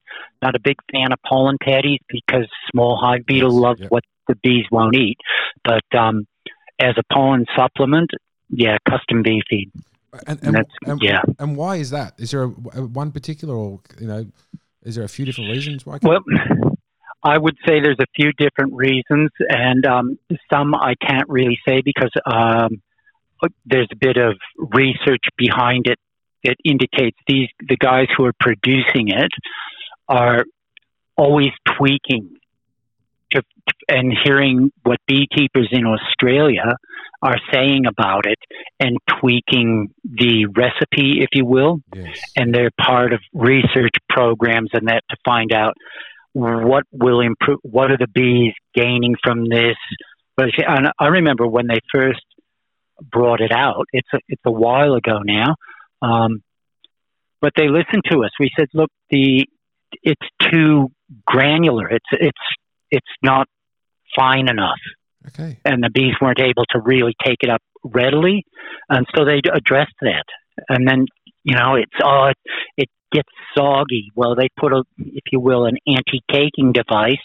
not 0.41 0.55
a 0.55 0.59
big 0.59 0.77
fan 0.91 1.11
of 1.11 1.19
pollen 1.27 1.57
patties 1.61 1.99
because 2.09 2.47
small 2.71 2.97
hive 2.99 3.23
beetle 3.27 3.53
Yes, 3.53 3.61
love 3.61 3.79
yep. 3.79 3.91
what 3.91 4.03
the 4.27 4.35
bees 4.41 4.65
won't 4.71 4.95
eat. 4.95 5.17
But 5.63 5.83
um, 5.95 6.25
as 6.79 6.95
a 6.97 7.03
pollen 7.13 7.45
supplement, 7.55 8.09
yeah, 8.49 8.77
custom 8.89 9.21
bee 9.21 9.43
feed. 9.47 9.71
And, 10.11 10.21
And 10.27 10.43
and, 10.43 10.55
that's 10.55 10.69
and, 10.87 11.01
yeah. 11.03 11.21
and 11.37 11.55
why 11.55 11.75
is 11.75 11.91
that? 11.91 12.15
Is 12.17 12.31
there 12.31 12.43
a, 12.43 12.47
a- 12.73 12.85
one 12.87 13.11
particular, 13.11 13.53
or 13.55 13.79
you 13.99 14.07
know, 14.07 14.25
is 14.83 14.95
there 14.95 15.03
a 15.03 15.09
few 15.09 15.25
different 15.25 15.51
reasons 15.51 15.85
why? 15.85 15.99
Well, 16.01 16.23
I 17.23 17.37
would 17.37 17.55
say 17.67 17.79
there's 17.79 17.99
a 17.99 18.07
few 18.15 18.31
different 18.33 18.73
reasons, 18.73 19.29
and 19.49 19.85
um, 19.85 20.17
some 20.51 20.73
I 20.73 20.95
can't 20.95 21.29
really 21.29 21.59
say 21.67 21.81
because 21.85 22.11
um, 22.25 22.81
there's 23.65 23.89
a 23.91 23.95
bit 23.95 24.17
of 24.17 24.37
research 24.57 25.23
behind 25.37 25.87
it 25.87 25.97
that 26.43 26.55
indicates 26.63 27.17
these 27.27 27.47
the 27.67 27.77
guys 27.77 28.07
who 28.17 28.25
are 28.25 28.33
producing 28.39 29.09
it 29.09 29.31
are 30.07 30.43
always 31.15 31.51
tweaking 31.77 32.37
to, 33.31 33.41
and 33.87 34.13
hearing 34.23 34.71
what 34.83 34.99
beekeepers 35.07 35.69
in 35.71 35.85
Australia 35.85 36.75
are 37.21 37.37
saying 37.53 37.85
about 37.85 38.25
it 38.25 38.39
and 38.79 38.97
tweaking 39.19 39.93
the 40.03 40.47
recipe, 40.47 41.21
if 41.21 41.29
you 41.33 41.45
will 41.45 41.79
yes. 41.93 42.19
and 42.35 42.53
they're 42.53 42.71
part 42.79 43.13
of 43.13 43.19
research 43.33 43.93
programs 44.09 44.69
and 44.73 44.87
that 44.87 45.03
to 45.09 45.15
find 45.23 45.53
out 45.53 45.73
what 46.33 46.83
will 46.91 47.19
improve, 47.21 47.59
what 47.61 47.91
are 47.91 47.97
the 47.97 48.07
bees 48.07 48.53
gaining 48.73 49.15
from 49.23 49.47
this. 49.47 49.75
But 50.35 50.49
I 50.99 51.07
remember 51.07 51.45
when 51.45 51.67
they 51.67 51.79
first 51.91 52.21
brought 53.01 53.41
it 53.41 53.51
out. 53.51 53.85
It's 53.91 54.07
a, 54.13 54.19
it's 54.27 54.41
a 54.45 54.51
while 54.51 54.93
ago 54.93 55.19
now, 55.23 55.55
um, 56.01 56.41
but 57.41 57.53
they 57.55 57.67
listened 57.67 58.03
to 58.11 58.23
us. 58.23 58.31
We 58.39 58.51
said, 58.57 58.67
look, 58.73 58.89
the 59.09 59.47
it's 60.03 60.27
too 60.51 60.89
granular. 61.25 61.89
It's 61.89 62.05
it's 62.11 62.37
it's 62.89 63.07
not 63.23 63.47
fine 64.15 64.49
enough 64.49 64.79
Okay. 65.27 65.59
and 65.65 65.83
the 65.83 65.89
bees 65.89 66.15
weren't 66.19 66.39
able 66.39 66.65
to 66.71 66.79
really 66.79 67.13
take 67.23 67.37
it 67.41 67.49
up 67.49 67.61
readily, 67.83 68.43
and 68.89 69.05
so 69.15 69.23
they 69.25 69.41
addressed 69.53 69.95
that. 70.01 70.23
And 70.69 70.87
then 70.87 71.05
you 71.43 71.55
know 71.55 71.75
it's 71.75 71.91
oh 72.03 72.25
it, 72.31 72.37
it 72.77 72.89
gets 73.11 73.29
soggy. 73.55 74.09
Well, 74.15 74.35
they 74.35 74.47
put 74.59 74.73
a 74.73 74.83
if 74.97 75.23
you 75.31 75.39
will 75.39 75.65
an 75.65 75.77
anti-caking 75.85 76.73
device 76.73 77.21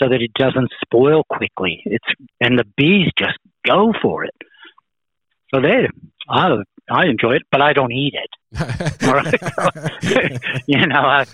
so 0.00 0.08
that 0.08 0.22
it 0.22 0.32
doesn't 0.34 0.70
spoil 0.84 1.24
quickly. 1.28 1.82
It's 1.84 2.06
and 2.40 2.58
the 2.58 2.66
bees 2.76 3.08
just 3.18 3.38
go 3.66 3.92
for 4.00 4.24
it. 4.24 4.34
So 5.54 5.60
they 5.60 5.86
I 6.28 6.56
I 6.90 7.06
enjoy 7.06 7.32
it, 7.36 7.42
but 7.50 7.60
I 7.60 7.72
don't 7.72 7.92
eat 7.92 8.14
it. 8.14 8.30
All 9.02 9.14
right. 9.14 9.34
you 10.66 10.86
know 10.86 11.00
I 11.00 11.24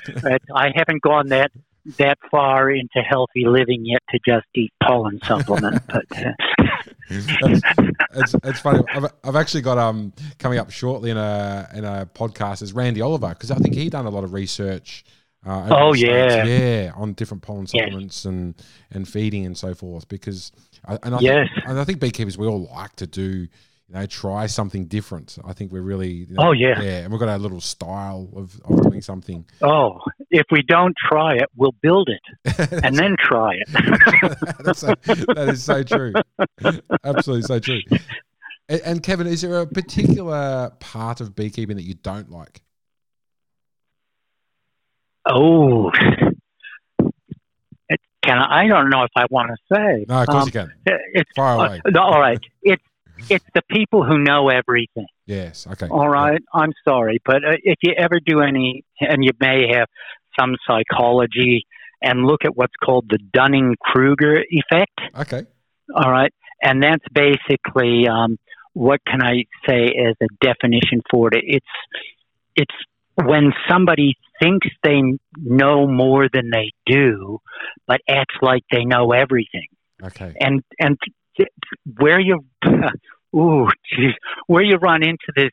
I 0.54 0.70
haven't 0.74 1.02
gone 1.02 1.28
that 1.31 1.50
that 1.98 2.18
far 2.31 2.70
into 2.70 3.00
healthy 3.00 3.44
living 3.46 3.85
yet 3.87 4.02
to 4.11 4.18
just 4.26 4.46
eat 4.54 4.72
pollen 4.83 5.20
supplement. 5.26 5.81
but 5.92 6.04
uh, 6.24 7.61
it's, 8.14 8.35
it's 8.44 8.61
funny. 8.61 8.81
I've, 8.92 9.07
I've 9.24 9.37
actually 9.37 9.62
got 9.62 9.78
um 9.78 10.12
coming 10.38 10.59
up 10.59 10.70
shortly 10.70 11.11
in 11.11 11.16
a 11.16 11.68
in 11.74 11.85
a 11.85 12.07
podcast 12.14 12.62
is 12.62 12.72
Randy 12.72 13.00
Oliver 13.00 13.28
because 13.31 13.50
I 13.50 13.57
think 13.57 13.74
he 13.74 13.88
done 13.88 14.07
a 14.07 14.11
lot 14.11 14.24
of 14.24 14.33
research. 14.33 15.04
Uh, 15.46 15.68
Oh, 15.70 15.94
yeah. 15.94 16.44
yeah, 16.44 16.92
on 16.96 17.12
different 17.12 17.42
pollen 17.42 17.62
Yes. 17.62 17.70
supplements 17.70 18.24
and 18.24 18.54
and 18.90 19.09
feeding 19.09 19.46
and 19.46 19.57
so 19.57 19.72
forth. 19.74 20.09
Because 20.09 20.52
I, 20.87 20.98
and 21.04 21.14
I 21.14 21.20
Yes. 21.20 21.48
think, 21.48 21.64
and 21.64 21.78
I 21.78 21.85
think 21.85 22.00
beekeepers 22.00 22.37
we 22.37 22.46
all 22.46 22.66
like 22.66 22.96
to 22.96 23.07
do. 23.07 23.48
You 23.88 23.94
know, 23.94 24.05
try 24.07 24.46
something 24.46 24.85
different. 24.85 25.38
I 25.46 25.55
think 25.55 25.72
we're 25.72 25.81
really. 25.81 26.11
You 26.12 26.27
know, 26.35 26.48
Oh, 26.48 26.53
yeah. 26.53 26.79
yeah, 26.83 26.98
and 26.98 27.11
we've 27.11 27.18
got 27.18 27.31
our 27.31 27.38
little 27.38 27.61
style 27.62 28.29
of, 28.37 28.61
of 28.66 28.83
doing 28.83 29.01
something. 29.01 29.46
oh, 29.62 30.01
if 30.31 30.44
we 30.51 30.61
don't 30.62 30.94
try 31.09 31.37
it, 31.37 31.46
we'll 31.57 31.74
build 31.81 32.11
it 32.11 32.20
and 32.85 32.94
then 32.96 33.16
try 33.18 33.55
it. 33.55 33.68
That's 34.62 34.81
so, 34.81 34.88
that 35.05 35.46
is 35.48 35.62
so 35.62 35.83
true. 35.83 36.12
Absolutely 37.03 37.42
so 37.46 37.59
true. 37.61 37.81
And, 38.68 38.81
and 38.83 39.03
Kevin, 39.03 39.27
is 39.27 39.40
there 39.40 39.59
a 39.59 39.66
particular 39.66 40.70
part 40.81 41.22
of 41.22 41.35
beekeeping 41.35 41.77
that 41.77 41.85
you 41.85 41.94
don't 41.94 42.31
like? 42.31 42.61
oh, 45.31 45.90
it, 47.88 48.01
can 48.22 48.38
I, 48.38 48.61
I 48.64 48.66
don't 48.66 48.90
know 48.90 49.03
if 49.05 49.11
I 49.16 49.27
want 49.31 49.51
to 49.51 49.74
say. 49.74 50.05
No, 50.09 50.22
of 50.22 50.27
course 50.29 50.42
Um, 50.42 50.46
you 50.46 50.53
can. 50.53 50.72
It's 51.14 51.31
Far 51.37 51.59
uh, 51.59 51.66
away. 51.66 51.81
no, 51.88 52.01
all 52.03 52.20
right. 52.20 52.38
It's 52.62 52.83
it's 53.31 53.44
the 53.54 53.62
people 53.70 54.04
who 54.04 54.18
know 54.18 54.48
everything. 54.48 55.07
Yes. 55.26 55.66
Okay. 55.70 55.88
All 55.88 56.09
right, 56.09 56.40
I'm 56.54 56.72
sorry, 56.87 57.20
but 57.24 57.37
uh, 57.37 57.57
if 57.62 57.76
you 57.83 57.92
ever 57.96 58.20
do 58.24 58.40
any, 58.40 58.85
and 59.00 59.24
you 59.24 59.33
may 59.40 59.74
have 59.74 59.88
some 60.38 60.54
psychology, 60.66 61.66
and 62.00 62.24
look 62.26 62.44
at 62.44 62.57
what's 62.57 62.74
called 62.83 63.07
the 63.09 63.18
Dunning 63.33 63.76
Kruger 63.81 64.42
effect. 64.50 64.98
Okay. 65.18 65.42
All 65.94 66.11
right, 66.11 66.33
and 66.62 66.83
that's 66.83 67.04
basically 67.12 68.07
um, 68.09 68.38
what 68.72 69.00
can 69.07 69.22
I 69.22 69.44
say 69.68 69.87
as 69.87 70.14
a 70.22 70.26
definition 70.44 71.02
for 71.11 71.28
it? 71.28 71.42
It's 71.44 71.66
it's 72.54 72.74
when 73.24 73.53
somebody 73.68 74.14
thinks 74.40 74.68
they 74.84 75.01
know 75.36 75.86
more 75.88 76.28
than 76.32 76.51
they 76.53 76.70
do, 76.86 77.40
but 77.86 78.01
acts 78.09 78.36
like 78.40 78.62
they 78.70 78.84
know 78.84 79.11
everything 79.12 79.66
Okay. 80.03 80.34
and 80.40 80.62
and 80.78 80.97
where 81.99 82.20
you 82.20 82.45
ooh 83.34 83.68
geez, 83.91 84.12
where 84.47 84.62
you 84.62 84.76
run 84.76 85.03
into 85.03 85.32
this 85.36 85.51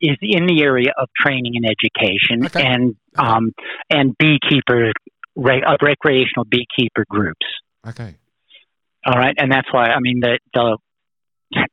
is 0.00 0.16
in 0.22 0.46
the 0.46 0.62
area 0.62 0.92
of 0.96 1.08
training 1.20 1.52
and 1.56 1.66
education 1.66 2.46
Okay. 2.46 2.66
and 2.66 2.96
um 3.18 3.52
and 3.90 4.16
beekeeper 4.18 4.92
re- 5.36 5.62
uh, 5.62 5.76
recreational 5.82 6.44
beekeeper 6.44 7.04
groups 7.08 7.46
Okay. 7.86 8.14
all 9.06 9.14
right 9.14 9.34
and 9.38 9.50
that's 9.52 9.70
why 9.72 9.86
i 9.88 10.00
mean 10.00 10.20
the 10.20 10.38
the 10.54 10.78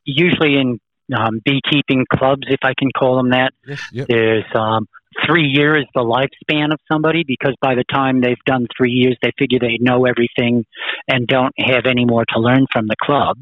usually 0.05 0.57
in 0.57 0.79
um, 1.15 1.39
beekeeping 1.45 2.05
clubs 2.13 2.43
if 2.49 2.59
i 2.63 2.73
can 2.77 2.89
call 2.97 3.17
them 3.17 3.29
that 3.29 3.53
Yes. 3.65 3.81
Yep. 3.91 4.07
there's 4.07 4.45
um, 4.55 4.87
three 5.25 5.47
years 5.47 5.85
the 5.95 6.01
lifespan 6.01 6.71
of 6.73 6.79
somebody 6.91 7.23
because 7.25 7.55
by 7.61 7.75
the 7.75 7.83
time 7.91 8.21
they've 8.21 8.43
done 8.45 8.67
three 8.77 8.91
years, 8.91 9.17
they 9.21 9.31
figure 9.37 9.59
they 9.59 9.77
know 9.79 10.05
everything 10.05 10.65
and 11.07 11.25
don't 11.27 11.53
have 11.57 11.85
any 11.85 12.05
more 12.05 12.23
to 12.33 12.39
learn 12.39 12.65
from 12.71 12.85
the 12.87 12.95
club. 13.01 13.37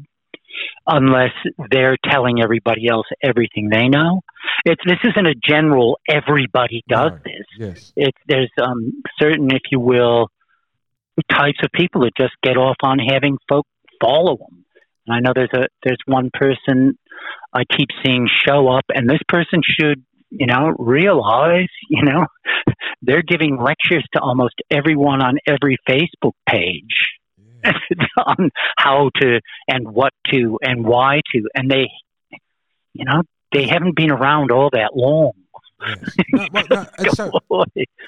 unless 0.86 1.32
they're 1.70 1.96
telling 2.10 2.40
everybody 2.42 2.88
else 2.88 3.06
everything 3.22 3.68
they 3.68 3.88
know. 3.88 4.20
It's 4.64 4.80
this 4.86 4.98
isn't 5.04 5.26
a 5.26 5.34
general 5.34 5.98
everybody 6.08 6.82
does 6.88 7.12
this. 7.24 7.46
Yes. 7.58 7.92
It's 7.96 8.18
there's 8.26 8.50
um, 8.62 9.02
certain, 9.20 9.50
if 9.50 9.62
you 9.70 9.80
will, 9.80 10.28
types 11.30 11.58
of 11.62 11.70
people 11.74 12.02
that 12.02 12.12
just 12.16 12.32
get 12.42 12.56
off 12.56 12.76
on 12.82 12.98
having 12.98 13.36
folk 13.48 13.66
follow 14.00 14.36
them. 14.36 14.64
And 15.06 15.14
I 15.16 15.20
know 15.20 15.32
there's 15.34 15.50
a 15.54 15.66
there's 15.84 15.98
one 16.06 16.30
person 16.32 16.98
I 17.52 17.62
keep 17.76 17.88
seeing 18.04 18.28
show 18.46 18.68
up, 18.68 18.84
and 18.94 19.08
this 19.08 19.20
person 19.28 19.60
should 19.64 20.04
you 20.30 20.46
know 20.46 20.74
realize 20.78 21.68
you 21.88 22.02
know 22.02 22.26
they're 23.02 23.22
giving 23.22 23.58
lectures 23.62 24.04
to 24.14 24.20
almost 24.20 24.54
everyone 24.70 25.22
on 25.22 25.38
every 25.46 25.76
Facebook 25.88 26.32
page 26.48 27.10
Yeah. 27.64 27.72
on 28.26 28.50
how 28.78 29.10
to 29.20 29.40
and 29.68 29.88
what 29.88 30.12
to 30.32 30.58
and 30.62 30.84
why 30.84 31.20
to, 31.32 31.48
and 31.54 31.70
they 31.70 31.88
you 32.92 33.04
know 33.04 33.22
they 33.52 33.66
haven't 33.66 33.94
been 33.96 34.10
around 34.10 34.50
all 34.50 34.70
that 34.72 34.90
long. 34.96 35.32
yes. 35.86 36.16
No, 36.32 36.46
well, 36.52 36.64
no, 36.70 36.86
it's, 36.98 37.16
so, 37.16 37.30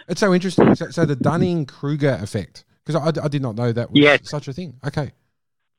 it's 0.08 0.20
so 0.20 0.34
interesting. 0.34 0.74
So, 0.74 0.90
so 0.90 1.04
the 1.04 1.14
Dunning 1.16 1.64
Kruger 1.66 2.18
effect, 2.20 2.64
because 2.84 2.96
I, 3.00 3.24
I 3.24 3.28
did 3.28 3.40
not 3.42 3.54
know 3.54 3.70
that 3.72 3.90
was 3.90 4.00
Yes. 4.00 4.20
such 4.28 4.48
a 4.48 4.52
thing. 4.52 4.74
Okay. 4.86 5.12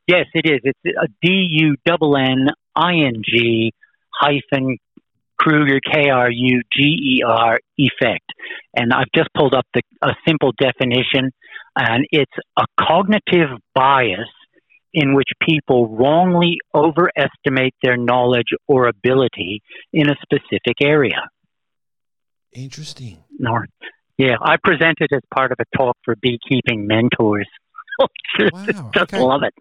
Yes, 0.10 0.26
it 0.34 0.50
is. 0.50 0.60
It's 0.64 0.98
a 1.00 1.08
D 1.22 1.48
U 1.52 1.76
N 1.86 2.16
N 2.18 2.48
I 2.76 2.94
N 2.94 3.22
G 3.24 3.72
hyphen 4.12 4.78
Kruger 5.38 5.80
K 5.80 6.10
R 6.10 6.32
U 6.32 6.62
G 6.74 6.82
E 6.82 7.24
R 7.24 7.60
effect. 7.78 8.26
And 8.76 8.92
I've 8.92 9.12
just 9.14 9.30
pulled 9.38 9.54
up 9.54 9.68
the, 9.76 9.84
a 10.02 10.16
simple 10.28 10.52
definition, 10.60 11.30
and 11.76 12.08
it's 12.12 12.32
a 12.58 12.66
cognitive 12.82 13.50
bias 13.76 14.32
in 14.96 15.14
which 15.14 15.30
people 15.48 15.96
wrongly 15.96 16.58
overestimate 16.74 17.76
their 17.84 17.96
knowledge 17.96 18.50
or 18.68 18.88
ability 18.88 19.62
in 19.94 20.10
a 20.10 20.16
specific 20.24 20.78
area. 20.82 21.30
Interesting. 22.52 23.20
Nor, 23.38 23.68
yeah, 24.18 24.38
I 24.42 24.56
presented 24.64 25.10
as 25.14 25.22
part 25.32 25.52
of 25.52 25.60
a 25.60 25.78
talk 25.78 25.98
for 26.04 26.16
beekeeping 26.16 26.88
mentors. 26.88 27.48
Wow. 28.52 28.92
Just 28.96 29.14
Okay. 29.14 29.22
love 29.22 29.42
it. 29.44 29.54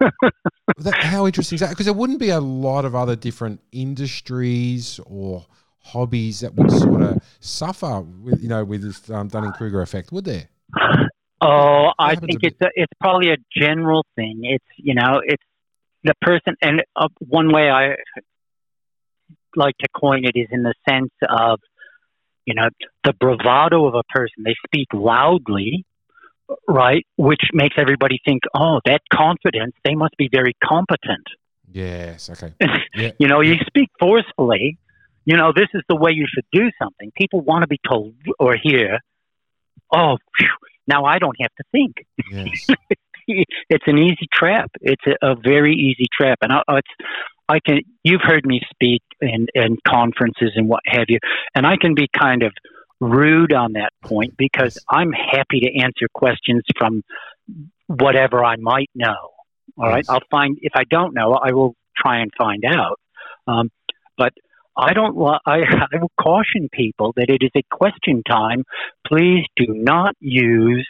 That, 0.76 1.00
how 1.04 1.24
interesting 1.26 1.54
is 1.54 1.60
that? 1.60 1.70
Because 1.70 1.86
there 1.86 1.94
wouldn't 1.94 2.18
be 2.18 2.30
a 2.30 2.40
lot 2.40 2.84
of 2.84 2.96
other 2.96 3.14
different 3.14 3.60
industries 3.70 4.98
or 5.06 5.46
hobbies 5.84 6.40
that 6.40 6.54
would 6.56 6.72
sort 6.72 7.00
of 7.00 7.18
suffer 7.38 8.00
with, 8.00 8.42
you 8.42 8.48
know, 8.48 8.64
with 8.64 8.82
this 8.82 9.08
um, 9.08 9.28
Dunning 9.28 9.52
Kruger 9.52 9.82
effect, 9.82 10.10
would 10.10 10.24
there? 10.24 10.48
Oh, 11.40 11.92
I 11.98 12.16
think 12.16 12.40
it's 12.42 12.60
a, 12.60 12.68
it's 12.74 12.92
probably 13.00 13.30
a 13.30 13.36
general 13.54 14.04
thing. 14.16 14.40
It's 14.42 14.64
you 14.76 14.94
know 14.94 15.20
it's 15.22 15.42
the 16.02 16.14
person, 16.20 16.56
and 16.62 16.82
uh, 16.96 17.08
one 17.18 17.52
way 17.52 17.70
I 17.70 17.96
like 19.54 19.76
to 19.78 19.88
coin 19.94 20.24
it 20.24 20.38
is 20.38 20.48
in 20.50 20.62
the 20.62 20.74
sense 20.88 21.12
of 21.28 21.60
you 22.46 22.54
know 22.54 22.68
the 23.04 23.12
bravado 23.12 23.86
of 23.86 23.94
a 23.94 24.02
person. 24.08 24.42
They 24.44 24.54
speak 24.66 24.88
loudly, 24.94 25.84
right, 26.68 27.06
which 27.16 27.40
makes 27.52 27.76
everybody 27.78 28.18
think, 28.24 28.42
oh, 28.54 28.80
that 28.84 29.02
confidence. 29.12 29.74
They 29.84 29.94
must 29.94 30.16
be 30.16 30.28
very 30.30 30.54
competent. 30.62 31.26
Yes. 31.70 32.30
Okay. 32.30 32.52
Yeah. 32.96 33.10
you 33.18 33.26
know, 33.26 33.40
you 33.40 33.56
speak 33.66 33.90
forcefully. 33.98 34.78
You 35.24 35.36
know, 35.36 35.52
this 35.52 35.66
is 35.74 35.82
the 35.88 35.96
way 35.96 36.12
you 36.12 36.26
should 36.32 36.44
do 36.52 36.70
something. 36.80 37.10
People 37.16 37.40
want 37.40 37.62
to 37.62 37.66
be 37.66 37.80
told 37.88 38.14
or 38.38 38.54
hear, 38.62 39.00
oh, 39.92 40.18
phew, 40.38 40.46
now 40.86 41.04
I 41.04 41.18
don't 41.18 41.34
have 41.40 41.50
to 41.56 41.64
think 41.72 42.06
Yes. 42.30 42.68
it's 43.26 43.84
an 43.86 43.98
easy 43.98 44.28
trap. 44.32 44.70
It's 44.80 45.02
a, 45.06 45.32
a 45.32 45.34
very 45.34 45.74
easy 45.74 46.06
trap, 46.12 46.38
and 46.42 46.52
I, 46.52 46.62
it's 46.68 46.88
I 47.48 47.58
can. 47.60 47.80
You've 48.02 48.22
heard 48.22 48.46
me 48.46 48.60
speak 48.70 49.02
in, 49.20 49.46
in 49.54 49.78
conferences 49.86 50.52
and 50.54 50.68
what 50.68 50.80
have 50.86 51.06
you, 51.08 51.18
and 51.54 51.66
I 51.66 51.76
can 51.76 51.94
be 51.94 52.08
kind 52.16 52.42
of 52.42 52.52
rude 53.04 53.52
on 53.52 53.74
that 53.74 53.92
point 54.02 54.36
because 54.36 54.78
I'm 54.88 55.12
happy 55.12 55.60
to 55.60 55.80
answer 55.82 56.06
questions 56.12 56.62
from 56.76 57.02
whatever 57.86 58.44
I 58.44 58.56
might 58.56 58.90
know. 58.94 59.30
All 59.76 59.88
right, 59.88 60.04
Yes. 60.06 60.08
I'll 60.08 60.28
find 60.30 60.58
if 60.62 60.72
I 60.74 60.84
don't 60.84 61.14
know, 61.14 61.32
I 61.32 61.52
will 61.52 61.74
try 61.96 62.20
and 62.20 62.30
find 62.36 62.64
out. 62.64 63.00
Um, 63.46 63.70
but 64.16 64.32
I 64.76 64.92
don't. 64.92 65.16
I, 65.46 65.60
I 65.92 65.98
will 66.00 66.12
caution 66.20 66.68
people 66.72 67.12
that 67.16 67.28
it 67.28 67.42
is 67.42 67.50
a 67.56 67.62
question 67.70 68.22
time. 68.22 68.64
Please 69.06 69.44
do 69.56 69.66
not 69.68 70.14
use 70.20 70.86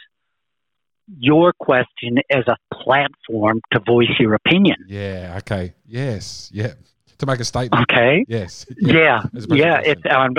your 1.19 1.53
question 1.59 2.17
as 2.29 2.45
a 2.47 2.57
platform 2.73 3.61
to 3.71 3.79
voice 3.79 4.09
your 4.19 4.33
opinion. 4.33 4.77
Yeah. 4.87 5.35
Okay. 5.39 5.73
Yes. 5.85 6.49
Yeah. 6.53 6.73
To 7.19 7.25
make 7.25 7.39
a 7.39 7.45
statement. 7.45 7.85
Okay. 7.91 8.25
Yes. 8.27 8.65
Yeah. 8.77 9.21
To 9.21 9.55
Yeah. 9.55 9.81
It's 9.83 10.01
um, 10.09 10.33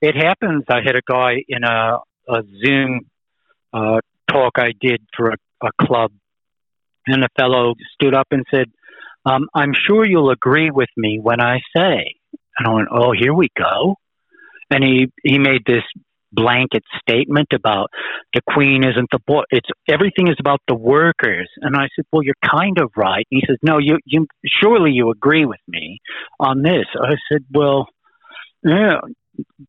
it 0.00 0.16
happens. 0.16 0.64
I 0.68 0.80
had 0.84 0.96
a 0.96 1.02
guy 1.06 1.44
in 1.48 1.64
a 1.64 1.98
a 2.28 2.42
Zoom 2.64 3.00
uh, 3.72 4.00
talk 4.30 4.52
I 4.56 4.72
did 4.80 5.02
for 5.16 5.30
a, 5.30 5.36
a 5.66 5.70
club, 5.84 6.12
and 7.06 7.24
a 7.24 7.28
fellow 7.36 7.74
stood 7.94 8.14
up 8.14 8.28
and 8.30 8.44
said, 8.50 8.66
um, 9.24 9.48
"I'm 9.54 9.72
sure 9.74 10.06
you'll 10.06 10.30
agree 10.30 10.70
with 10.70 10.90
me 10.96 11.18
when 11.20 11.40
I 11.40 11.60
say." 11.76 12.14
And 12.58 12.66
I 12.66 12.70
went, 12.70 12.88
"Oh, 12.90 13.12
here 13.12 13.34
we 13.34 13.48
go." 13.56 13.96
And 14.70 14.84
he 14.84 15.08
he 15.22 15.38
made 15.38 15.62
this 15.66 15.82
blanket 16.32 16.84
statement 17.00 17.48
about 17.52 17.90
the 18.32 18.40
queen 18.48 18.84
isn't 18.84 19.08
the 19.10 19.18
boy. 19.26 19.42
It's 19.50 19.68
everything 19.88 20.28
is 20.28 20.36
about 20.38 20.60
the 20.68 20.76
workers. 20.76 21.50
And 21.60 21.76
I 21.76 21.88
said, 21.96 22.04
"Well, 22.12 22.22
you're 22.22 22.34
kind 22.48 22.78
of 22.78 22.90
right." 22.96 23.26
And 23.30 23.40
he 23.40 23.46
says, 23.46 23.58
"No, 23.62 23.78
you 23.78 23.98
you 24.04 24.26
surely 24.46 24.92
you 24.92 25.10
agree 25.10 25.44
with 25.44 25.60
me 25.66 25.98
on 26.38 26.62
this." 26.62 26.86
I 26.94 27.16
said, 27.30 27.44
"Well, 27.52 27.88
yeah, 28.62 29.00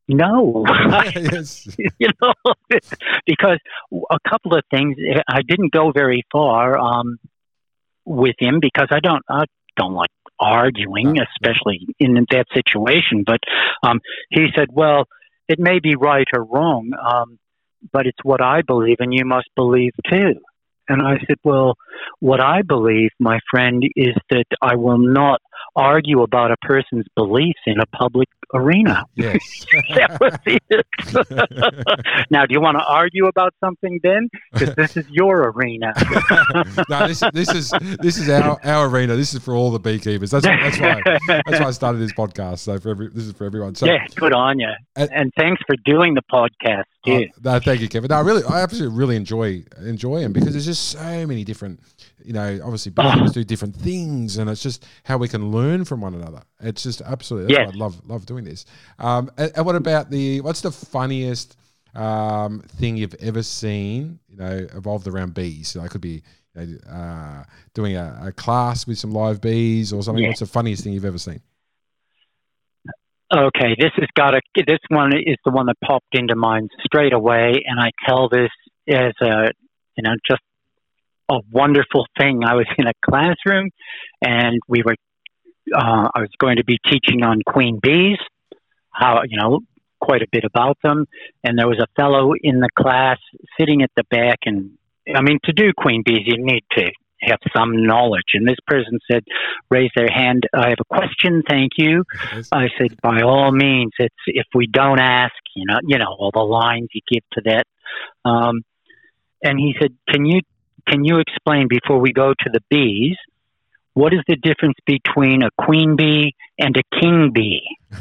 no." 0.07 0.65
yes. 1.15 1.67
you 1.99 2.09
know, 2.21 2.53
because 3.25 3.59
a 3.91 4.29
couple 4.29 4.55
of 4.55 4.63
things. 4.71 4.97
I 5.27 5.41
didn't 5.47 5.71
go 5.71 5.91
very 5.91 6.23
far 6.31 6.77
um, 6.77 7.17
with 8.05 8.35
him 8.39 8.59
because 8.61 8.87
I 8.91 8.99
don't. 8.99 9.23
I 9.29 9.45
don't 9.77 9.93
like 9.93 10.09
arguing, 10.39 11.13
No, 11.13 11.23
especially 11.35 11.87
in 11.99 12.13
that 12.31 12.45
situation. 12.53 13.23
But 13.25 13.39
um, 13.83 13.99
he 14.29 14.47
said, 14.55 14.67
"Well, 14.71 15.05
it 15.47 15.59
may 15.59 15.79
be 15.79 15.95
right 15.95 16.27
or 16.35 16.43
wrong, 16.43 16.91
um, 17.01 17.39
but 17.91 18.07
it's 18.07 18.23
what 18.23 18.41
I 18.41 18.61
believe, 18.61 18.97
and 18.99 19.13
you 19.13 19.25
must 19.25 19.49
believe 19.55 19.91
too." 20.09 20.35
And 20.89 21.01
I 21.01 21.17
said, 21.27 21.37
"Well, 21.43 21.75
what 22.19 22.39
I 22.41 22.61
believe, 22.61 23.09
my 23.19 23.39
friend, 23.49 23.83
is 23.95 24.15
that 24.29 24.45
I 24.61 24.75
will 24.75 24.97
not 24.97 25.39
argue 25.75 26.21
about 26.21 26.51
a 26.51 26.57
person's 26.61 27.05
beliefs 27.15 27.59
in 27.65 27.79
a 27.79 27.85
public 27.87 28.27
arena." 28.53 29.03
Yes. 29.15 29.65
that 29.95 30.17
was 30.19 30.37
it. 30.45 30.85
now, 32.31 32.45
do 32.45 32.53
you 32.53 32.61
want 32.61 32.77
to 32.77 32.83
argue 32.85 33.27
about 33.27 33.53
something 33.63 33.99
then? 34.03 34.29
Because 34.53 34.75
this 34.75 34.97
is 34.97 35.05
your 35.09 35.49
arena. 35.51 35.93
no, 36.89 37.07
this, 37.07 37.23
this 37.33 37.49
is 37.53 37.71
this 38.01 38.17
is 38.17 38.29
our, 38.29 38.59
our 38.65 38.87
arena. 38.87 39.15
This 39.15 39.33
is 39.33 39.41
for 39.43 39.53
all 39.55 39.71
the 39.71 39.79
beekeepers. 39.79 40.31
That's 40.31 40.45
that's 40.45 40.79
why 40.79 41.01
that's 41.27 41.59
why 41.59 41.67
I 41.67 41.71
started 41.71 41.99
this 41.99 42.13
podcast. 42.13 42.59
So 42.59 42.79
for 42.79 42.89
every 42.89 43.09
this 43.09 43.25
is 43.25 43.33
for 43.33 43.45
everyone. 43.45 43.75
So 43.75 43.85
yeah, 43.85 44.05
good 44.15 44.33
on 44.33 44.59
you. 44.59 44.67
Uh, 44.95 45.01
and- 45.01 45.21
And 45.21 45.31
thanks 45.37 45.61
for 45.67 45.75
doing 45.85 46.15
the 46.15 46.23
podcast 46.33 46.83
too. 47.05 47.27
Uh, 47.45 47.53
no, 47.53 47.59
thank 47.59 47.81
you, 47.81 47.89
Kevin. 47.89 48.09
No, 48.09 48.15
I 48.15 48.21
really, 48.21 48.43
I 48.43 48.61
absolutely 48.61 48.97
really 48.97 49.15
enjoy 49.15 49.63
enjoy 49.79 50.17
him 50.17 50.33
because 50.33 50.53
there's 50.53 50.65
just 50.65 50.89
so 50.89 51.27
many 51.27 51.43
different, 51.43 51.79
you 52.23 52.33
know, 52.33 52.59
obviously 52.63 52.91
beekeepers 52.91 53.31
do 53.31 53.43
different 53.43 53.75
things, 53.75 54.37
and 54.37 54.49
it's 54.49 54.61
just 54.61 54.85
how 55.03 55.17
we 55.17 55.27
can 55.27 55.51
learn 55.51 55.85
from 55.85 56.01
one 56.01 56.13
another. 56.13 56.41
It's 56.59 56.83
just 56.83 57.01
absolutely. 57.01 57.55
Why 57.55 57.63
I 57.63 57.69
love 57.75 58.01
love 58.07 58.25
doing 58.25 58.43
this. 58.43 58.65
Um, 58.99 59.31
and, 59.37 59.51
and 59.55 59.65
what 59.65 59.75
about 59.75 60.09
the? 60.09 60.41
What's 60.41 60.61
the 60.61 60.71
funniest 60.71 61.57
um, 61.95 62.61
thing 62.61 62.97
you've 62.97 63.15
ever 63.15 63.43
seen? 63.43 64.19
You 64.29 64.37
know, 64.37 64.67
evolved 64.75 65.07
around 65.07 65.33
bees. 65.33 65.69
So 65.69 65.81
I 65.81 65.87
could 65.87 66.01
be. 66.01 66.23
You 66.53 66.65
know, 66.65 66.91
uh, 66.93 67.43
doing 67.73 67.95
a, 67.95 68.23
a 68.25 68.31
class 68.33 68.85
with 68.85 68.99
some 68.99 69.11
live 69.11 69.39
bees 69.39 69.93
or 69.93 70.03
something. 70.03 70.21
Yeah. 70.21 70.31
What's 70.31 70.41
the 70.41 70.47
funniest 70.47 70.83
thing 70.83 70.91
you've 70.91 71.05
ever 71.05 71.17
seen? 71.17 71.41
Okay, 73.33 73.77
this 73.79 73.91
has 73.95 74.09
got 74.13 74.31
to. 74.31 74.41
This 74.55 74.79
one 74.89 75.13
is 75.15 75.37
the 75.45 75.51
one 75.51 75.67
that 75.67 75.77
popped 75.81 76.13
into 76.13 76.35
mind 76.35 76.69
straight 76.83 77.13
away, 77.13 77.63
and 77.65 77.79
I 77.79 77.91
tell 78.05 78.27
this 78.27 78.49
as 78.89 79.13
a, 79.21 79.51
you 79.95 80.03
know, 80.03 80.15
just 80.29 80.41
a 81.29 81.39
wonderful 81.49 82.07
thing. 82.19 82.43
I 82.43 82.55
was 82.55 82.65
in 82.77 82.87
a 82.87 82.93
classroom, 83.09 83.69
and 84.21 84.59
we 84.67 84.83
were. 84.83 84.95
Uh, 85.73 86.09
I 86.13 86.19
was 86.19 86.29
going 86.39 86.57
to 86.57 86.65
be 86.65 86.77
teaching 86.85 87.23
on 87.23 87.39
queen 87.47 87.79
bees, 87.81 88.17
how 88.89 89.21
you 89.25 89.37
know 89.37 89.61
quite 90.01 90.23
a 90.23 90.27
bit 90.29 90.43
about 90.43 90.77
them, 90.83 91.05
and 91.41 91.57
there 91.57 91.69
was 91.69 91.79
a 91.79 91.87
fellow 91.95 92.33
in 92.37 92.59
the 92.59 92.69
class 92.77 93.19
sitting 93.57 93.81
at 93.81 93.91
the 93.95 94.03
back, 94.09 94.39
and 94.45 94.71
I 95.15 95.21
mean 95.21 95.39
to 95.45 95.53
do 95.53 95.71
queen 95.77 96.03
bees, 96.05 96.23
you 96.25 96.43
need 96.43 96.63
to 96.71 96.91
have 97.21 97.39
some 97.55 97.85
knowledge. 97.85 98.33
And 98.33 98.47
this 98.47 98.57
person 98.65 98.99
said, 99.09 99.23
raise 99.69 99.91
their 99.95 100.09
hand. 100.09 100.43
I 100.53 100.69
have 100.69 100.79
a 100.79 100.85
question. 100.85 101.43
Thank 101.47 101.73
you. 101.77 102.03
I 102.51 102.67
said, 102.77 102.99
by 103.01 103.21
all 103.21 103.51
means, 103.51 103.91
it's 103.99 104.15
if 104.27 104.47
we 104.53 104.67
don't 104.67 104.99
ask, 104.99 105.33
you 105.55 105.65
know, 105.65 105.79
you 105.83 105.97
know, 105.97 106.15
all 106.17 106.31
the 106.33 106.39
lines 106.39 106.89
you 106.93 107.01
give 107.09 107.23
to 107.33 107.41
that. 107.45 108.29
Um, 108.29 108.61
and 109.43 109.59
he 109.59 109.75
said, 109.79 109.95
can 110.07 110.25
you 110.25 110.41
can 110.87 111.05
you 111.05 111.19
explain 111.19 111.67
before 111.67 111.99
we 111.99 112.11
go 112.11 112.29
to 112.29 112.49
the 112.51 112.61
bees 112.69 113.17
what 113.93 114.13
is 114.13 114.21
the 114.27 114.37
difference 114.37 114.77
between 114.85 115.43
a 115.43 115.49
queen 115.63 115.95
bee 115.95 116.33
and 116.57 116.75
a 116.77 116.99
king 116.99 117.31
bee? 117.33 117.61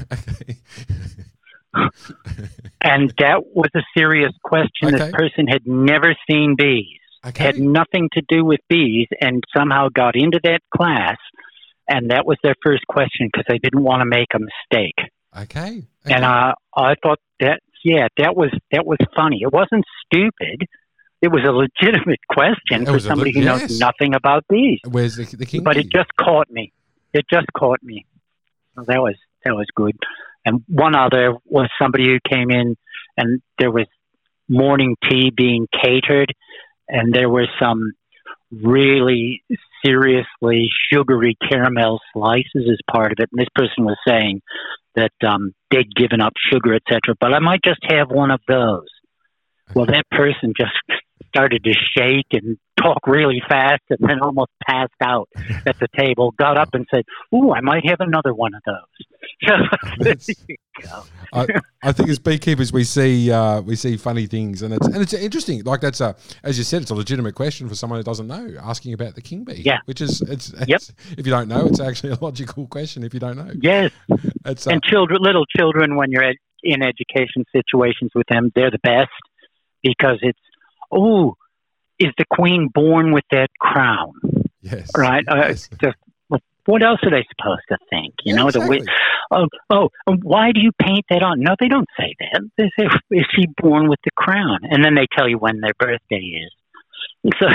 And 2.82 3.12
that 3.18 3.42
was 3.54 3.68
a 3.76 3.82
serious 3.96 4.32
question. 4.42 4.94
Okay. 4.94 4.96
This 4.96 5.12
person 5.12 5.46
had 5.46 5.66
never 5.66 6.16
seen 6.28 6.56
bees, 6.56 6.98
Okay. 7.24 7.44
had 7.44 7.58
nothing 7.58 8.08
to 8.14 8.22
do 8.28 8.44
with 8.44 8.60
bees, 8.68 9.08
and 9.20 9.42
somehow 9.56 9.88
got 9.94 10.16
into 10.16 10.40
that 10.42 10.60
class. 10.74 11.16
And 11.88 12.10
that 12.10 12.24
was 12.24 12.38
their 12.42 12.54
first 12.62 12.86
question 12.86 13.28
because 13.32 13.44
they 13.48 13.58
didn't 13.58 13.82
want 13.82 14.00
to 14.00 14.06
make 14.06 14.28
a 14.34 14.38
mistake. 14.38 14.94
Okay. 15.36 15.82
And 16.04 16.24
uh, 16.24 16.54
I 16.74 16.94
thought 17.02 17.18
that, 17.40 17.60
yeah, 17.84 18.08
that 18.18 18.36
was 18.36 18.50
that 18.72 18.86
was 18.86 18.98
funny. 19.14 19.40
It 19.42 19.52
wasn't 19.52 19.84
stupid. 20.06 20.66
It 21.20 21.28
was 21.28 21.42
a 21.46 21.52
legitimate 21.52 22.20
question 22.30 22.86
for 22.86 22.98
somebody 22.98 23.32
le- 23.32 23.40
who 23.40 23.44
yes. 23.44 23.60
knows 23.60 23.80
nothing 23.80 24.14
about 24.14 24.44
bees. 24.48 24.80
Where's 24.88 25.16
the, 25.16 25.24
the 25.36 25.46
king? 25.46 25.62
But 25.62 25.74
bee? 25.74 25.80
it 25.80 25.90
just 25.92 26.10
caught 26.18 26.50
me. 26.50 26.72
It 27.12 27.26
just 27.30 27.46
caught 27.56 27.82
me. 27.82 28.06
So 28.76 28.84
that 28.86 29.00
was 29.00 29.16
that 29.44 29.54
was 29.54 29.66
good. 29.74 29.96
And 30.44 30.62
one 30.68 30.94
other 30.94 31.34
was 31.44 31.68
somebody 31.80 32.08
who 32.08 32.18
came 32.26 32.50
in, 32.50 32.76
and 33.16 33.42
there 33.58 33.70
was 33.70 33.86
morning 34.48 34.96
tea 35.08 35.30
being 35.34 35.66
catered, 35.72 36.32
and 36.91 37.12
there 37.12 37.28
were 37.28 37.47
some 37.61 37.93
really 38.51 39.43
seriously 39.84 40.68
sugary 40.93 41.36
caramel 41.49 42.01
slices 42.12 42.68
as 42.70 42.78
part 42.91 43.12
of 43.12 43.18
it. 43.18 43.28
And 43.32 43.41
this 43.41 43.49
person 43.55 43.84
was 43.84 43.97
saying 44.07 44.41
that 44.97 45.12
um, 45.26 45.55
they'd 45.70 45.95
given 45.95 46.20
up 46.20 46.32
sugar, 46.53 46.74
etc. 46.74 47.14
But 47.20 47.32
I 47.32 47.38
might 47.38 47.62
just 47.64 47.80
have 47.88 48.11
one 48.11 48.30
of 48.30 48.41
those. 48.49 48.88
Well, 49.74 49.86
that 49.86 50.05
person 50.11 50.53
just 50.57 51.01
started 51.28 51.62
to 51.64 51.72
shake 51.97 52.26
and 52.32 52.59
talk 52.80 53.06
really 53.06 53.42
fast 53.48 53.82
and 53.90 53.98
then 54.08 54.20
almost 54.20 54.50
passed 54.66 54.92
out 55.02 55.28
at 55.66 55.78
the 55.78 55.88
table, 55.96 56.32
got 56.38 56.56
up 56.58 56.70
and 56.74 56.86
said, 56.92 57.04
Ooh, 57.34 57.52
I 57.52 57.60
might 57.60 57.86
have 57.88 58.00
another 58.00 58.32
one 58.34 58.52
of 58.54 58.62
those. 58.66 59.06
there 60.00 60.14
you 60.48 60.56
go. 60.82 61.02
I, 61.32 61.46
I 61.82 61.92
think 61.92 62.08
as 62.08 62.18
beekeepers 62.18 62.72
we 62.72 62.84
see 62.84 63.30
uh, 63.30 63.60
we 63.60 63.76
see 63.76 63.96
funny 63.96 64.26
things 64.26 64.62
and 64.62 64.74
it's 64.74 64.86
and 64.86 64.96
it's 64.96 65.12
interesting. 65.12 65.62
Like 65.64 65.80
that's 65.80 66.00
a 66.00 66.16
as 66.42 66.58
you 66.58 66.64
said, 66.64 66.82
it's 66.82 66.90
a 66.90 66.94
legitimate 66.94 67.34
question 67.34 67.68
for 67.68 67.74
someone 67.74 67.98
who 67.98 68.04
doesn't 68.04 68.26
know, 68.26 68.54
asking 68.62 68.92
about 68.94 69.14
the 69.14 69.22
king 69.22 69.44
bee. 69.44 69.62
Yeah. 69.64 69.78
Which 69.86 70.00
is 70.00 70.20
it's, 70.22 70.52
Yep. 70.66 70.80
if 71.18 71.26
you 71.26 71.30
don't 71.32 71.48
know, 71.48 71.66
it's 71.66 71.80
actually 71.80 72.12
a 72.12 72.18
logical 72.20 72.66
question 72.66 73.02
if 73.02 73.14
you 73.14 73.20
don't 73.20 73.36
know. 73.36 73.50
Yes. 73.60 73.92
It's 74.44 74.66
uh, 74.66 74.70
And 74.72 74.82
children, 74.82 75.18
little 75.22 75.44
children, 75.46 75.96
when 75.96 76.10
you're 76.10 76.24
ed- 76.24 76.36
in 76.62 76.82
education 76.82 77.44
situations 77.54 78.10
with 78.14 78.26
them, 78.28 78.50
they're 78.54 78.70
the 78.70 78.78
best 78.82 79.08
because 79.82 80.18
it's, 80.22 80.38
oh, 80.92 81.34
is 82.01 82.11
the 82.18 82.24
queen 82.30 82.68
born 82.72 83.12
with 83.12 83.24
that 83.30 83.48
crown? 83.61 84.12
yes. 84.62 84.90
Right? 84.96 85.24
Uh, 85.28 85.36
Yes. 85.36 85.68
it's 85.72 85.78
just, 85.82 85.96
what 86.66 86.82
else 86.82 87.01
are 87.05 87.11
they 87.11 87.24
supposed 87.36 87.62
to 87.70 87.78
think? 87.90 88.14
You 88.24 88.34
Yeah, 88.34 88.42
know, 88.42 88.51
the 88.51 88.59
exactly. 88.61 88.78
wi- 88.78 89.46
oh, 89.70 89.88
oh, 90.07 90.16
why 90.22 90.53
do 90.53 90.61
you 90.61 90.70
paint 90.80 91.05
that 91.11 91.22
on? 91.22 91.40
No, 91.40 91.55
they 91.59 91.68
don't 91.68 91.88
say 91.98 92.14
that. 92.20 92.42
They 92.59 92.70
say, 92.78 92.86
is 93.11 93.26
she 93.34 93.46
born 93.61 93.88
with 93.88 93.98
the 94.05 94.11
crown? 94.16 94.59
And 94.62 94.84
then 94.84 94.94
they 94.94 95.07
tell 95.16 95.28
you 95.28 95.38
when 95.38 95.61
their 95.61 95.72
birthday 95.78 96.16
is. 96.44 97.32
So, 97.40 97.46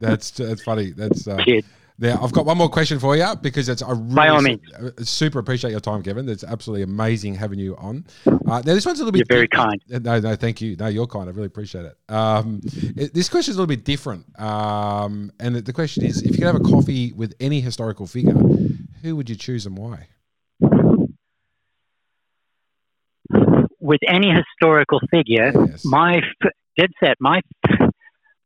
That's 0.00 0.30
that's 0.30 0.62
funny. 0.62 0.90
That's 0.90 1.26
uh, 1.26 1.36
Now, 2.00 2.20
I've 2.22 2.32
got 2.32 2.46
one 2.46 2.56
more 2.56 2.68
question 2.68 3.00
for 3.00 3.16
you 3.16 3.26
because 3.42 3.68
it's 3.68 3.82
I 3.82 3.90
really 3.90 4.60
su- 4.70 4.86
uh, 4.86 5.02
super 5.02 5.40
appreciate 5.40 5.72
your 5.72 5.80
time, 5.80 6.02
Kevin. 6.04 6.28
It's 6.28 6.44
absolutely 6.44 6.82
amazing 6.82 7.34
having 7.34 7.58
you 7.58 7.76
on. 7.76 8.04
Uh, 8.24 8.32
now, 8.46 8.60
this 8.60 8.86
one's 8.86 9.00
a 9.00 9.04
little 9.04 9.10
bit. 9.10 9.26
You're 9.28 9.36
very 9.36 9.48
di- 9.48 9.56
kind. 9.56 9.82
uh, 9.92 9.98
No, 9.98 10.20
no, 10.20 10.36
thank 10.36 10.60
you. 10.60 10.76
No, 10.76 10.86
you're 10.86 11.08
kind. 11.08 11.28
I 11.28 11.32
really 11.32 11.46
appreciate 11.46 11.86
it. 11.86 11.96
Um, 12.08 12.60
it- 12.96 13.14
this 13.14 13.28
question 13.28 13.50
is 13.50 13.56
a 13.56 13.60
little 13.60 13.66
bit 13.74 13.84
different. 13.84 14.26
Um, 14.40 15.32
and 15.40 15.56
the- 15.56 15.62
the 15.62 15.72
question 15.72 16.04
is, 16.04 16.22
if 16.22 16.32
you 16.32 16.38
could 16.38 16.46
have 16.46 16.54
a 16.54 16.60
coffee 16.60 17.12
with 17.14 17.34
any 17.40 17.60
historical 17.60 18.06
figure, 18.06 18.34
who 19.02 19.16
would 19.16 19.28
you 19.28 19.34
choose 19.36 19.66
and 19.66 19.76
why? 19.76 20.06
with 23.80 24.00
any 24.06 24.30
historical 24.30 25.00
figure, 25.10 25.50
Yes. 25.54 25.82
my 25.84 26.16
f- 26.18 26.52
dead 26.76 26.90
set 27.02 27.16
my 27.20 27.40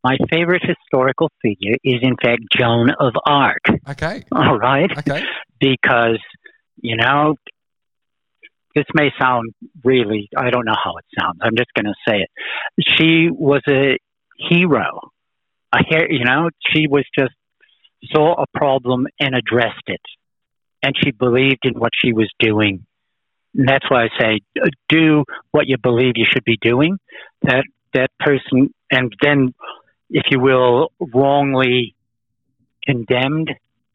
my 0.04 0.16
favorite 0.30 0.62
historical 0.64 1.30
figure 1.40 1.76
is 1.84 2.00
in 2.02 2.16
fact 2.22 2.42
Joan 2.56 2.90
of 2.98 3.12
Arc. 3.24 3.62
Okay. 3.90 4.24
All 4.32 4.58
right, 4.58 4.90
Okay. 4.98 5.22
because 5.60 6.18
you 6.80 6.96
know 6.96 7.36
this 8.74 8.86
may 8.94 9.10
sound 9.20 9.52
really 9.84 10.28
I 10.36 10.50
don't 10.50 10.64
know 10.64 10.76
how 10.82 10.96
it 10.96 11.04
sounds. 11.18 11.38
I'm 11.42 11.56
just 11.56 11.70
going 11.74 11.86
to 11.86 11.94
say 12.08 12.18
it. 12.24 12.30
She 12.98 13.28
was 13.30 13.62
a 13.68 13.98
hero. 14.48 15.00
A 15.72 15.78
he- 15.88 16.16
you 16.18 16.24
know, 16.24 16.50
she 16.70 16.86
was 16.88 17.04
just 17.18 17.32
saw 18.12 18.34
a 18.42 18.46
problem 18.58 19.06
and 19.20 19.34
addressed 19.34 19.86
it, 19.86 20.00
and 20.82 20.94
she 21.00 21.12
believed 21.12 21.60
in 21.64 21.74
what 21.74 21.92
she 21.96 22.12
was 22.12 22.28
doing. 22.40 22.84
And 23.54 23.68
that's 23.68 23.88
why 23.90 24.04
I 24.04 24.08
say 24.18 24.40
uh, 24.60 24.68
do 24.88 25.24
what 25.50 25.66
you 25.68 25.76
believe 25.78 26.14
you 26.16 26.26
should 26.30 26.44
be 26.44 26.58
doing. 26.60 26.98
That 27.42 27.64
that 27.94 28.10
person, 28.18 28.72
and 28.90 29.12
then, 29.22 29.52
if 30.12 30.24
you 30.30 30.38
will, 30.38 30.92
wrongly 31.00 31.94
condemned, 32.84 33.50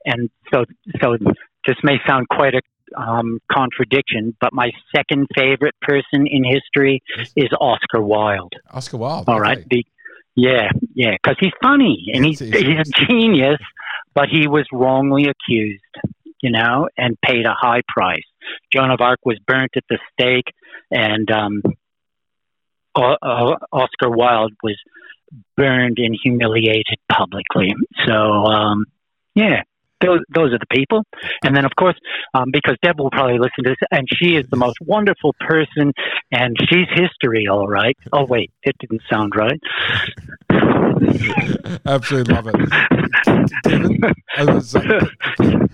and 0.05 0.30
so 0.51 0.65
so 1.01 1.18
this 1.65 1.78
may 1.84 1.97
sound 2.05 2.28
quite 2.30 2.55
a 2.55 2.61
um, 2.95 3.39
contradiction, 3.51 4.36
but 4.39 4.53
my 4.53 4.72
second 4.95 5.28
favorite 5.36 5.76
person 5.82 6.28
in 6.28 6.43
history 6.43 7.01
is 7.36 7.49
Oscar 7.59 8.01
Wilde. 8.01 8.53
Oscar 8.72 8.97
Wilde. 8.97 9.30
All 9.30 9.39
right. 9.39 9.68
Be, 9.68 9.86
yeah, 10.36 10.70
yeah, 10.93 11.15
because 11.22 11.38
he's 11.39 11.51
funny 11.61 12.11
and 12.13 12.24
he's 12.24 12.41
Yes, 12.41 12.61
he's 12.61 12.80
a 12.80 13.05
genius, 13.07 13.59
but 14.13 14.30
he 14.30 14.47
was 14.47 14.65
wrongly 14.72 15.28
accused, 15.28 15.84
you 16.41 16.51
know, 16.51 16.88
and 16.97 17.18
paid 17.22 17.45
a 17.45 17.53
high 17.53 17.82
price. 17.88 18.24
Joan 18.72 18.91
of 18.91 19.01
Arc 19.01 19.20
was 19.26 19.38
burnt 19.45 19.72
at 19.76 19.84
the 19.89 19.97
stake, 20.13 20.53
and 20.91 21.30
um, 21.32 21.61
o- 22.95 23.18
uh, 23.22 23.55
Oscar 23.72 24.09
Wilde 24.09 24.53
was 24.63 24.78
burned 25.55 25.97
and 25.99 26.17
humiliated 26.21 26.97
publicly. 27.11 27.73
So, 28.05 28.13
um, 28.13 28.86
yeah. 29.36 29.63
Those, 30.01 30.19
those 30.33 30.53
are 30.53 30.59
the 30.59 30.67
people. 30.71 31.03
And 31.43 31.55
then, 31.55 31.65
of 31.65 31.71
course, 31.77 31.95
um, 32.33 32.51
because 32.51 32.75
Deb 32.83 32.99
will 32.99 33.09
probably 33.09 33.39
listen 33.39 33.63
to 33.63 33.69
this, 33.69 33.77
and 33.91 34.07
she 34.15 34.35
is 34.35 34.45
the 34.49 34.57
most 34.57 34.77
wonderful 34.81 35.33
person, 35.39 35.91
and 36.31 36.55
she's 36.69 36.87
history, 36.93 37.47
all 37.47 37.67
right. 37.67 37.97
Oh, 38.13 38.25
wait, 38.25 38.51
it 38.63 38.75
didn't 38.79 39.01
sound 39.09 39.33
right. 39.35 39.59
Absolutely 41.85 42.33
love 42.33 42.47
it. 42.47 42.55
Uh, 44.37 44.59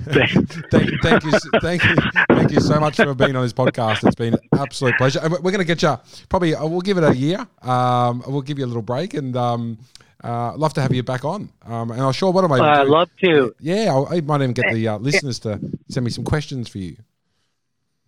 thank, 0.10 1.02
thank 1.02 1.24
you, 1.24 1.32
thank 1.62 1.84
you, 1.84 1.96
thank 2.30 2.52
you 2.52 2.60
so 2.60 2.80
much 2.80 2.96
for 2.98 3.14
being 3.14 3.36
on 3.36 3.44
this 3.44 3.54
podcast. 3.54 4.06
It's 4.06 4.16
been 4.16 4.34
an 4.34 4.40
absolute 4.60 4.96
pleasure. 4.98 5.20
And 5.22 5.32
we're 5.34 5.52
going 5.52 5.60
to 5.60 5.66
get 5.66 5.82
you 5.82 5.98
probably. 6.30 6.56
uh, 6.56 6.66
We'll 6.66 6.82
give 6.82 6.98
it 6.98 7.04
a 7.04 7.16
year. 7.16 7.46
Um, 7.62 8.24
we'll 8.28 8.42
give 8.42 8.58
you 8.58 8.66
a 8.66 8.68
little 8.68 8.82
break, 8.82 9.14
and 9.14 9.36
um, 9.36 9.78
uh, 10.24 10.56
love 10.58 10.74
to 10.76 10.82
have 10.82 10.94
you 10.94 11.04
back 11.04 11.26
on. 11.26 11.50
Um, 11.66 11.92
and 11.92 12.02
I'm 12.02 12.14
sure 12.14 12.32
what 12.32 12.44
am 12.44 12.52
I? 12.52 12.60
I'd 12.82 12.88
love 12.88 13.10
to 13.24 13.54
Yeah, 13.60 13.86
I'll, 13.90 14.08
I 14.10 14.22
might 14.22 14.42
even 14.42 14.54
get 14.54 14.72
the 14.74 14.88
uh, 14.88 14.98
listeners 14.98 15.40
to 15.40 15.60
send 15.90 16.04
me 16.06 16.12
some 16.12 16.24
questions 16.24 16.70
for 16.70 16.78
you. 16.80 16.96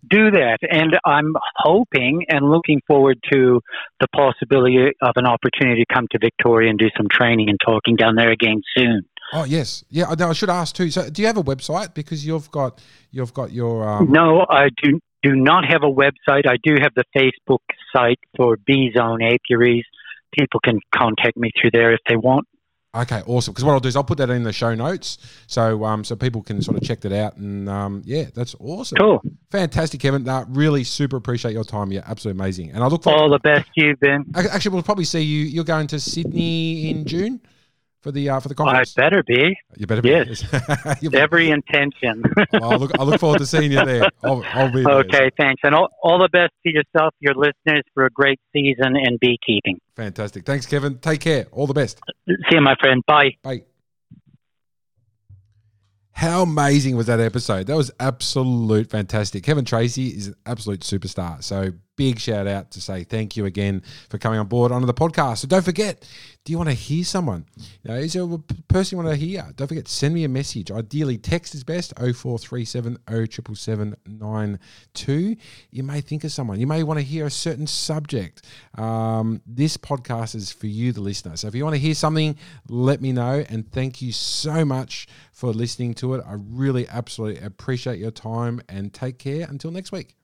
do 0.08 0.30
that. 0.30 0.58
And 0.70 0.98
I'm 1.04 1.34
hoping 1.56 2.24
and 2.28 2.48
looking 2.50 2.80
forward 2.86 3.18
to 3.32 3.60
the 4.00 4.06
possibility 4.14 4.76
of 5.02 5.12
an 5.16 5.26
opportunity 5.26 5.84
to 5.84 5.94
come 5.94 6.06
to 6.12 6.18
Victoria 6.18 6.70
and 6.70 6.78
do 6.78 6.88
some 6.96 7.06
training 7.10 7.48
and 7.48 7.58
talking 7.64 7.96
down 7.96 8.14
there 8.16 8.30
again 8.30 8.62
soon. 8.76 9.02
Oh 9.32 9.44
yes, 9.44 9.84
yeah. 9.90 10.04
I- 10.08 10.28
I 10.28 10.32
should 10.32 10.50
ask 10.50 10.74
too. 10.76 10.90
So, 10.90 11.10
do 11.10 11.20
you 11.20 11.26
have 11.26 11.36
a 11.36 11.42
website? 11.42 11.94
Because 11.94 12.24
you've 12.24 12.48
got 12.52 12.80
you've 13.10 13.34
got 13.34 13.50
your 13.52 13.86
um, 13.88 14.12
No, 14.12 14.46
I 14.48 14.68
do 14.80 15.00
do 15.24 15.34
not 15.34 15.64
have 15.64 15.82
a 15.82 15.90
website. 15.90 16.46
I 16.46 16.56
do 16.62 16.76
have 16.80 16.92
the 16.94 17.02
Facebook 17.16 17.58
site 17.92 18.20
for 18.36 18.56
B 18.64 18.92
Zone 18.96 19.20
Apiaries. 19.22 19.84
People 20.38 20.60
can 20.60 20.80
contact 20.94 21.36
me 21.36 21.50
through 21.60 21.70
there 21.72 21.92
if 21.92 22.00
they 22.08 22.16
want. 22.16 22.46
Okay, 22.94 23.22
awesome. 23.26 23.52
Because 23.52 23.64
what 23.64 23.72
I'll 23.72 23.80
do 23.80 23.88
is 23.88 23.96
I'll 23.96 24.04
put 24.04 24.16
that 24.18 24.30
in 24.30 24.42
the 24.42 24.52
show 24.52 24.74
notes, 24.74 25.18
so 25.46 25.84
um, 25.84 26.02
so 26.02 26.16
people 26.16 26.42
can 26.42 26.62
sort 26.62 26.78
of 26.78 26.82
check 26.82 27.00
that 27.02 27.12
out. 27.12 27.36
And 27.36 27.68
um, 27.68 28.02
yeah, 28.06 28.24
that's 28.34 28.54
awesome. 28.58 28.96
Cool. 28.96 29.22
Fantastic, 29.50 30.00
Kevin. 30.00 30.26
Uh, 30.26 30.46
really 30.48 30.82
super 30.82 31.16
appreciate 31.16 31.52
your 31.52 31.64
time. 31.64 31.92
You're 31.92 32.04
absolutely 32.06 32.40
amazing. 32.40 32.70
And 32.70 32.82
I 32.82 32.86
look 32.86 33.02
forward. 33.02 33.20
All 33.20 33.30
the 33.30 33.38
best 33.38 33.68
you, 33.74 33.94
Ben. 33.96 34.24
Ac- 34.34 34.48
Actually, 34.50 34.72
we'll 34.74 34.82
probably 34.82 35.04
see 35.04 35.20
you. 35.20 35.44
You're 35.44 35.64
going 35.64 35.88
to 35.88 36.00
Sydney 36.00 36.88
in 36.88 37.04
June 37.04 37.40
for 38.06 38.12
the 38.12 38.30
uh, 38.30 38.38
for 38.38 38.48
the 38.48 38.54
I 38.62 38.84
better 38.94 39.24
be. 39.24 39.58
you 39.76 39.86
better 39.88 40.00
be. 40.00 40.10
Yes. 40.10 40.44
Every 41.12 41.50
intention. 41.50 42.22
well, 42.52 42.72
I 42.72 42.76
look, 42.76 42.92
I 42.96 43.02
look 43.02 43.18
forward 43.18 43.38
to 43.38 43.46
seeing 43.46 43.72
you 43.72 43.84
there. 43.84 44.08
I'll, 44.22 44.44
I'll 44.52 44.70
be 44.70 44.84
there. 44.84 44.98
okay, 44.98 45.30
thanks. 45.36 45.60
And 45.64 45.74
all, 45.74 45.88
all 46.04 46.20
the 46.20 46.28
best 46.28 46.52
to 46.64 46.72
yourself, 46.72 47.14
your 47.18 47.34
listeners, 47.34 47.82
for 47.94 48.06
a 48.06 48.10
great 48.10 48.38
season 48.52 48.94
in 48.96 49.18
beekeeping. 49.20 49.80
Fantastic. 49.96 50.46
Thanks, 50.46 50.66
Kevin. 50.66 50.98
Take 50.98 51.20
care. 51.20 51.46
All 51.50 51.66
the 51.66 51.74
best. 51.74 52.00
See 52.28 52.34
you, 52.52 52.60
my 52.60 52.76
friend. 52.80 53.02
Bye. 53.08 53.30
Bye. 53.42 53.62
How 56.12 56.42
amazing 56.42 56.96
was 56.96 57.06
that 57.06 57.18
episode? 57.18 57.66
That 57.66 57.76
was 57.76 57.90
absolute 57.98 58.88
fantastic. 58.88 59.42
Kevin 59.42 59.64
Tracy 59.64 60.10
is 60.10 60.28
an 60.28 60.36
absolute 60.46 60.80
superstar. 60.80 61.42
So 61.42 61.72
big 61.96 62.20
shout 62.20 62.46
out 62.46 62.70
to 62.72 62.80
say 62.80 63.04
thank 63.04 63.36
you 63.36 63.44
again 63.46 63.82
for 64.08 64.18
coming 64.18 64.38
on 64.38 64.46
board 64.46 64.72
onto 64.72 64.86
the 64.86 64.94
podcast. 64.94 65.38
So 65.38 65.48
don't 65.48 65.64
forget, 65.64 66.06
do 66.44 66.52
you 66.52 66.58
want 66.58 66.70
to 66.70 66.74
hear 66.74 67.02
someone? 67.02 67.46
You 67.56 67.90
know, 67.90 67.96
is 67.96 68.12
there 68.12 68.22
a 68.22 68.38
person 68.68 68.96
you 68.96 69.04
want 69.04 69.18
to 69.18 69.26
hear? 69.26 69.50
Don't 69.56 69.66
forget, 69.66 69.88
send 69.88 70.14
me 70.14 70.22
a 70.24 70.28
message. 70.28 70.70
Ideally, 70.70 71.18
text 71.18 71.52
is 71.54 71.64
best 71.64 71.92
0437 71.96 72.98
077792. 73.08 75.36
You 75.70 75.82
may 75.82 76.00
think 76.00 76.22
of 76.24 76.30
someone. 76.30 76.60
You 76.60 76.68
may 76.68 76.84
want 76.84 77.00
to 77.00 77.04
hear 77.04 77.26
a 77.26 77.30
certain 77.30 77.66
subject. 77.66 78.46
Um, 78.76 79.42
this 79.46 79.76
podcast 79.76 80.36
is 80.36 80.52
for 80.52 80.68
you, 80.68 80.92
the 80.92 81.00
listener. 81.00 81.36
So 81.36 81.48
if 81.48 81.54
you 81.54 81.64
want 81.64 81.74
to 81.74 81.80
hear 81.80 81.94
something, 81.94 82.36
let 82.68 83.00
me 83.00 83.12
know. 83.12 83.44
And 83.48 83.70
thank 83.72 84.00
you 84.00 84.12
so 84.12 84.64
much 84.64 85.08
for 85.32 85.52
listening 85.52 85.94
to 85.94 86.14
it. 86.14 86.22
I 86.26 86.36
really 86.36 86.88
absolutely 86.88 87.42
appreciate 87.42 87.98
your 87.98 88.12
time 88.12 88.62
and 88.68 88.94
take 88.94 89.18
care 89.18 89.46
until 89.48 89.70
next 89.70 89.92
week. 89.92 90.16